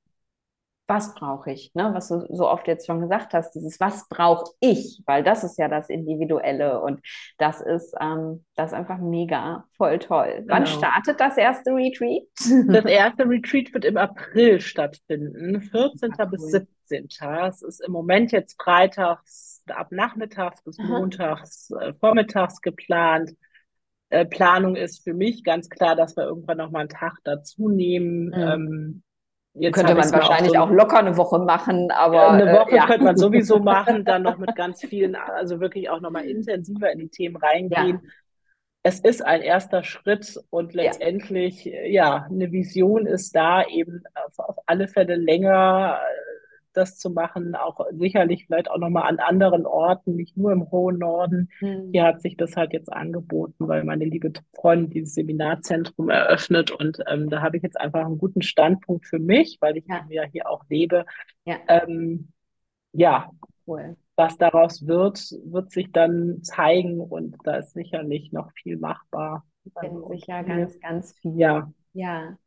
was 0.87 1.15
brauche 1.15 1.51
ich, 1.51 1.73
ne? 1.75 1.91
was 1.93 2.09
du 2.09 2.25
so 2.29 2.49
oft 2.49 2.67
jetzt 2.67 2.85
schon 2.85 2.99
gesagt 2.99 3.33
hast, 3.33 3.51
dieses 3.51 3.79
was 3.79 4.07
brauche 4.09 4.51
ich, 4.59 5.01
weil 5.05 5.23
das 5.23 5.43
ist 5.43 5.57
ja 5.57 5.67
das 5.67 5.89
Individuelle 5.89 6.81
und 6.81 6.99
das 7.37 7.61
ist, 7.61 7.95
ähm, 8.01 8.43
das 8.55 8.71
ist 8.71 8.77
einfach 8.77 8.97
mega, 8.97 9.65
voll 9.77 9.99
toll. 9.99 10.35
Genau. 10.39 10.53
Wann 10.53 10.65
startet 10.65 11.19
das 11.19 11.37
erste 11.37 11.71
Retreat? 11.71 12.23
Das 12.67 12.85
erste 12.85 13.27
Retreat 13.27 13.73
wird 13.73 13.85
im 13.85 13.97
April 13.97 14.59
stattfinden, 14.59 15.61
14. 15.61 16.13
Ja, 16.17 16.25
cool. 16.25 16.31
bis 16.31 16.51
17. 16.51 17.07
Es 17.47 17.61
ist 17.61 17.79
im 17.79 17.91
Moment 17.91 18.31
jetzt 18.31 18.61
freitags 18.61 19.63
ab 19.69 19.87
nachmittags 19.91 20.61
bis 20.63 20.77
Aha. 20.79 20.87
montags 20.87 21.71
äh, 21.71 21.93
vormittags 21.93 22.61
geplant. 22.61 23.31
Äh, 24.13 24.25
Planung 24.25 24.75
ist 24.75 25.03
für 25.03 25.15
mich 25.15 25.43
ganz 25.43 25.69
klar, 25.69 25.95
dass 25.95 26.15
wir 26.15 26.23
irgendwann 26.23 26.57
noch 26.57 26.69
mal 26.69 26.81
einen 26.81 26.89
Tag 26.89 27.17
dazu 27.23 27.67
nehmen. 27.67 28.27
Mhm. 28.27 28.33
Ähm, 28.33 29.03
Jetzt 29.55 29.75
könnte 29.75 29.95
man 29.95 30.11
wahrscheinlich 30.11 30.57
auch, 30.57 30.67
so, 30.67 30.73
auch, 30.73 30.77
locker 30.77 30.99
eine 30.99 31.17
Woche 31.17 31.39
machen, 31.39 31.89
aber 31.91 32.31
eine 32.31 32.51
äh, 32.51 32.53
Woche 32.53 32.71
äh, 32.71 32.75
ja. 32.75 32.85
könnte 32.85 33.03
man 33.03 33.17
sowieso 33.17 33.59
machen, 33.63 34.05
dann 34.05 34.21
noch 34.21 34.37
mit 34.37 34.55
ganz 34.55 34.81
vielen, 34.81 35.15
also 35.15 35.59
wirklich 35.59 35.89
auch 35.89 35.99
nochmal 35.99 36.25
intensiver 36.25 36.91
in 36.91 36.99
die 36.99 37.09
Themen 37.09 37.37
reingehen. 37.37 38.01
Ja. 38.03 38.09
Es 38.83 38.99
ist 38.99 39.25
ein 39.25 39.41
erster 39.41 39.83
Schritt 39.83 40.39
und 40.49 40.73
letztendlich, 40.73 41.65
ja. 41.65 41.83
ja, 41.85 42.27
eine 42.29 42.51
Vision 42.51 43.07
ist 43.07 43.35
da 43.35 43.63
eben 43.65 44.03
auf, 44.13 44.37
auf 44.37 44.55
alle 44.67 44.87
Fälle 44.87 45.15
länger 45.15 45.99
das 46.73 46.97
zu 46.97 47.09
machen, 47.09 47.55
auch 47.55 47.79
sicherlich 47.91 48.45
vielleicht 48.45 48.69
auch 48.69 48.77
nochmal 48.77 49.09
an 49.09 49.19
anderen 49.19 49.65
Orten, 49.65 50.15
nicht 50.15 50.35
nur 50.37 50.51
im 50.51 50.69
hohen 50.71 50.97
Norden. 50.97 51.49
Mhm. 51.61 51.89
Hier 51.91 52.03
hat 52.03 52.21
sich 52.21 52.37
das 52.37 52.55
halt 52.55 52.73
jetzt 52.73 52.91
angeboten, 52.91 53.67
weil 53.67 53.83
meine 53.83 54.05
liebe 54.05 54.33
Freundin 54.55 54.89
dieses 54.89 55.13
Seminarzentrum 55.13 56.09
eröffnet 56.09 56.71
und 56.71 56.99
ähm, 57.07 57.29
da 57.29 57.41
habe 57.41 57.57
ich 57.57 57.63
jetzt 57.63 57.79
einfach 57.79 58.05
einen 58.05 58.17
guten 58.17 58.41
Standpunkt 58.41 59.05
für 59.05 59.19
mich, 59.19 59.57
weil 59.61 59.77
ich 59.77 59.85
ja, 59.87 60.05
ja 60.09 60.23
hier 60.23 60.49
auch 60.49 60.63
lebe. 60.69 61.05
Ja, 61.45 61.57
ähm, 61.67 62.29
ja. 62.91 63.29
Cool. 63.65 63.95
was 64.17 64.37
daraus 64.37 64.85
wird, 64.87 65.19
wird 65.45 65.71
sich 65.71 65.91
dann 65.93 66.43
zeigen 66.43 66.99
und 66.99 67.37
da 67.45 67.55
ist 67.55 67.73
sicherlich 67.73 68.33
noch 68.33 68.51
viel 68.51 68.77
machbar. 68.77 69.45
Bin 69.79 70.03
sicher 70.09 70.43
ganz, 70.43 70.79
ganz 70.79 71.13
viel. 71.19 71.39
Ja. 71.39 71.71
Ja. 71.93 72.37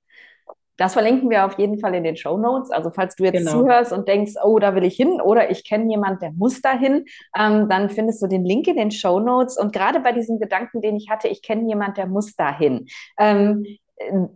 Das 0.77 0.93
verlinken 0.93 1.31
wir 1.31 1.47
auf 1.47 1.59
jeden 1.59 1.79
Fall 1.79 1.95
in 1.95 2.05
den 2.05 2.17
Show 2.17 2.37
Notes. 2.37 2.71
Also 2.71 2.91
falls 2.91 3.17
du 3.17 3.25
jetzt 3.25 3.39
genau. 3.39 3.53
zuhörst 3.53 3.93
und 3.93 4.09
denkst, 4.09 4.35
oh, 4.43 4.59
da 4.59 4.75
will 4.75 4.85
ich 4.85 4.97
hin 4.97 5.21
oder 5.21 5.51
ich 5.51 5.65
kenne 5.65 5.91
jemand, 5.91 6.23
der 6.23 6.33
muss 6.33 6.61
da 6.61 6.73
hin, 6.73 7.05
ähm, 7.39 7.69
dann 7.69 7.91
findest 7.91 8.23
du 8.23 8.27
den 8.27 8.45
Link 8.45 8.67
in 8.67 8.77
den 8.77 8.91
Show 8.91 9.21
Notes. 9.21 9.59
Und 9.59 9.73
gerade 9.73 10.01
bei 10.01 10.13
diesem 10.13 10.39
Gedanken, 10.39 10.81
den 10.81 10.97
ich 10.97 11.09
hatte, 11.11 11.29
ich 11.29 11.43
kenne 11.43 11.69
jemand, 11.69 11.97
der 11.97 12.07
muss 12.07 12.35
da 12.37 12.57
hin. 12.57 12.87
Ähm, 13.19 13.65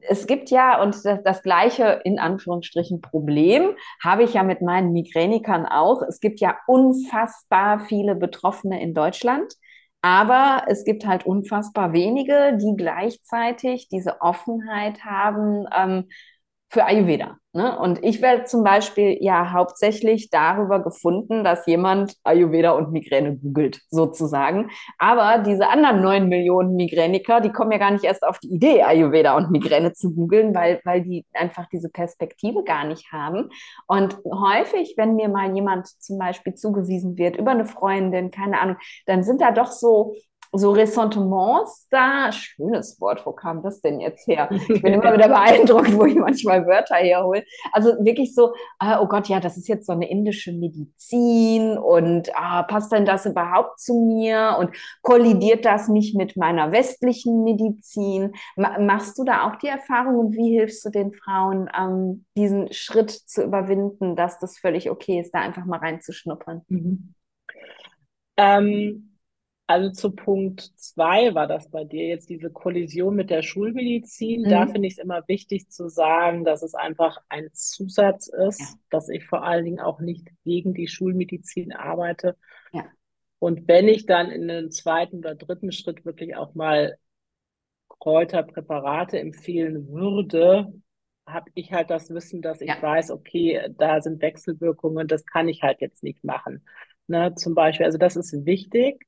es 0.09 0.27
gibt 0.27 0.51
ja, 0.51 0.83
und 0.83 1.05
das, 1.05 1.23
das, 1.23 1.43
gleiche 1.43 2.01
in 2.05 2.19
Anführungsstrichen 2.19 3.03
Problem 3.03 3.75
habe 4.03 4.23
ich 4.23 4.35
ja 4.35 4.43
mit 4.43 4.63
meinen 4.63 4.93
Migränikern 4.93 5.67
auch. 5.67 6.03
Es 6.03 6.21
gibt 6.21 6.41
ja 6.41 6.57
unfassbar 6.67 7.81
viele 7.81 8.15
Betroffene 8.15 8.81
in 8.81 8.95
Deutschland. 8.95 9.55
Aber 10.03 10.65
es 10.69 10.85
gibt 10.85 11.07
halt 11.07 11.27
unfassbar 11.27 11.93
wenige, 11.93 12.57
die 12.57 12.75
gleichzeitig 12.77 13.89
diese 13.89 14.21
Offenheit 14.23 15.05
haben, 15.05 15.67
ähm, 15.77 16.09
für 16.71 16.85
Ayurveda. 16.85 17.37
Ne? 17.53 17.77
Und 17.81 18.05
ich 18.05 18.23
werde 18.23 18.45
zum 18.45 18.63
Beispiel 18.63 19.19
ja 19.21 19.53
hauptsächlich 19.53 20.31
darüber 20.31 20.81
gefunden, 20.81 21.43
dass 21.43 21.67
jemand 21.67 22.15
Ayurveda 22.23 22.71
und 22.71 22.93
Migräne 22.93 23.37
googelt, 23.39 23.81
sozusagen. 23.91 24.71
Aber 24.97 25.43
diese 25.43 25.69
anderen 25.69 26.01
neun 26.01 26.29
Millionen 26.29 26.77
Migräniker, 26.77 27.41
die 27.41 27.51
kommen 27.51 27.73
ja 27.73 27.79
gar 27.79 27.91
nicht 27.91 28.05
erst 28.05 28.23
auf 28.23 28.39
die 28.39 28.55
Idee, 28.55 28.85
Ayurveda 28.85 29.37
und 29.37 29.51
Migräne 29.51 29.93
zu 29.95 30.15
googeln, 30.15 30.55
weil, 30.55 30.81
weil 30.85 31.03
die 31.03 31.27
einfach 31.33 31.67
diese 31.73 31.89
Perspektive 31.89 32.63
gar 32.63 32.85
nicht 32.85 33.11
haben. 33.11 33.51
Und 33.89 34.17
häufig, 34.25 34.95
wenn 34.97 35.17
mir 35.17 35.29
mal 35.29 35.53
jemand 35.53 35.89
zum 35.89 36.19
Beispiel 36.19 36.55
zugewiesen 36.55 37.19
wird 37.19 37.37
über 37.37 37.51
eine 37.51 37.65
Freundin, 37.65 38.31
keine 38.31 38.61
Ahnung, 38.61 38.77
dann 39.07 39.25
sind 39.25 39.41
da 39.41 39.51
doch 39.51 39.73
so 39.73 40.15
so 40.53 40.73
Ressentiments 40.73 41.87
da. 41.91 42.33
Schönes 42.33 43.01
Wort, 43.01 43.25
wo 43.25 43.33
kam 43.33 43.63
das 43.63 43.81
denn 43.81 44.01
jetzt 44.01 44.27
her? 44.27 44.49
Ich 44.51 44.83
bin 44.83 44.95
immer 44.95 45.13
wieder 45.13 45.29
beeindruckt, 45.29 45.97
wo 45.97 46.05
ich 46.05 46.17
manchmal 46.17 46.67
Wörter 46.67 46.97
herhole. 46.97 47.45
Also 47.73 47.91
wirklich 48.05 48.35
so, 48.35 48.53
äh, 48.81 48.97
oh 49.01 49.07
Gott, 49.07 49.29
ja, 49.29 49.41
das 49.41 49.57
ist 49.57 49.69
jetzt 49.69 49.87
so 49.87 49.93
eine 49.93 50.11
indische 50.11 50.53
Medizin 50.53 51.79
und 51.79 52.31
ah, 52.35 52.65
passt 52.65 52.93
denn 52.93 53.05
das 53.05 53.27
überhaupt 53.27 53.79
zu 53.81 53.95
mir 53.95 54.57
und 54.59 54.71
kollidiert 55.03 55.65
das 55.65 55.89
nicht 55.89 56.17
mit 56.17 56.37
meiner 56.37 56.73
westlichen 56.73 57.45
Medizin? 57.45 58.33
Machst 58.57 59.19
du 59.19 59.25
da 59.25 59.49
auch 59.49 59.57
die 59.57 59.69
Erfahrung 59.69 60.17
und 60.19 60.37
wie 60.37 60.57
hilfst 60.57 60.85
du 60.85 60.91
den 60.91 61.13
Frauen, 61.13 61.71
ähm, 61.79 62.25
diesen 62.37 62.73
Schritt 62.73 63.11
zu 63.11 63.45
überwinden, 63.45 64.17
dass 64.17 64.39
das 64.39 64.59
völlig 64.59 64.91
okay 64.91 65.21
ist, 65.21 65.33
da 65.33 65.41
einfach 65.41 65.65
mal 65.65 65.79
reinzuschnuppern? 65.79 66.63
Mhm. 66.69 67.15
Ähm 68.37 69.10
also 69.71 69.91
zu 69.91 70.11
Punkt 70.11 70.73
zwei 70.77 71.33
war 71.33 71.47
das 71.47 71.71
bei 71.71 71.85
dir 71.85 72.09
jetzt 72.09 72.29
diese 72.29 72.51
Kollision 72.51 73.15
mit 73.15 73.31
der 73.31 73.43
Schulmedizin. 73.43 74.43
Mhm. 74.43 74.51
Da 74.51 74.67
finde 74.67 74.89
ich 74.89 74.95
es 74.95 74.99
immer 74.99 75.23
wichtig 75.29 75.71
zu 75.71 75.89
sagen, 75.89 76.45
dass 76.45 76.63
es 76.63 76.75
einfach 76.75 77.19
ein 77.29 77.51
Zusatz 77.53 78.27
ist, 78.27 78.59
ja. 78.59 78.67
dass 78.91 79.09
ich 79.09 79.25
vor 79.27 79.45
allen 79.45 79.65
Dingen 79.65 79.79
auch 79.79 80.01
nicht 80.01 80.27
gegen 80.43 80.75
die 80.75 80.89
Schulmedizin 80.89 81.73
arbeite. 81.73 82.37
Ja. 82.73 82.87
Und 83.39 83.69
wenn 83.69 83.87
ich 83.87 84.07
dann 84.07 84.33
in 84.33 84.49
den 84.49 84.73
zweiten 84.73 85.19
oder 85.19 85.37
dritten 85.37 85.71
Schritt 85.71 86.05
wirklich 86.05 86.35
auch 86.35 86.57
mal 86.57 86.97
Kräuterpräparate 88.01 89.21
empfehlen 89.21 89.87
würde, 89.87 90.73
habe 91.27 91.49
ich 91.55 91.73
halt 91.73 91.91
das 91.91 92.11
Wissen, 92.11 92.43
dass 92.43 92.61
ich 92.61 92.71
ja. 92.71 92.83
weiß, 92.83 93.13
okay, 93.13 93.73
da 93.79 94.01
sind 94.01 94.21
Wechselwirkungen, 94.21 95.07
das 95.07 95.25
kann 95.27 95.49
ich 95.49 95.63
halt 95.63 95.81
jetzt 95.81 96.03
nicht 96.03 96.25
machen. 96.25 96.67
Ne, 97.07 97.37
zum 97.37 97.55
Beispiel, 97.55 97.87
also 97.87 97.99
das 97.99 98.17
ist 98.17 98.45
wichtig. 98.45 99.07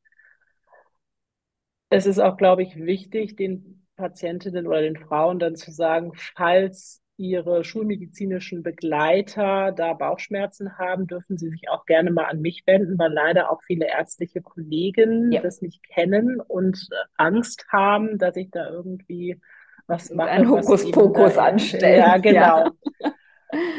Es 1.93 2.07
ist 2.07 2.19
auch, 2.19 2.37
glaube 2.37 2.63
ich, 2.63 2.77
wichtig, 2.77 3.37
den 3.37 3.87
Patientinnen 3.97 4.67
oder 4.67 4.81
den 4.81 4.97
Frauen 4.97 5.39
dann 5.39 5.57
zu 5.57 5.71
sagen, 5.71 6.13
falls 6.15 7.03
ihre 7.19 7.63
schulmedizinischen 7.65 8.63
Begleiter 8.63 9.73
da 9.73 9.93
Bauchschmerzen 9.93 10.79
haben, 10.79 11.07
dürfen 11.07 11.37
sie 11.37 11.51
sich 11.51 11.69
auch 11.69 11.85
gerne 11.85 12.11
mal 12.11 12.25
an 12.25 12.41
mich 12.41 12.63
wenden, 12.67 12.99
weil 12.99 13.13
leider 13.13 13.51
auch 13.51 13.63
viele 13.63 13.87
ärztliche 13.87 14.41
Kollegen 14.41 15.31
ja. 15.31 15.43
das 15.43 15.61
nicht 15.61 15.83
kennen 15.83 16.41
und 16.41 16.89
Angst 17.17 17.67
haben, 17.69 18.19
dass 18.19 18.37
ich 18.37 18.51
da 18.51 18.71
irgendwie 18.71 19.41
was 19.87 20.11
mache. 20.11 20.31
Ein 20.31 20.49
Hokuspokus 20.49 21.37
anstellen. 21.37 21.99
Ja, 21.99 22.17
genau. 22.17 22.73
Ja. 23.01 23.13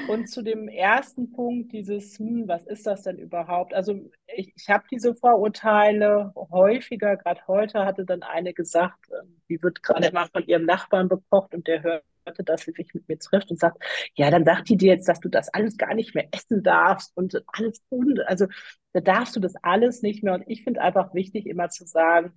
Und 0.08 0.30
zu 0.30 0.44
dem 0.44 0.68
ersten 0.68 1.32
Punkt, 1.32 1.72
dieses, 1.72 2.20
hm, 2.20 2.48
was 2.48 2.66
ist 2.68 2.86
das 2.86 3.04
denn 3.04 3.18
überhaupt? 3.18 3.74
Also 3.74 4.00
ich, 4.28 4.54
ich 4.56 4.70
habe 4.70 4.84
diese 4.92 5.16
Vorurteile 5.16 6.32
häufiger, 6.36 7.18
gerade 7.18 7.42
heute 7.48 7.86
hatte 7.86 8.06
dann 8.06 8.22
eine 8.22 8.54
gesagt, 8.54 9.00
ähm, 9.12 9.42
die 9.50 9.62
wird 9.64 9.82
gerade 9.82 10.12
mal 10.12 10.28
von 10.32 10.46
ihrem 10.46 10.66
Nachbarn 10.66 11.10
bekocht 11.10 11.56
und 11.56 11.68
der 11.68 11.82
hörte, 11.82 12.44
dass 12.44 12.62
sie 12.62 12.72
sich 12.72 12.94
mit 12.94 13.08
mir 13.10 13.18
trifft 13.18 13.50
und 13.50 13.60
sagt, 13.60 13.84
ja, 14.16 14.30
dann 14.30 14.46
sagt 14.46 14.70
die 14.70 14.78
dir 14.78 14.94
jetzt, 14.94 15.08
dass 15.08 15.20
du 15.20 15.30
das 15.30 15.50
alles 15.54 15.78
gar 15.78 15.96
nicht 15.96 16.14
mehr 16.14 16.28
essen 16.32 16.62
darfst 16.62 17.12
und 17.18 17.42
alles, 17.48 17.82
also 18.28 18.46
da 18.94 19.02
darfst 19.02 19.36
du 19.36 19.40
das 19.40 19.56
alles 19.64 20.02
nicht 20.04 20.24
mehr. 20.24 20.36
Und 20.36 20.44
ich 20.48 20.64
finde 20.64 20.82
einfach 20.82 21.14
wichtig, 21.16 21.48
immer 21.48 21.70
zu 21.70 21.86
sagen, 21.86 22.34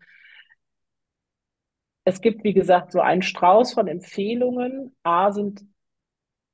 es 2.05 2.21
gibt, 2.21 2.45
wie 2.45 2.55
gesagt, 2.55 2.93
so 2.93 3.01
einen 3.01 3.23
Strauß 3.23 3.75
von 3.75 3.89
Empfehlungen. 3.89 4.97
A 5.03 5.33
sind 5.33 5.63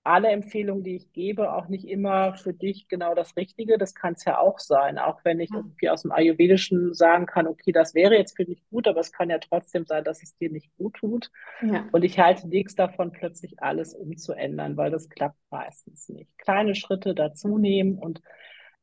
alle 0.05 0.29
Empfehlungen, 0.29 0.83
die 0.83 0.97
ich 0.97 1.13
gebe, 1.13 1.53
auch 1.53 1.69
nicht 1.69 1.87
immer 1.87 2.35
für 2.35 2.53
dich 2.53 2.89
genau 2.89 3.15
das 3.15 3.37
Richtige. 3.37 3.79
Das 3.79 3.95
kann 3.95 4.15
es 4.15 4.25
ja 4.25 4.39
auch 4.39 4.59
sein, 4.59 4.99
auch 4.99 5.21
wenn 5.25 5.39
ich 5.39 5.51
irgendwie 5.53 5.91
aus 5.91 6.03
dem 6.03 6.13
Ayurvedischen 6.13 6.93
sagen 6.93 7.27
kann, 7.27 7.47
okay, 7.47 7.71
das 7.71 7.95
wäre 7.95 8.17
jetzt 8.17 8.37
für 8.37 8.45
dich 8.45 8.63
gut, 8.71 8.89
aber 8.89 9.01
es 9.01 9.13
kann 9.13 9.31
ja 9.31 9.39
trotzdem 9.39 9.85
sein, 9.87 10.03
dass 10.03 10.23
es 10.23 10.37
dir 10.37 10.51
nicht 10.51 10.77
gut 10.77 10.95
tut. 10.95 11.31
Ja. 11.61 11.89
Und 11.93 12.05
ich 12.05 12.19
halte 12.19 12.49
nichts 12.49 12.75
davon, 12.75 13.13
plötzlich 13.13 13.63
alles 13.63 13.95
umzuändern, 13.95 14.77
weil 14.77 14.91
das 14.91 15.09
klappt 15.09 15.39
meistens 15.51 16.09
nicht. 16.09 16.37
Kleine 16.39 16.75
Schritte 16.75 17.15
dazu 17.15 17.59
nehmen 17.59 17.97
und 17.97 18.21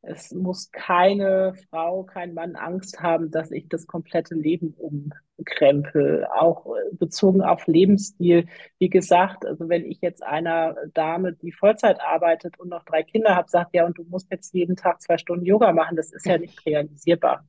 es 0.01 0.33
muss 0.33 0.71
keine 0.71 1.53
Frau, 1.69 2.03
kein 2.03 2.33
Mann 2.33 2.55
Angst 2.55 3.01
haben, 3.01 3.31
dass 3.31 3.51
ich 3.51 3.67
das 3.67 3.85
komplette 3.85 4.33
Leben 4.33 4.73
umkrempel, 4.77 6.25
auch 6.33 6.67
äh, 6.67 6.95
bezogen 6.95 7.41
auf 7.41 7.67
Lebensstil. 7.67 8.45
Wie 8.77 8.89
gesagt, 8.89 9.45
also 9.45 9.67
wenn 9.67 9.85
ich 9.85 9.99
jetzt 10.01 10.23
einer 10.23 10.75
Dame, 10.93 11.33
die 11.33 11.51
Vollzeit 11.51 11.99
arbeitet 11.99 12.57
und 12.59 12.69
noch 12.69 12.85
drei 12.85 13.03
Kinder 13.03 13.35
habe, 13.35 13.49
sagt, 13.49 13.75
ja, 13.75 13.85
und 13.85 13.97
du 13.97 14.03
musst 14.03 14.31
jetzt 14.31 14.53
jeden 14.53 14.77
Tag 14.77 15.01
zwei 15.01 15.17
Stunden 15.17 15.45
Yoga 15.45 15.73
machen, 15.73 15.97
das 15.97 16.13
ist 16.13 16.25
ja 16.25 16.37
nicht 16.37 16.65
realisierbar. 16.65 17.45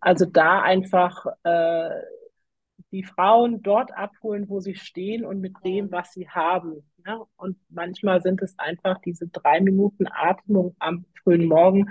Also 0.00 0.26
da 0.26 0.60
einfach 0.60 1.26
äh, 1.44 1.90
die 2.96 3.04
Frauen 3.04 3.60
dort 3.60 3.92
abholen, 3.94 4.48
wo 4.48 4.60
sie 4.60 4.74
stehen 4.74 5.26
und 5.26 5.42
mit 5.42 5.52
dem, 5.66 5.92
was 5.92 6.12
sie 6.14 6.30
haben. 6.30 6.82
Ja? 7.04 7.26
Und 7.36 7.58
manchmal 7.68 8.22
sind 8.22 8.40
es 8.40 8.58
einfach 8.58 8.98
diese 9.02 9.28
drei 9.28 9.60
Minuten 9.60 10.06
Atmung 10.06 10.74
am 10.78 11.04
frühen 11.22 11.44
Morgen, 11.44 11.90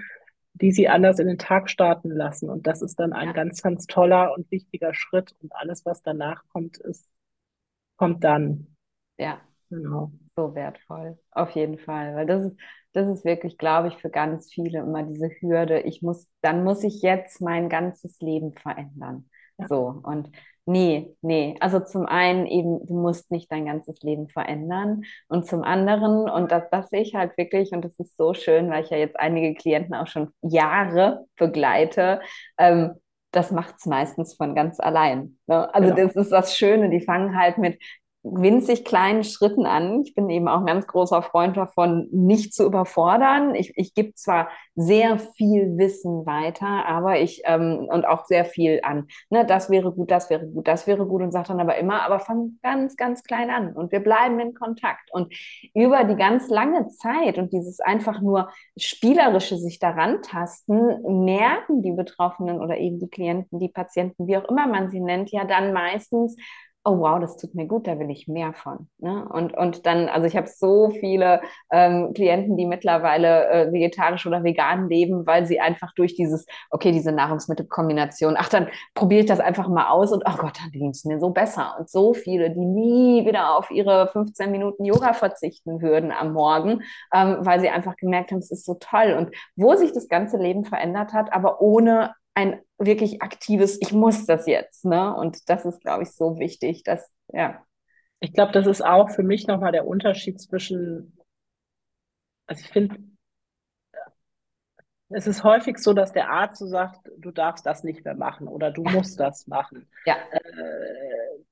die 0.55 0.71
sie 0.71 0.87
anders 0.87 1.19
in 1.19 1.27
den 1.27 1.37
Tag 1.37 1.69
starten 1.69 2.09
lassen. 2.09 2.49
Und 2.49 2.65
das 2.65 2.81
ist 2.81 2.99
dann 2.99 3.13
ein 3.13 3.27
ja. 3.27 3.33
ganz, 3.33 3.61
ganz 3.61 3.85
toller 3.85 4.33
und 4.35 4.49
wichtiger 4.49 4.95
Schritt. 4.95 5.35
Und 5.43 5.55
alles, 5.55 5.85
was 5.85 6.01
danach 6.01 6.41
kommt, 6.51 6.77
ist, 6.77 7.07
kommt 7.97 8.23
dann. 8.23 8.75
Ja, 9.19 9.39
genau. 9.69 10.11
So 10.35 10.55
wertvoll, 10.55 11.19
auf 11.29 11.51
jeden 11.51 11.77
Fall. 11.77 12.15
Weil 12.15 12.25
das 12.25 12.45
ist, 12.45 12.57
das 12.93 13.07
ist 13.07 13.25
wirklich, 13.25 13.59
glaube 13.59 13.89
ich, 13.89 13.97
für 13.97 14.09
ganz 14.09 14.51
viele 14.51 14.79
immer 14.79 15.03
diese 15.03 15.29
Hürde. 15.39 15.81
Ich 15.81 16.01
muss, 16.01 16.31
dann 16.41 16.63
muss 16.63 16.83
ich 16.83 17.03
jetzt 17.03 17.41
mein 17.41 17.69
ganzes 17.69 18.19
Leben 18.21 18.53
verändern. 18.53 19.29
Ja. 19.57 19.67
So. 19.67 20.01
Und 20.03 20.29
Nee, 20.67 21.15
nee. 21.21 21.55
Also 21.59 21.79
zum 21.79 22.07
einen 22.07 22.47
eben, 22.47 22.83
du 22.87 22.95
musst 22.95 23.29
nicht 23.29 23.51
dein 23.51 23.65
ganzes 23.65 24.01
Leben 24.01 24.29
verändern. 24.29 25.03
Und 25.27 25.45
zum 25.45 25.63
anderen, 25.63 26.27
und 26.27 26.51
das, 26.51 26.63
das 26.71 26.89
sehe 26.89 27.01
ich 27.01 27.13
halt 27.13 27.37
wirklich, 27.37 27.71
und 27.71 27.85
das 27.85 27.99
ist 27.99 28.17
so 28.17 28.33
schön, 28.33 28.71
weil 28.71 28.83
ich 28.83 28.89
ja 28.89 28.97
jetzt 28.97 29.19
einige 29.19 29.53
Klienten 29.53 29.93
auch 29.93 30.07
schon 30.07 30.33
Jahre 30.41 31.25
begleite, 31.37 32.19
ähm, 32.57 32.93
das 33.31 33.51
macht 33.51 33.75
es 33.77 33.85
meistens 33.85 34.33
von 34.35 34.55
ganz 34.55 34.79
allein. 34.79 35.37
Ne? 35.45 35.71
Also 35.73 35.93
genau. 35.93 36.07
das 36.07 36.15
ist 36.15 36.31
das 36.31 36.57
Schöne, 36.57 36.89
die 36.89 37.01
fangen 37.01 37.37
halt 37.37 37.57
mit 37.59 37.79
winzig 38.25 38.85
kleinen 38.85 39.23
Schritten 39.23 39.65
an. 39.65 40.01
Ich 40.03 40.15
bin 40.15 40.29
eben 40.29 40.47
auch 40.47 40.59
ein 40.59 40.65
ganz 40.65 40.87
großer 40.87 41.21
Freund 41.21 41.55
davon, 41.55 42.07
nicht 42.11 42.53
zu 42.53 42.65
überfordern. 42.65 43.53
Ich, 43.53 43.77
ich 43.77 43.93
gebe 43.93 44.13
zwar 44.15 44.49
sehr 44.73 45.19
viel 45.19 45.77
Wissen 45.77 46.25
weiter, 46.25 46.85
aber 46.87 47.19
ich 47.19 47.43
ähm, 47.45 47.87
und 47.89 48.05
auch 48.05 48.25
sehr 48.25 48.43
viel 48.43 48.79
an. 48.83 49.07
Ne, 49.29 49.45
das 49.45 49.69
wäre 49.69 49.91
gut, 49.91 50.09
das 50.09 50.29
wäre 50.29 50.47
gut, 50.47 50.67
das 50.67 50.87
wäre 50.87 51.05
gut 51.05 51.21
und 51.21 51.31
sage 51.31 51.49
dann 51.49 51.59
aber 51.59 51.77
immer, 51.77 52.01
aber 52.01 52.19
fang 52.19 52.57
ganz, 52.63 52.95
ganz 52.95 53.23
klein 53.23 53.51
an 53.51 53.73
und 53.73 53.91
wir 53.91 53.99
bleiben 53.99 54.39
in 54.39 54.55
Kontakt. 54.55 55.11
Und 55.11 55.31
über 55.75 56.03
die 56.03 56.15
ganz 56.15 56.49
lange 56.49 56.87
Zeit 56.87 57.37
und 57.37 57.53
dieses 57.53 57.79
einfach 57.79 58.21
nur 58.21 58.49
spielerische 58.75 59.57
sich 59.57 59.77
daran 59.77 60.23
tasten, 60.23 61.25
merken 61.25 61.83
die 61.83 61.93
Betroffenen 61.93 62.59
oder 62.59 62.77
eben 62.77 62.99
die 62.99 63.09
Klienten, 63.09 63.59
die 63.59 63.69
Patienten, 63.69 64.27
wie 64.27 64.37
auch 64.37 64.45
immer 64.49 64.65
man 64.65 64.89
sie 64.89 64.99
nennt, 64.99 65.31
ja 65.31 65.45
dann 65.45 65.73
meistens, 65.73 66.35
oh 66.85 66.99
wow, 66.99 67.19
das 67.19 67.35
tut 67.37 67.55
mir 67.55 67.65
gut, 67.65 67.87
da 67.87 67.97
will 67.97 68.11
ich 68.11 68.27
mehr 68.27 68.53
von. 68.53 68.87
Ne? 68.99 69.27
Und, 69.27 69.57
und 69.57 69.87
dann, 69.87 70.07
also 70.07 70.27
ich 70.27 70.37
habe 70.37 70.47
so 70.47 70.91
viele 70.91 71.41
ähm, 71.71 72.13
Klienten, 72.13 72.57
die 72.57 72.67
mittlerweile 72.67 73.49
äh, 73.49 73.73
vegetarisch 73.73 74.27
oder 74.27 74.43
vegan 74.43 74.87
leben, 74.87 75.25
weil 75.25 75.45
sie 75.47 75.59
einfach 75.59 75.93
durch 75.95 76.15
dieses, 76.15 76.45
okay, 76.69 76.91
diese 76.91 77.11
Nahrungsmittelkombination, 77.11 78.35
ach, 78.37 78.49
dann 78.49 78.67
probiere 78.93 79.21
ich 79.21 79.25
das 79.25 79.39
einfach 79.39 79.67
mal 79.67 79.89
aus 79.89 80.11
und 80.11 80.23
oh 80.27 80.37
Gott, 80.37 80.59
dann 80.61 80.71
ging 80.71 80.89
es 80.89 81.05
mir 81.05 81.19
so 81.19 81.31
besser. 81.31 81.75
Und 81.79 81.89
so 81.89 82.13
viele, 82.13 82.51
die 82.51 82.65
nie 82.65 83.25
wieder 83.25 83.57
auf 83.57 83.71
ihre 83.71 84.07
15 84.07 84.51
Minuten 84.51 84.85
Yoga 84.85 85.13
verzichten 85.13 85.81
würden 85.81 86.11
am 86.11 86.33
Morgen, 86.33 86.83
ähm, 87.13 87.37
weil 87.39 87.59
sie 87.59 87.69
einfach 87.69 87.95
gemerkt 87.95 88.31
haben, 88.31 88.39
es 88.39 88.51
ist 88.51 88.65
so 88.65 88.75
toll. 88.75 89.15
Und 89.17 89.35
wo 89.55 89.73
sich 89.75 89.91
das 89.91 90.07
ganze 90.07 90.37
Leben 90.37 90.65
verändert 90.65 91.13
hat, 91.13 91.33
aber 91.33 91.61
ohne 91.61 92.13
ein 92.35 92.61
wirklich 92.77 93.21
aktives, 93.21 93.79
ich 93.81 93.93
muss 93.93 94.25
das 94.25 94.45
jetzt. 94.45 94.85
Ne? 94.85 95.15
Und 95.15 95.49
das 95.49 95.65
ist, 95.65 95.81
glaube 95.81 96.03
ich, 96.03 96.11
so 96.11 96.37
wichtig, 96.37 96.83
dass, 96.83 97.09
ja. 97.29 97.65
Ich 98.19 98.33
glaube, 98.33 98.51
das 98.51 98.67
ist 98.67 98.83
auch 98.83 99.09
für 99.09 99.23
mich 99.23 99.47
nochmal 99.47 99.71
der 99.71 99.87
Unterschied 99.87 100.39
zwischen, 100.39 101.17
also 102.47 102.61
ich 102.61 102.69
finde, 102.69 102.97
es 105.09 105.27
ist 105.27 105.43
häufig 105.43 105.77
so, 105.77 105.93
dass 105.93 106.11
der 106.11 106.29
Arzt 106.29 106.57
so 106.57 106.67
sagt, 106.67 107.09
du 107.17 107.31
darfst 107.31 107.65
das 107.65 107.83
nicht 107.83 108.03
mehr 108.03 108.15
machen 108.15 108.47
oder 108.47 108.71
du 108.71 108.83
musst 108.83 109.19
das 109.19 109.47
machen. 109.47 109.87
Ja. 110.05 110.15
Äh, 110.31 111.43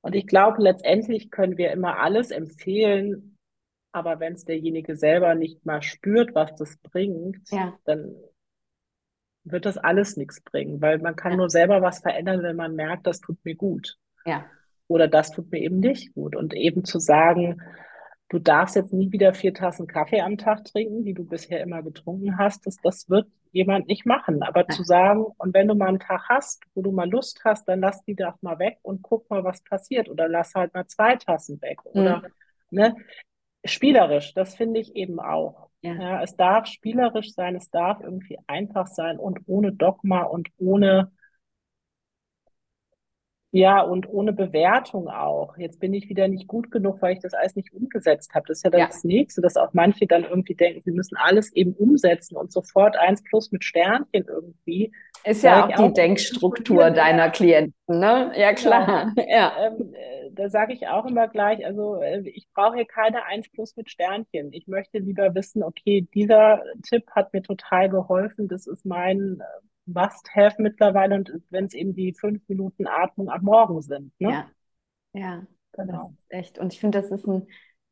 und 0.00 0.14
ich 0.14 0.26
glaube, 0.26 0.62
letztendlich 0.62 1.30
können 1.30 1.58
wir 1.58 1.70
immer 1.70 1.98
alles 1.98 2.30
empfehlen, 2.30 3.36
aber 3.92 4.20
wenn 4.20 4.34
es 4.34 4.44
derjenige 4.44 4.96
selber 4.96 5.34
nicht 5.34 5.66
mal 5.66 5.82
spürt, 5.82 6.34
was 6.34 6.54
das 6.54 6.76
bringt, 6.78 7.50
ja. 7.50 7.76
dann 7.84 8.14
wird 9.52 9.66
das 9.66 9.78
alles 9.78 10.16
nichts 10.16 10.40
bringen, 10.40 10.80
weil 10.80 10.98
man 10.98 11.16
kann 11.16 11.32
ja. 11.32 11.36
nur 11.38 11.50
selber 11.50 11.82
was 11.82 12.00
verändern, 12.00 12.42
wenn 12.42 12.56
man 12.56 12.74
merkt, 12.74 13.06
das 13.06 13.20
tut 13.20 13.38
mir 13.44 13.54
gut. 13.54 13.96
Ja. 14.24 14.44
Oder 14.88 15.08
das 15.08 15.30
tut 15.30 15.50
mir 15.50 15.60
eben 15.60 15.80
nicht 15.80 16.14
gut. 16.14 16.34
Und 16.34 16.54
eben 16.54 16.84
zu 16.84 16.98
sagen, 16.98 17.60
du 18.28 18.38
darfst 18.38 18.76
jetzt 18.76 18.92
nie 18.92 19.12
wieder 19.12 19.34
vier 19.34 19.54
Tassen 19.54 19.86
Kaffee 19.86 20.20
am 20.20 20.38
Tag 20.38 20.64
trinken, 20.64 21.04
die 21.04 21.14
du 21.14 21.24
bisher 21.24 21.62
immer 21.62 21.82
getrunken 21.82 22.38
hast, 22.38 22.66
das, 22.66 22.76
das 22.82 23.08
wird 23.08 23.26
jemand 23.52 23.88
nicht 23.88 24.06
machen. 24.06 24.42
Aber 24.42 24.60
ja. 24.60 24.68
zu 24.68 24.82
sagen, 24.82 25.26
und 25.36 25.54
wenn 25.54 25.68
du 25.68 25.74
mal 25.74 25.88
einen 25.88 26.00
Tag 26.00 26.28
hast, 26.28 26.62
wo 26.74 26.82
du 26.82 26.92
mal 26.92 27.08
Lust 27.08 27.40
hast, 27.44 27.66
dann 27.68 27.80
lass 27.80 28.02
die 28.04 28.14
doch 28.14 28.40
mal 28.42 28.58
weg 28.58 28.78
und 28.82 29.02
guck 29.02 29.28
mal, 29.30 29.44
was 29.44 29.62
passiert. 29.62 30.08
Oder 30.08 30.28
lass 30.28 30.54
halt 30.54 30.74
mal 30.74 30.86
zwei 30.86 31.16
Tassen 31.16 31.60
weg. 31.62 31.84
Oder, 31.84 32.18
mhm. 32.18 32.28
ne? 32.70 32.96
Spielerisch, 33.64 34.34
das 34.34 34.54
finde 34.54 34.80
ich 34.80 34.94
eben 34.94 35.20
auch. 35.20 35.67
Ja. 35.82 35.94
ja, 35.94 36.22
es 36.22 36.36
darf 36.36 36.66
spielerisch 36.66 37.32
sein, 37.34 37.54
es 37.54 37.70
darf 37.70 38.00
irgendwie 38.00 38.36
einfach 38.48 38.86
sein 38.88 39.18
und 39.18 39.40
ohne 39.46 39.72
Dogma 39.72 40.22
und 40.22 40.48
ohne, 40.58 41.12
ja, 43.50 43.80
und 43.80 44.08
ohne 44.08 44.32
Bewertung 44.32 45.08
auch. 45.08 45.56
Jetzt 45.56 45.80
bin 45.80 45.94
ich 45.94 46.08
wieder 46.08 46.28
nicht 46.28 46.48
gut 46.48 46.70
genug, 46.70 47.00
weil 47.00 47.14
ich 47.14 47.20
das 47.20 47.32
alles 47.32 47.54
nicht 47.56 47.72
umgesetzt 47.72 48.34
habe. 48.34 48.46
Das 48.48 48.58
ist 48.58 48.64
ja 48.64 48.70
dann 48.70 48.80
ja. 48.80 48.86
das 48.88 49.04
Nächste, 49.04 49.40
dass 49.40 49.56
auch 49.56 49.72
manche 49.72 50.06
dann 50.06 50.24
irgendwie 50.24 50.54
denken, 50.54 50.82
sie 50.84 50.90
müssen 50.90 51.16
alles 51.16 51.52
eben 51.54 51.72
umsetzen 51.74 52.36
und 52.36 52.52
sofort 52.52 52.96
eins 52.96 53.22
plus 53.22 53.52
mit 53.52 53.64
Sternchen 53.64 54.26
irgendwie. 54.26 54.92
Ist 55.24 55.42
ja 55.42 55.64
auch 55.64 55.68
die 55.68 55.74
auch 55.74 55.92
Denkstruktur 55.92 56.90
deiner 56.90 57.30
Klienten, 57.30 57.74
ne? 57.86 58.32
Ja, 58.36 58.52
klar. 58.54 59.12
Ja. 59.16 59.24
ja. 59.28 59.52
Ähm, 59.66 59.94
da 60.32 60.48
sage 60.48 60.72
ich 60.72 60.86
auch 60.86 61.04
immer 61.06 61.28
gleich, 61.28 61.64
also 61.66 61.96
äh, 61.96 62.20
ich 62.28 62.48
brauche 62.54 62.76
hier 62.76 62.86
keine 62.86 63.24
1 63.24 63.50
plus 63.50 63.76
mit 63.76 63.90
Sternchen. 63.90 64.52
Ich 64.52 64.68
möchte 64.68 64.98
lieber 64.98 65.34
wissen, 65.34 65.62
okay, 65.62 66.06
dieser 66.14 66.62
Tipp 66.82 67.10
hat 67.10 67.32
mir 67.32 67.42
total 67.42 67.88
geholfen. 67.88 68.48
Das 68.48 68.66
ist 68.66 68.86
mein 68.86 69.40
äh, 69.40 69.44
Must-Have 69.86 70.62
mittlerweile 70.62 71.16
und 71.16 71.32
wenn 71.50 71.64
es 71.64 71.74
eben 71.74 71.94
die 71.94 72.14
fünf 72.14 72.46
Minuten 72.48 72.86
Atmung 72.86 73.30
am 73.30 73.42
Morgen 73.42 73.82
sind. 73.82 74.12
Ne? 74.20 74.30
Ja, 74.30 74.50
ja, 75.12 75.46
genau. 75.72 76.14
echt. 76.28 76.58
Und 76.58 76.72
ich 76.72 76.80
finde, 76.80 77.00
das 77.00 77.10
ist 77.10 77.26
ein 77.26 77.48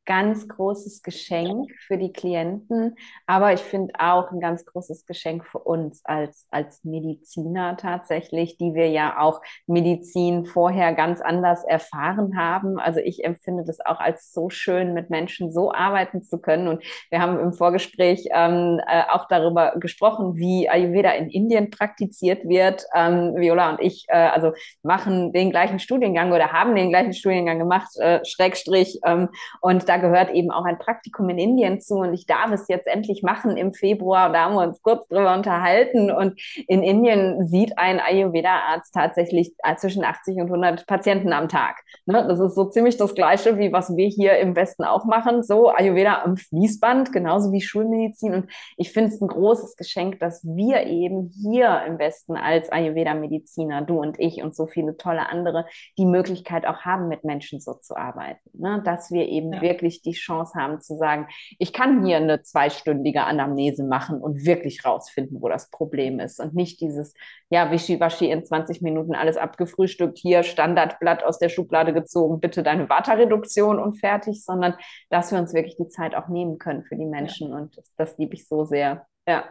ganz 0.06 0.48
großes 0.48 1.02
Geschenk 1.02 1.70
für 1.86 1.98
die 1.98 2.12
Klienten, 2.12 2.96
aber 3.26 3.52
ich 3.52 3.60
finde 3.60 3.94
auch 3.98 4.30
ein 4.30 4.40
ganz 4.40 4.64
großes 4.64 5.04
Geschenk 5.04 5.44
für 5.44 5.58
uns 5.58 6.04
als, 6.04 6.46
als 6.50 6.84
Mediziner 6.84 7.76
tatsächlich, 7.76 8.56
die 8.56 8.74
wir 8.74 8.88
ja 8.88 9.20
auch 9.20 9.42
Medizin 9.66 10.46
vorher 10.46 10.94
ganz 10.94 11.20
anders 11.20 11.64
erfahren 11.64 12.38
haben. 12.38 12.78
Also 12.78 13.00
ich 13.00 13.24
empfinde 13.24 13.64
das 13.64 13.84
auch 13.84 13.98
als 13.98 14.32
so 14.32 14.48
schön, 14.48 14.94
mit 14.94 15.10
Menschen 15.10 15.52
so 15.52 15.72
arbeiten 15.72 16.22
zu 16.22 16.38
können. 16.38 16.68
Und 16.68 16.84
wir 17.10 17.20
haben 17.20 17.38
im 17.40 17.52
Vorgespräch 17.52 18.28
ähm, 18.32 18.80
äh, 18.86 19.02
auch 19.10 19.26
darüber 19.28 19.74
gesprochen, 19.78 20.36
wie 20.36 20.68
Ayurveda 20.68 21.10
in 21.10 21.28
Indien 21.28 21.70
praktiziert 21.70 22.48
wird. 22.48 22.84
Ähm, 22.94 23.34
Viola 23.36 23.70
und 23.70 23.80
ich, 23.80 24.06
äh, 24.08 24.16
also 24.16 24.52
machen 24.82 25.32
den 25.32 25.50
gleichen 25.50 25.80
Studiengang 25.80 26.32
oder 26.32 26.52
haben 26.52 26.76
den 26.76 26.90
gleichen 26.90 27.12
Studiengang 27.12 27.58
gemacht, 27.58 27.90
äh, 27.98 28.24
Schrägstrich. 28.24 29.00
Ähm, 29.04 29.28
und 29.60 29.88
da 29.88 29.95
gehört 29.98 30.30
eben 30.30 30.50
auch 30.50 30.64
ein 30.64 30.78
Praktikum 30.78 31.28
in 31.28 31.38
Indien 31.38 31.80
zu 31.80 31.96
und 31.96 32.14
ich 32.14 32.26
darf 32.26 32.50
es 32.52 32.68
jetzt 32.68 32.86
endlich 32.86 33.22
machen 33.22 33.56
im 33.56 33.72
Februar. 33.72 34.32
Da 34.32 34.44
haben 34.44 34.54
wir 34.54 34.62
uns 34.62 34.82
kurz 34.82 35.06
drüber 35.08 35.34
unterhalten 35.34 36.10
und 36.10 36.40
in 36.68 36.82
Indien 36.82 37.46
sieht 37.46 37.78
ein 37.78 38.00
Ayurveda-Arzt 38.00 38.94
tatsächlich 38.94 39.54
äh, 39.62 39.76
zwischen 39.76 40.04
80 40.04 40.36
und 40.36 40.46
100 40.46 40.86
Patienten 40.86 41.32
am 41.32 41.48
Tag. 41.48 41.82
Ne? 42.06 42.24
Das 42.26 42.40
ist 42.40 42.54
so 42.54 42.64
ziemlich 42.66 42.96
das 42.96 43.14
Gleiche, 43.14 43.58
wie 43.58 43.72
was 43.72 43.96
wir 43.96 44.08
hier 44.08 44.38
im 44.38 44.56
Westen 44.56 44.84
auch 44.84 45.04
machen. 45.04 45.42
So 45.42 45.68
Ayurveda 45.70 46.22
am 46.22 46.36
Fließband, 46.36 47.12
genauso 47.12 47.52
wie 47.52 47.60
Schulmedizin. 47.60 48.34
Und 48.34 48.50
ich 48.76 48.92
finde 48.92 49.10
es 49.10 49.20
ein 49.20 49.28
großes 49.28 49.76
Geschenk, 49.76 50.20
dass 50.20 50.44
wir 50.44 50.86
eben 50.86 51.30
hier 51.42 51.82
im 51.86 51.98
Westen 51.98 52.36
als 52.36 52.70
Ayurveda-Mediziner, 52.70 53.82
du 53.82 54.00
und 54.00 54.18
ich 54.18 54.42
und 54.42 54.54
so 54.54 54.66
viele 54.66 54.96
tolle 54.96 55.28
andere, 55.28 55.66
die 55.98 56.06
Möglichkeit 56.06 56.66
auch 56.66 56.80
haben, 56.80 57.08
mit 57.08 57.24
Menschen 57.24 57.60
so 57.60 57.74
zu 57.74 57.96
arbeiten. 57.96 58.50
Ne? 58.52 58.82
Dass 58.84 59.10
wir 59.10 59.26
eben 59.28 59.52
ja. 59.52 59.62
wirklich 59.62 59.85
wirklich 59.86 60.02
die 60.02 60.12
Chance 60.12 60.58
haben 60.58 60.80
zu 60.80 60.96
sagen, 60.96 61.28
ich 61.58 61.72
kann 61.72 62.04
hier 62.04 62.16
eine 62.16 62.42
zweistündige 62.42 63.24
Anamnese 63.24 63.84
machen 63.84 64.20
und 64.20 64.44
wirklich 64.44 64.84
rausfinden, 64.84 65.40
wo 65.40 65.48
das 65.48 65.70
Problem 65.70 66.20
ist 66.20 66.40
und 66.40 66.54
nicht 66.54 66.80
dieses, 66.80 67.14
ja, 67.50 67.70
wischiwaschi 67.70 68.30
in 68.30 68.44
20 68.44 68.82
Minuten 68.82 69.14
alles 69.14 69.36
abgefrühstückt, 69.36 70.18
hier 70.18 70.42
Standardblatt 70.42 71.24
aus 71.24 71.38
der 71.38 71.48
Schublade 71.48 71.92
gezogen, 71.92 72.40
bitte 72.40 72.62
deine 72.62 72.88
Vata-Reduktion 72.88 73.78
und 73.78 73.94
fertig, 73.94 74.44
sondern 74.44 74.74
dass 75.08 75.30
wir 75.32 75.38
uns 75.38 75.54
wirklich 75.54 75.76
die 75.76 75.88
Zeit 75.88 76.14
auch 76.14 76.28
nehmen 76.28 76.58
können 76.58 76.82
für 76.82 76.96
die 76.96 77.06
Menschen 77.06 77.50
ja. 77.50 77.56
und 77.56 77.76
das, 77.76 77.92
das 77.96 78.18
liebe 78.18 78.34
ich 78.34 78.48
so 78.48 78.64
sehr. 78.64 79.06
Ja. 79.28 79.44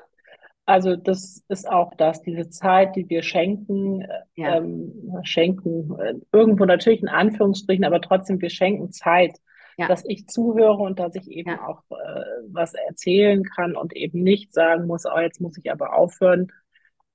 Also 0.68 0.96
das 0.96 1.44
ist 1.48 1.70
auch 1.70 1.94
das, 1.96 2.24
diese 2.24 2.50
Zeit, 2.50 2.96
die 2.96 3.08
wir 3.08 3.22
schenken, 3.22 4.04
ja. 4.36 4.58
ähm, 4.58 5.14
schenken, 5.22 5.96
äh, 6.00 6.16
irgendwo 6.32 6.66
natürlich 6.66 7.04
in 7.04 7.08
Anführungsstrichen, 7.08 7.86
aber 7.86 8.02
trotzdem, 8.02 8.42
wir 8.42 8.50
schenken 8.50 8.92
Zeit 8.92 9.38
ja. 9.78 9.88
dass 9.88 10.04
ich 10.06 10.28
zuhöre 10.28 10.82
und 10.82 11.00
dass 11.00 11.16
ich 11.16 11.30
eben 11.30 11.52
ja. 11.52 11.68
auch 11.68 11.84
äh, 11.92 12.24
was 12.50 12.74
erzählen 12.74 13.44
kann 13.44 13.76
und 13.76 13.96
eben 13.96 14.24
nicht 14.24 14.54
sagen 14.54 14.88
muss, 14.88 15.06
oh, 15.06 15.20
jetzt 15.20 15.42
muss 15.42 15.58
ich 15.58 15.72
aber 15.72 15.96
aufhören. 15.96 16.52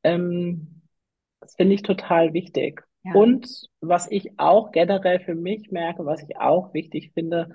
Ähm, 0.03 0.83
das 1.41 1.55
finde 1.55 1.75
ich 1.75 1.83
total 1.83 2.33
wichtig. 2.33 2.83
Ja. 3.03 3.15
Und 3.15 3.69
was 3.81 4.11
ich 4.11 4.39
auch 4.39 4.73
generell 4.73 5.21
für 5.21 5.35
mich 5.35 5.71
merke, 5.71 6.05
was 6.05 6.23
ich 6.23 6.37
auch 6.37 6.75
wichtig 6.75 7.13
finde, 7.15 7.51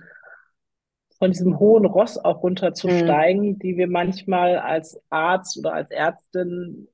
von 1.17 1.31
diesem 1.31 1.59
hohen 1.59 1.85
Ross 1.85 2.17
auch 2.17 2.43
runterzusteigen, 2.43 3.51
mhm. 3.51 3.59
die 3.59 3.77
wir 3.77 3.87
manchmal 3.87 4.57
als 4.57 5.01
Arzt 5.09 5.57
oder 5.57 5.73
als 5.73 5.91
Ärztin 5.91 6.87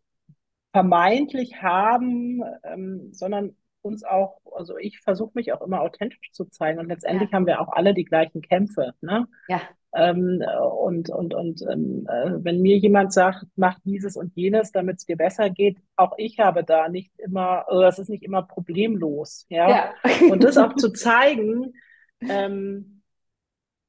vermeintlich 0.73 1.61
haben, 1.61 2.43
ähm, 2.63 3.09
sondern 3.13 3.55
uns 3.81 4.03
auch, 4.03 4.39
also 4.53 4.77
ich 4.77 4.99
versuche 4.99 5.31
mich 5.33 5.53
auch 5.53 5.61
immer 5.61 5.81
authentisch 5.81 6.31
zu 6.31 6.45
zeigen 6.45 6.79
und 6.79 6.87
letztendlich 6.87 7.31
ja. 7.31 7.35
haben 7.35 7.47
wir 7.47 7.61
auch 7.61 7.71
alle 7.73 7.93
die 7.93 8.05
gleichen 8.05 8.41
Kämpfe. 8.41 8.93
Ne? 9.01 9.27
Ja. 9.47 9.61
Ähm, 9.93 10.41
und 10.79 11.09
und, 11.09 11.33
und 11.33 11.61
ähm, 11.69 12.07
äh, 12.09 12.31
wenn 12.43 12.61
mir 12.61 12.77
jemand 12.77 13.11
sagt, 13.11 13.45
mach 13.55 13.77
dieses 13.83 14.15
und 14.15 14.33
jenes, 14.35 14.71
damit 14.71 14.99
es 14.99 15.05
dir 15.05 15.17
besser 15.17 15.49
geht, 15.49 15.77
auch 15.97 16.13
ich 16.17 16.39
habe 16.39 16.63
da 16.63 16.87
nicht 16.87 17.11
immer, 17.19 17.67
also 17.67 17.81
das 17.81 17.99
ist 17.99 18.09
nicht 18.09 18.23
immer 18.23 18.43
problemlos. 18.43 19.45
Ja. 19.49 19.69
ja. 19.69 19.93
und 20.31 20.43
das 20.43 20.57
auch 20.57 20.75
zu 20.75 20.89
zeigen, 20.93 21.73
ähm, 22.21 23.01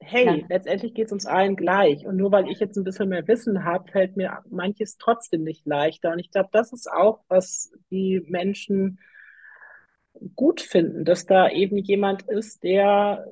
hey, 0.01 0.25
ja. 0.25 0.47
letztendlich 0.49 0.95
geht 0.95 1.07
es 1.07 1.13
uns 1.13 1.27
allen 1.27 1.55
gleich. 1.55 2.07
Und 2.07 2.17
nur 2.17 2.33
weil 2.33 2.49
ich 2.49 2.59
jetzt 2.59 2.77
ein 2.77 2.85
bisschen 2.85 3.09
mehr 3.09 3.27
Wissen 3.29 3.65
habe, 3.65 3.91
fällt 3.91 4.17
mir 4.17 4.39
manches 4.51 4.99
trotzdem 4.99 5.45
nicht 5.45 5.67
leichter. 5.67 6.13
Und 6.13 6.19
ich 6.19 6.31
glaube, 6.31 6.49
das 6.53 6.73
ist 6.73 6.91
auch, 6.91 7.21
was 7.29 7.73
die 7.91 8.25
Menschen 8.29 8.99
gut 10.37 10.61
finden, 10.61 11.05
dass 11.05 11.27
da 11.27 11.49
eben 11.49 11.79
jemand 11.79 12.23
ist, 12.23 12.63
der 12.63 13.25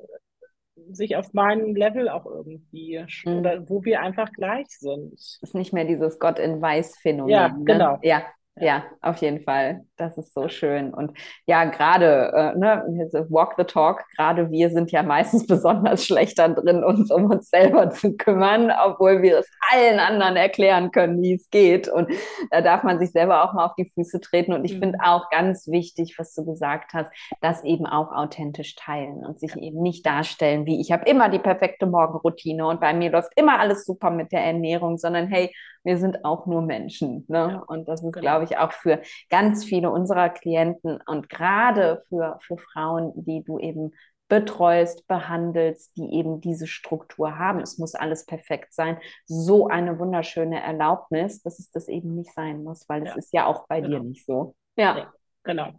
sich 0.91 1.15
auf 1.15 1.33
meinem 1.33 1.75
Level 1.75 2.09
auch 2.09 2.25
irgendwie 2.25 3.03
mhm. 3.25 3.37
oder 3.37 3.69
wo 3.69 3.83
wir 3.83 4.01
einfach 4.01 4.31
gleich 4.31 4.67
sind. 4.69 5.13
Es 5.13 5.39
ist 5.41 5.55
nicht 5.55 5.73
mehr 5.73 5.85
dieses 5.85 6.19
Gott 6.19 6.39
in 6.39 6.61
Weiß 6.61 6.97
Phänomen. 6.97 7.31
Ja, 7.31 7.49
ne? 7.49 7.63
genau. 7.63 7.99
Ja, 8.01 8.23
ja, 8.55 8.85
auf 9.01 9.17
jeden 9.17 9.41
Fall. 9.41 9.85
Das 10.01 10.17
ist 10.17 10.33
so 10.33 10.47
schön. 10.47 10.93
Und 10.93 11.11
ja, 11.45 11.65
gerade, 11.65 12.31
äh, 12.33 12.57
ne, 12.57 12.83
Walk 13.29 13.53
the 13.57 13.63
Talk, 13.63 14.03
gerade 14.17 14.49
wir 14.49 14.71
sind 14.71 14.91
ja 14.91 15.03
meistens 15.03 15.45
besonders 15.47 16.05
schlechter 16.05 16.49
drin, 16.49 16.83
uns 16.83 17.11
um 17.11 17.25
uns 17.25 17.49
selber 17.49 17.91
zu 17.91 18.17
kümmern, 18.17 18.71
obwohl 18.83 19.21
wir 19.21 19.39
es 19.39 19.49
allen 19.71 19.99
anderen 19.99 20.35
erklären 20.35 20.91
können, 20.91 21.21
wie 21.21 21.33
es 21.33 21.49
geht. 21.51 21.87
Und 21.87 22.09
da 22.49 22.61
darf 22.61 22.81
man 22.83 22.97
sich 22.97 23.11
selber 23.11 23.43
auch 23.43 23.53
mal 23.53 23.65
auf 23.65 23.75
die 23.75 23.91
Füße 23.93 24.19
treten. 24.21 24.53
Und 24.53 24.65
ich 24.65 24.75
mhm. 24.75 24.79
finde 24.79 24.99
auch 25.03 25.29
ganz 25.29 25.67
wichtig, 25.67 26.15
was 26.17 26.33
du 26.33 26.45
gesagt 26.45 26.93
hast, 26.93 27.11
das 27.39 27.63
eben 27.63 27.85
auch 27.85 28.11
authentisch 28.11 28.75
teilen 28.75 29.23
und 29.25 29.39
sich 29.39 29.55
eben 29.55 29.81
nicht 29.81 30.05
darstellen, 30.05 30.65
wie 30.65 30.81
ich 30.81 30.91
habe 30.91 31.07
immer 31.07 31.29
die 31.29 31.39
perfekte 31.39 31.85
Morgenroutine 31.85 32.65
und 32.65 32.81
bei 32.81 32.93
mir 32.93 33.11
läuft 33.11 33.31
immer 33.35 33.59
alles 33.59 33.85
super 33.85 34.09
mit 34.09 34.31
der 34.31 34.43
Ernährung, 34.43 34.97
sondern 34.97 35.27
hey, 35.27 35.51
wir 35.83 35.97
sind 35.97 36.25
auch 36.25 36.45
nur 36.45 36.61
Menschen. 36.61 37.25
Ne? 37.27 37.37
Ja, 37.37 37.63
und 37.67 37.87
das 37.87 38.01
ist, 38.01 38.13
genau. 38.13 38.21
glaube 38.21 38.45
ich, 38.45 38.57
auch 38.57 38.71
für 38.71 39.01
ganz 39.29 39.63
viele 39.63 39.90
unserer 39.91 40.29
Klienten 40.29 40.99
und 41.05 41.29
gerade 41.29 42.03
für, 42.09 42.39
für 42.41 42.57
Frauen, 42.57 43.11
die 43.15 43.43
du 43.43 43.59
eben 43.59 43.93
betreust, 44.31 45.05
behandelst, 45.07 45.97
die 45.97 46.13
eben 46.13 46.39
diese 46.39 46.65
Struktur 46.65 47.37
haben. 47.37 47.59
Es 47.59 47.77
muss 47.77 47.95
alles 47.95 48.25
perfekt 48.25 48.73
sein. 48.73 48.97
So 49.25 49.67
eine 49.67 49.99
wunderschöne 49.99 50.63
Erlaubnis, 50.63 51.41
dass 51.43 51.59
es 51.59 51.69
das 51.69 51.89
eben 51.89 52.15
nicht 52.15 52.33
sein 52.33 52.63
muss, 52.63 52.87
weil 52.87 53.03
es 53.03 53.09
ja. 53.09 53.15
ist 53.15 53.33
ja 53.33 53.45
auch 53.45 53.67
bei 53.67 53.81
genau. 53.81 53.99
dir 53.99 54.03
nicht 54.05 54.25
so. 54.25 54.55
Ja, 54.77 54.97
ja 54.97 55.13
genau. 55.43 55.73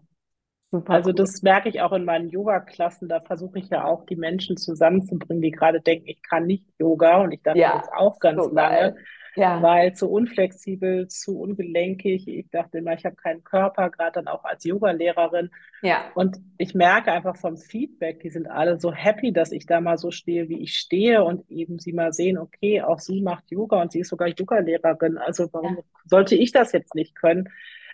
Super 0.73 0.95
also 0.95 1.13
das 1.13 1.43
merke 1.43 1.69
ich 1.69 1.83
auch 1.83 1.93
in 1.93 2.07
meinen 2.07 2.31
Yoga-Klassen. 2.31 3.07
Da 3.07 3.21
versuche 3.21 3.59
ich 3.59 3.69
ja 3.69 3.85
auch 3.85 4.07
die 4.07 4.17
Menschen 4.17 4.57
zusammenzubringen, 4.57 5.43
die 5.43 5.51
gerade 5.51 5.83
denken, 5.83 6.09
ich 6.09 6.23
kann 6.23 6.47
nicht 6.47 6.65
Yoga 6.79 7.19
und 7.19 7.31
ich 7.33 7.43
dachte 7.43 7.59
ja, 7.59 7.77
jetzt 7.77 7.93
auch 7.93 8.19
ganz 8.19 8.43
so 8.43 8.51
lange. 8.51 8.97
Ja. 9.35 9.63
weil 9.63 9.95
zu 9.95 10.11
unflexibel, 10.11 11.09
zu 11.09 11.41
ungelenkig. 11.41 12.29
Ich 12.29 12.51
dachte 12.51 12.79
immer, 12.79 12.93
ich 12.93 13.07
habe 13.07 13.17
keinen 13.17 13.43
Körper, 13.43 13.89
gerade 13.89 14.13
dann 14.13 14.29
auch 14.29 14.45
als 14.45 14.65
Yogalehrerin. 14.65 15.51
Ja. 15.81 16.11
Und 16.15 16.39
ich 16.59 16.75
merke 16.75 17.13
einfach 17.13 17.39
vom 17.39 17.57
Feedback, 17.57 18.21
die 18.21 18.29
sind 18.29 18.47
alle 18.47 18.79
so 18.79 18.93
happy, 18.93 19.33
dass 19.33 19.51
ich 19.51 19.65
da 19.65 19.81
mal 19.81 19.97
so 19.97 20.11
stehe, 20.11 20.51
wie 20.51 20.61
ich 20.61 20.77
stehe 20.77 21.25
und 21.25 21.51
eben 21.51 21.79
sie 21.79 21.95
mal 21.95 22.13
sehen, 22.13 22.37
okay, 22.37 22.83
auch 22.83 22.99
sie 22.99 23.23
macht 23.23 23.51
Yoga 23.51 23.81
und 23.81 23.91
sie 23.91 24.01
ist 24.01 24.11
sogar 24.11 24.29
Yogalehrerin. 24.29 25.17
Also 25.17 25.49
warum 25.51 25.77
ja. 25.77 25.83
sollte 26.05 26.35
ich 26.35 26.53
das 26.53 26.73
jetzt 26.73 26.95
nicht 26.95 27.15
können? 27.15 27.49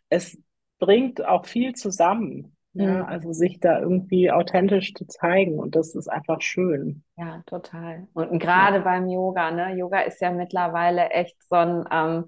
Es 0.09 0.37
bringt 0.81 1.25
auch 1.25 1.47
viel 1.47 1.73
zusammen. 1.75 2.57
Ja, 2.75 3.05
also 3.07 3.33
sich 3.33 3.59
da 3.61 3.81
irgendwie 3.81 4.31
authentisch 4.31 4.95
zu 4.95 5.07
zeigen 5.07 5.59
und 5.59 5.75
das 5.75 5.95
ist 5.95 6.09
einfach 6.09 6.41
schön. 6.41 7.03
Ja, 7.17 7.43
total. 7.47 8.07
Und 8.13 8.39
gerade 8.39 8.77
ja. 8.77 8.83
beim 8.83 9.09
Yoga, 9.09 9.51
ne? 9.51 9.75
Yoga 9.75 10.01
ist 10.01 10.21
ja 10.21 10.31
mittlerweile 10.31 11.09
echt 11.11 11.37
so 11.49 11.57
ein 11.57 11.85
ähm, 11.91 12.27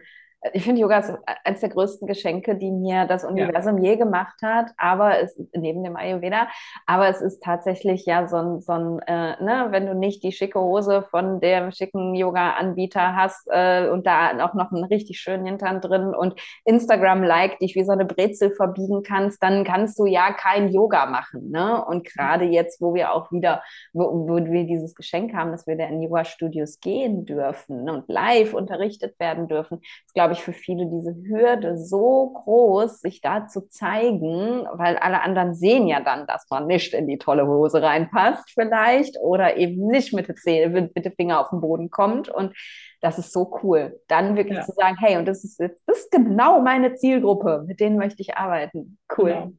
ich 0.53 0.65
finde, 0.65 0.81
Yoga 0.81 0.99
ist 0.99 1.13
eines 1.45 1.61
der 1.61 1.69
größten 1.69 2.09
Geschenke, 2.09 2.57
die 2.57 2.71
mir 2.71 3.05
das 3.07 3.25
Universum 3.25 3.79
ja. 3.79 3.91
je 3.91 3.97
gemacht 3.97 4.41
hat, 4.43 4.71
aber 4.79 5.21
es 5.21 5.39
neben 5.55 5.85
dem 5.85 5.97
Ayurveda, 5.97 6.49
aber 6.87 7.09
es 7.09 7.21
ist 7.21 7.43
tatsächlich 7.43 8.07
ja 8.07 8.27
so 8.27 8.37
ein, 8.37 8.61
so 8.61 8.73
ein 8.73 8.99
äh, 9.07 9.43
ne, 9.43 9.67
wenn 9.71 9.87
du 9.87 9.95
nicht 9.95 10.23
die 10.23 10.33
schicke 10.33 10.61
Hose 10.61 11.03
von 11.03 11.41
dem 11.41 11.71
schicken 11.73 12.15
Yoga-Anbieter 12.15 13.15
hast 13.15 13.49
äh, 13.51 13.89
und 13.89 14.07
da 14.07 14.45
auch 14.45 14.55
noch 14.55 14.73
einen 14.73 14.85
richtig 14.85 15.21
schönen 15.21 15.45
Hintern 15.45 15.83
drin 15.83 16.15
und 16.15 16.41
Instagram-like 16.65 17.59
dich 17.59 17.75
wie 17.75 17.85
so 17.85 17.93
eine 17.93 18.07
Brezel 18.07 18.51
verbiegen 18.51 19.03
kannst, 19.03 19.43
dann 19.43 19.65
kannst 19.65 19.99
du 19.99 20.07
ja 20.07 20.33
kein 20.33 20.71
Yoga 20.71 21.07
machen. 21.07 21.51
Ne? 21.51 21.85
Und 21.85 22.05
gerade 22.07 22.47
jetzt, 22.47 22.81
wo 22.81 22.95
wir 22.95 23.13
auch 23.13 23.31
wieder, 23.31 23.63
wo, 23.93 24.05
wo 24.29 24.37
wir 24.37 24.65
dieses 24.65 24.95
Geschenk 24.95 25.35
haben, 25.35 25.53
dass 25.53 25.67
wir 25.67 25.77
da 25.77 25.85
in 25.85 26.03
Yoga-Studios 26.03 26.81
gehen 26.81 27.27
dürfen 27.27 27.85
ne, 27.85 27.93
und 27.93 28.09
live 28.09 28.55
unterrichtet 28.55 29.19
werden 29.21 29.47
dürfen, 29.47 29.81
ist, 30.07 30.15
glaube 30.15 30.30
glaube 30.31 30.39
ich, 30.39 30.45
für 30.45 30.53
viele 30.53 30.87
diese 30.87 31.15
Hürde 31.29 31.77
so 31.77 32.31
groß, 32.31 33.01
sich 33.01 33.21
da 33.21 33.47
zu 33.47 33.69
zeigen, 33.69 34.67
weil 34.73 34.97
alle 34.97 35.23
anderen 35.23 35.55
sehen 35.55 35.87
ja 35.89 36.01
dann, 36.01 36.27
dass 36.27 36.47
man 36.51 36.67
nicht 36.67 36.95
in 36.95 37.07
die 37.07 37.19
tolle 37.19 37.47
Hose 37.47 37.83
reinpasst 37.83 38.51
vielleicht 38.53 39.17
oder 39.21 39.57
eben 39.57 39.87
nicht 39.89 40.13
mit, 40.13 40.27
Zähne, 40.39 40.89
mit 40.95 41.05
dem 41.05 41.13
Finger 41.13 41.41
auf 41.41 41.51
den 41.51 41.61
Boden 41.61 41.91
kommt 41.91 42.29
und 42.29 42.55
das 43.01 43.19
ist 43.19 43.33
so 43.33 43.59
cool. 43.63 44.01
Dann 44.09 44.37
wirklich 44.37 44.59
ja. 44.59 44.65
zu 44.65 44.73
sagen, 44.73 44.97
hey, 45.01 45.17
und 45.17 45.27
das 45.27 45.43
ist, 45.43 45.59
das 45.59 45.73
ist 45.87 46.11
genau 46.11 46.61
meine 46.61 46.95
Zielgruppe, 46.95 47.65
mit 47.67 47.81
denen 47.81 47.97
möchte 47.97 48.23
ich 48.23 48.37
arbeiten. 48.37 48.99
Cool. 49.17 49.31
Ja. 49.31 49.51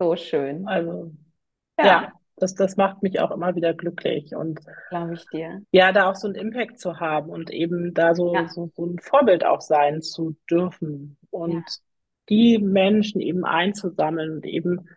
So 0.00 0.16
schön. 0.16 0.66
Also, 0.66 1.12
ja. 1.78 1.86
ja. 1.86 2.12
Das, 2.36 2.54
das 2.54 2.76
macht 2.76 3.02
mich 3.02 3.20
auch 3.20 3.30
immer 3.30 3.54
wieder 3.54 3.74
glücklich 3.74 4.34
und 4.34 4.60
glaube 4.88 5.14
ich 5.14 5.26
dir. 5.26 5.62
Ja, 5.70 5.92
da 5.92 6.10
auch 6.10 6.16
so 6.16 6.26
einen 6.26 6.36
Impact 6.36 6.78
zu 6.78 6.98
haben 7.00 7.30
und 7.30 7.50
eben 7.50 7.94
da 7.94 8.14
so, 8.14 8.34
ja. 8.34 8.48
so, 8.48 8.70
so, 8.74 8.86
ein 8.86 8.98
Vorbild 8.98 9.44
auch 9.44 9.60
sein 9.60 10.02
zu 10.02 10.36
dürfen 10.50 11.16
und 11.30 11.52
ja. 11.52 11.64
die 12.28 12.58
Menschen 12.58 13.20
eben 13.20 13.44
einzusammeln 13.44 14.32
und 14.32 14.46
eben 14.46 14.88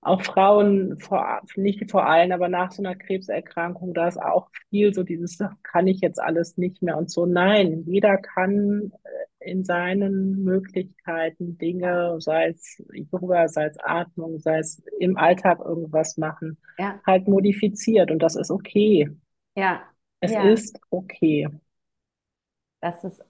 auch 0.00 0.22
Frauen, 0.22 0.98
vor, 0.98 1.40
nicht 1.56 1.90
vor 1.90 2.06
allen, 2.06 2.32
aber 2.32 2.48
nach 2.48 2.70
so 2.70 2.82
einer 2.82 2.94
Krebserkrankung, 2.94 3.94
da 3.94 4.08
ist 4.08 4.20
auch 4.20 4.48
viel 4.70 4.94
so 4.94 5.02
dieses, 5.02 5.38
kann 5.62 5.86
ich 5.86 6.00
jetzt 6.00 6.20
alles 6.20 6.56
nicht 6.56 6.82
mehr 6.82 6.96
und 6.96 7.10
so. 7.10 7.26
Nein, 7.26 7.84
jeder 7.86 8.16
kann 8.16 8.92
äh, 9.40 9.50
in 9.50 9.64
seinen 9.64 10.44
Möglichkeiten 10.44 11.58
Dinge, 11.58 12.16
sei 12.20 12.48
es 12.48 12.82
Yoga, 12.92 13.48
sei 13.48 13.66
es 13.66 13.78
Atmung, 13.80 14.38
sei 14.38 14.58
es 14.58 14.82
im 15.00 15.16
Alltag 15.16 15.58
irgendwas 15.60 16.16
machen, 16.16 16.58
ja. 16.78 17.00
halt 17.06 17.26
modifiziert 17.26 18.10
und 18.10 18.20
das 18.20 18.36
ist 18.36 18.50
okay. 18.50 19.10
Ja. 19.56 19.82
Es 20.20 20.32
ja. 20.32 20.48
ist 20.48 20.78
okay. 20.90 21.48
Das 22.80 23.02
ist 23.04 23.24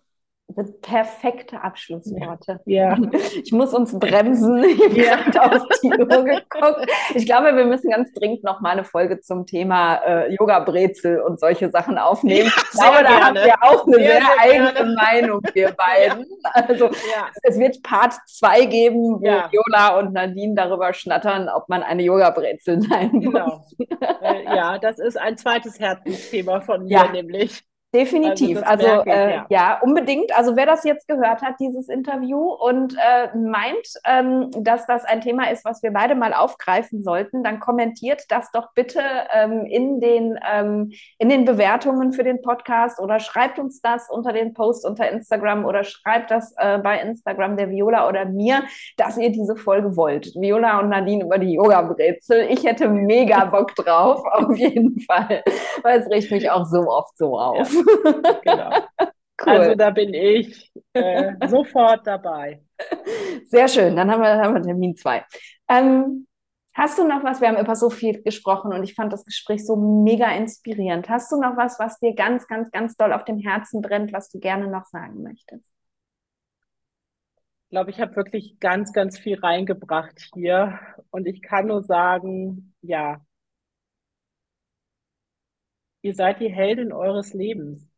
perfekte 0.83 1.61
Abschlussworte. 1.61 2.61
Ja. 2.65 2.97
Ich 3.45 3.53
muss 3.53 3.73
uns 3.75 3.99
bremsen. 3.99 4.65
Ich 4.65 5.11
habe 5.11 5.57
auf 5.57 5.69
die 5.83 5.89
Uhr 5.89 6.07
geguckt. 6.07 6.91
Ich 7.15 7.27
glaube, 7.27 7.55
wir 7.57 7.65
müssen 7.65 7.91
ganz 7.91 8.13
dringend 8.13 8.43
noch 8.43 8.61
mal 8.61 8.71
eine 8.71 8.85
Folge 8.85 9.21
zum 9.21 9.47
Thema 9.47 9.97
äh, 9.97 10.35
Yoga-Brezel 10.35 11.21
und 11.21 11.39
solche 11.41 11.71
Sachen 11.71 11.99
aufnehmen. 11.99 12.49
Ich 12.49 12.71
glaube, 12.79 13.03
da 13.03 13.21
haben 13.21 13.37
wir 13.37 13.55
auch 13.63 13.87
eine 13.87 13.97
sehr, 13.97 14.21
sehr 14.21 14.41
eigene 14.41 14.73
gerne. 14.73 14.95
Meinung, 14.95 15.41
wir 15.53 15.73
beiden. 15.77 16.27
Ja. 16.27 16.51
Also 16.69 16.87
ja. 16.87 17.29
es 17.43 17.59
wird 17.59 17.83
Part 17.83 18.15
2 18.27 18.65
geben, 18.67 19.21
wo 19.21 19.27
ja. 19.27 19.51
Viola 19.51 19.99
und 19.99 20.13
Nadine 20.13 20.55
darüber 20.55 20.93
schnattern, 20.93 21.49
ob 21.49 21.69
man 21.69 21.83
eine 21.83 22.03
Yoga-Brezel 22.03 22.81
sein 22.81 23.21
genau. 23.21 23.63
muss. 23.79 23.89
Äh, 24.21 24.45
ja, 24.45 24.79
das 24.79 24.99
ist 24.99 25.19
ein 25.19 25.37
zweites 25.37 25.79
Herzensthema 25.79 26.61
von 26.61 26.85
mir, 26.85 27.09
nämlich. 27.13 27.63
Definitiv. 27.99 28.63
Also, 28.65 28.87
also 28.87 29.11
äh, 29.11 29.35
ja. 29.35 29.47
ja. 29.49 29.81
unbedingt. 29.83 30.37
Also 30.37 30.55
wer 30.55 30.67
das 30.67 30.85
jetzt 30.85 31.09
gehört 31.09 31.43
hat, 31.43 31.55
dieses 31.59 31.89
Interview 31.89 32.39
und 32.39 32.95
äh, 32.95 33.37
meint, 33.37 33.89
ähm, 34.07 34.51
dass 34.53 34.87
das 34.87 35.05
ein 35.05 35.21
Thema 35.21 35.51
ist, 35.51 35.65
was 35.65 35.83
wir 35.83 35.93
beide 35.93 36.15
mal 36.15 36.33
aufgreifen 36.33 37.03
sollten, 37.03 37.43
dann 37.43 37.59
kommentiert 37.59 38.23
das 38.29 38.53
doch 38.53 38.73
bitte 38.75 39.01
ähm, 39.35 39.67
in, 39.67 40.01
den, 40.01 40.39
ähm, 40.49 40.93
in 41.19 41.29
den 41.29 41.45
Bewertungen 41.45 42.13
für 42.13 42.23
den 42.23 42.41
Podcast 42.41 43.01
oder 43.01 43.19
schreibt 43.19 43.59
uns 43.59 43.81
das 43.81 44.09
unter 44.09 44.33
den 44.33 44.55
Post 44.55 44.87
unter 44.87 45.11
Instagram 45.11 45.65
oder 45.65 45.83
schreibt 45.83 46.31
das 46.31 46.55
äh, 46.57 46.79
bei 46.79 47.01
Instagram 47.01 47.57
der 47.57 47.69
Viola 47.69 48.09
oder 48.09 48.27
mir, 48.27 48.63
dass 48.97 49.19
ihr 49.19 49.33
diese 49.33 49.57
Folge 49.57 49.97
wollt. 49.97 50.33
Viola 50.37 50.79
und 50.79 50.91
Nadine 50.91 51.25
über 51.25 51.39
die 51.39 51.55
Yoga-Brezel. 51.55 52.47
Ich 52.49 52.65
hätte 52.65 52.89
mega 52.89 53.47
Bock 53.47 53.75
drauf, 53.75 54.23
auf 54.33 54.57
jeden 54.57 55.01
Fall, 55.01 55.43
weil 55.83 55.99
es 55.99 56.09
riecht 56.09 56.31
mich 56.31 56.49
auch 56.49 56.65
so 56.65 56.89
oft 56.89 57.19
so 57.19 57.37
auf. 57.37 57.73
Ja. 57.73 57.88
Genau. 58.45 58.71
Cool. 59.41 59.53
Also 59.53 59.75
da 59.77 59.91
bin 59.91 60.15
ich 60.15 60.73
äh, 60.95 61.33
sofort 61.47 62.07
dabei. 62.07 62.61
Sehr 63.45 63.69
schön, 63.69 63.95
dann 63.95 64.11
haben 64.11 64.21
wir, 64.21 64.37
haben 64.37 64.55
wir 64.55 64.63
Termin 64.63 64.97
zwei. 64.97 65.25
Ähm, 65.69 66.27
hast 66.75 66.99
du 66.99 67.07
noch 67.07 67.23
was? 67.23 67.41
Wir 67.41 67.49
haben 67.49 67.59
über 67.59 67.77
so 67.77 67.89
viel 67.89 68.21
gesprochen 68.23 68.73
und 68.73 68.83
ich 68.83 68.95
fand 68.95 69.13
das 69.13 69.25
Gespräch 69.25 69.65
so 69.65 69.77
mega 69.77 70.33
inspirierend. 70.33 71.09
Hast 71.09 71.31
du 71.31 71.41
noch 71.41 71.57
was, 71.57 71.79
was 71.79 72.01
dir 72.01 72.15
ganz, 72.15 72.49
ganz, 72.49 72.71
ganz 72.73 72.97
doll 72.97 73.13
auf 73.13 73.25
dem 73.25 73.39
Herzen 73.39 73.81
brennt, 73.81 74.13
was 74.13 74.29
du 74.29 74.41
gerne 74.41 74.67
noch 74.69 74.87
sagen 74.87 75.23
möchtest? 75.23 75.71
Ich 77.65 77.71
glaube, 77.71 77.91
ich 77.91 78.01
habe 78.01 78.17
wirklich 78.17 78.59
ganz, 78.61 78.93
ganz 78.93 79.19
viel 79.19 79.39
reingebracht 79.39 80.31
hier 80.35 80.81
und 81.11 81.27
ich 81.27 81.43
kann 81.43 81.67
nur 81.67 81.85
sagen, 81.85 82.75
ja, 82.81 83.21
Ihr 86.03 86.15
seid 86.15 86.41
die 86.41 86.53
Heldin 86.53 86.93
eures 86.93 87.33
Lebens. 87.35 87.89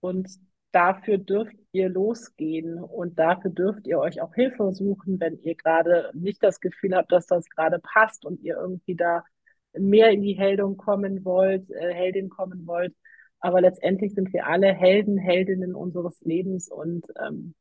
Und 0.00 0.28
dafür 0.72 1.18
dürft 1.18 1.56
ihr 1.72 1.88
losgehen 1.88 2.78
und 2.82 3.18
dafür 3.18 3.50
dürft 3.50 3.86
ihr 3.86 3.98
euch 3.98 4.20
auch 4.20 4.34
Hilfe 4.34 4.72
suchen, 4.74 5.18
wenn 5.18 5.38
ihr 5.40 5.54
gerade 5.54 6.10
nicht 6.14 6.42
das 6.42 6.60
Gefühl 6.60 6.94
habt, 6.94 7.10
dass 7.12 7.26
das 7.26 7.48
gerade 7.48 7.78
passt 7.78 8.26
und 8.26 8.42
ihr 8.42 8.56
irgendwie 8.56 8.94
da 8.94 9.24
mehr 9.72 10.10
in 10.10 10.22
die 10.22 10.34
Heldung 10.34 10.76
kommen 10.76 11.24
wollt, 11.24 11.70
äh, 11.70 11.94
Heldin 11.94 12.28
kommen 12.28 12.66
wollt. 12.66 12.94
Aber 13.40 13.60
letztendlich 13.60 14.14
sind 14.14 14.32
wir 14.32 14.46
alle 14.46 14.72
Helden, 14.72 15.18
Heldinnen 15.18 15.74
unseres 15.74 16.20
Lebens 16.22 16.68
und 16.68 17.06
ähm, 17.26 17.54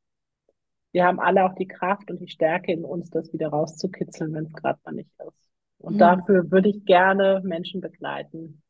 wir 0.91 1.05
haben 1.05 1.19
alle 1.19 1.45
auch 1.45 1.55
die 1.55 1.67
Kraft 1.67 2.09
und 2.09 2.21
die 2.21 2.29
Stärke 2.29 2.71
in 2.71 2.85
uns, 2.85 3.09
das 3.09 3.31
wieder 3.33 3.49
rauszukitzeln, 3.49 4.33
wenn 4.33 4.45
es 4.45 4.53
gerade 4.53 4.79
mal 4.85 4.93
nicht 4.93 5.09
ist. 5.25 5.49
Und 5.77 5.95
mhm. 5.95 5.99
dafür 5.99 6.51
würde 6.51 6.69
ich 6.69 6.85
gerne 6.85 7.41
Menschen 7.43 7.81
begleiten, 7.81 8.61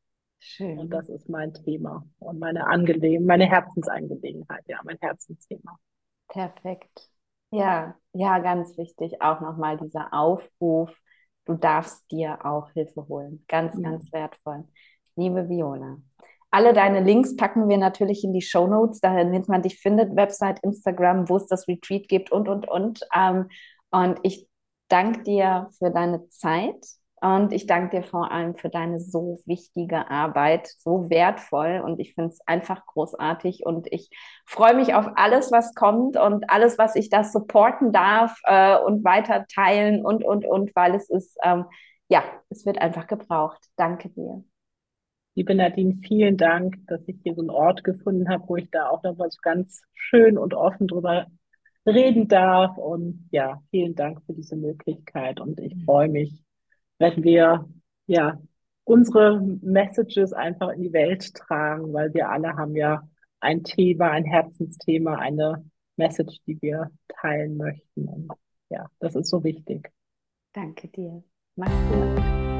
Schön. 0.47 0.77
Und 0.77 0.91
das 0.91 1.09
ist 1.09 1.27
mein 1.27 1.55
Thema 1.55 2.05
und 2.19 2.37
meine 2.37 2.67
Angelegenheit, 2.67 3.25
meine 3.25 3.45
Herzensangelegenheit, 3.47 4.63
ja, 4.67 4.79
mein 4.83 4.97
Herzensthema. 5.01 5.79
Perfekt. 6.27 7.09
Ja, 7.49 7.95
ja, 8.13 8.37
ganz 8.39 8.77
wichtig. 8.77 9.21
Auch 9.23 9.41
nochmal 9.41 9.77
dieser 9.77 10.13
Aufruf, 10.13 10.95
du 11.45 11.55
darfst 11.55 12.11
dir 12.11 12.45
auch 12.45 12.69
Hilfe 12.71 13.07
holen. 13.07 13.43
Ganz, 13.47 13.73
ja. 13.73 13.89
ganz 13.89 14.11
wertvoll. 14.13 14.65
Liebe 15.15 15.49
Viola. 15.49 15.97
Alle 16.51 16.73
deine 16.73 17.01
Links 17.01 17.35
packen 17.35 17.67
wir 17.67 17.79
natürlich 17.79 18.23
in 18.23 18.31
die 18.31 18.43
Show 18.43 18.67
Notes, 18.67 18.99
damit 18.99 19.49
man 19.49 19.63
dich 19.63 19.79
findet, 19.79 20.15
Website, 20.15 20.59
Instagram, 20.61 21.27
wo 21.27 21.37
es 21.37 21.47
das 21.47 21.67
Retreat 21.67 22.07
gibt 22.07 22.31
und, 22.31 22.47
und, 22.47 22.67
und. 22.67 22.99
Ähm, 23.15 23.49
und 23.89 24.19
ich 24.21 24.47
danke 24.89 25.23
dir 25.23 25.69
für 25.79 25.89
deine 25.89 26.27
Zeit, 26.27 26.85
und 27.21 27.53
ich 27.53 27.65
danke 27.65 27.97
dir 27.97 28.03
vor 28.03 28.31
allem 28.31 28.55
für 28.55 28.69
deine 28.69 28.99
so 28.99 29.39
wichtige 29.45 30.09
Arbeit, 30.11 30.67
so 30.67 31.09
wertvoll. 31.09 31.81
Und 31.83 31.99
ich 31.99 32.13
finde 32.13 32.31
es 32.31 32.41
einfach 32.45 32.85
großartig. 32.85 33.65
Und 33.65 33.87
ich 33.91 34.09
freue 34.45 34.75
mich 34.75 34.93
auf 34.93 35.07
alles, 35.15 35.51
was 35.51 35.73
kommt 35.75 36.17
und 36.17 36.49
alles, 36.49 36.77
was 36.77 36.95
ich 36.95 37.09
da 37.09 37.23
supporten 37.23 37.91
darf 37.93 38.39
äh, 38.43 38.77
und 38.77 39.03
weiter 39.05 39.45
teilen 39.47 40.05
und, 40.05 40.23
und, 40.23 40.45
und, 40.45 40.75
weil 40.75 40.93
es 40.93 41.09
ist, 41.09 41.37
ähm, 41.43 41.65
ja, 42.09 42.23
es 42.49 42.65
wird 42.65 42.79
einfach 42.79 43.07
gebraucht. 43.07 43.63
Danke 43.77 44.09
dir. 44.09 44.43
Liebe 45.35 45.55
Nadine, 45.55 45.95
vielen 46.05 46.37
Dank, 46.37 46.77
dass 46.87 47.01
ich 47.07 47.17
hier 47.23 47.33
so 47.33 47.41
einen 47.41 47.49
Ort 47.49 47.83
gefunden 47.83 48.29
habe, 48.29 48.43
wo 48.47 48.55
ich 48.57 48.69
da 48.71 48.89
auch 48.89 49.03
noch 49.03 49.17
was 49.17 49.37
ganz 49.41 49.81
schön 49.93 50.37
und 50.37 50.53
offen 50.53 50.87
drüber 50.87 51.27
reden 51.85 52.27
darf. 52.27 52.77
Und 52.77 53.27
ja, 53.31 53.61
vielen 53.71 53.95
Dank 53.95 54.21
für 54.25 54.33
diese 54.33 54.57
Möglichkeit. 54.57 55.39
Und 55.39 55.59
ich 55.59 55.75
mhm. 55.75 55.81
freue 55.81 56.09
mich, 56.09 56.44
wenn 56.99 57.23
wir 57.23 57.67
ja 58.07 58.39
unsere 58.83 59.41
Messages 59.61 60.33
einfach 60.33 60.69
in 60.69 60.83
die 60.83 60.93
Welt 60.93 61.33
tragen, 61.33 61.91
weil 61.93 62.13
wir 62.13 62.29
alle 62.29 62.55
haben 62.55 62.75
ja 62.75 63.01
ein 63.39 63.63
Thema, 63.63 64.11
ein 64.11 64.25
Herzensthema, 64.25 65.15
eine 65.15 65.65
Message, 65.97 66.37
die 66.45 66.61
wir 66.61 66.91
teilen 67.07 67.57
möchten. 67.57 68.07
Und 68.07 68.31
ja, 68.69 68.89
das 68.99 69.15
ist 69.15 69.29
so 69.29 69.43
wichtig. 69.43 69.91
Danke 70.53 70.87
dir. 70.87 71.23
Mach's 71.55 71.73
gut. 71.89 72.54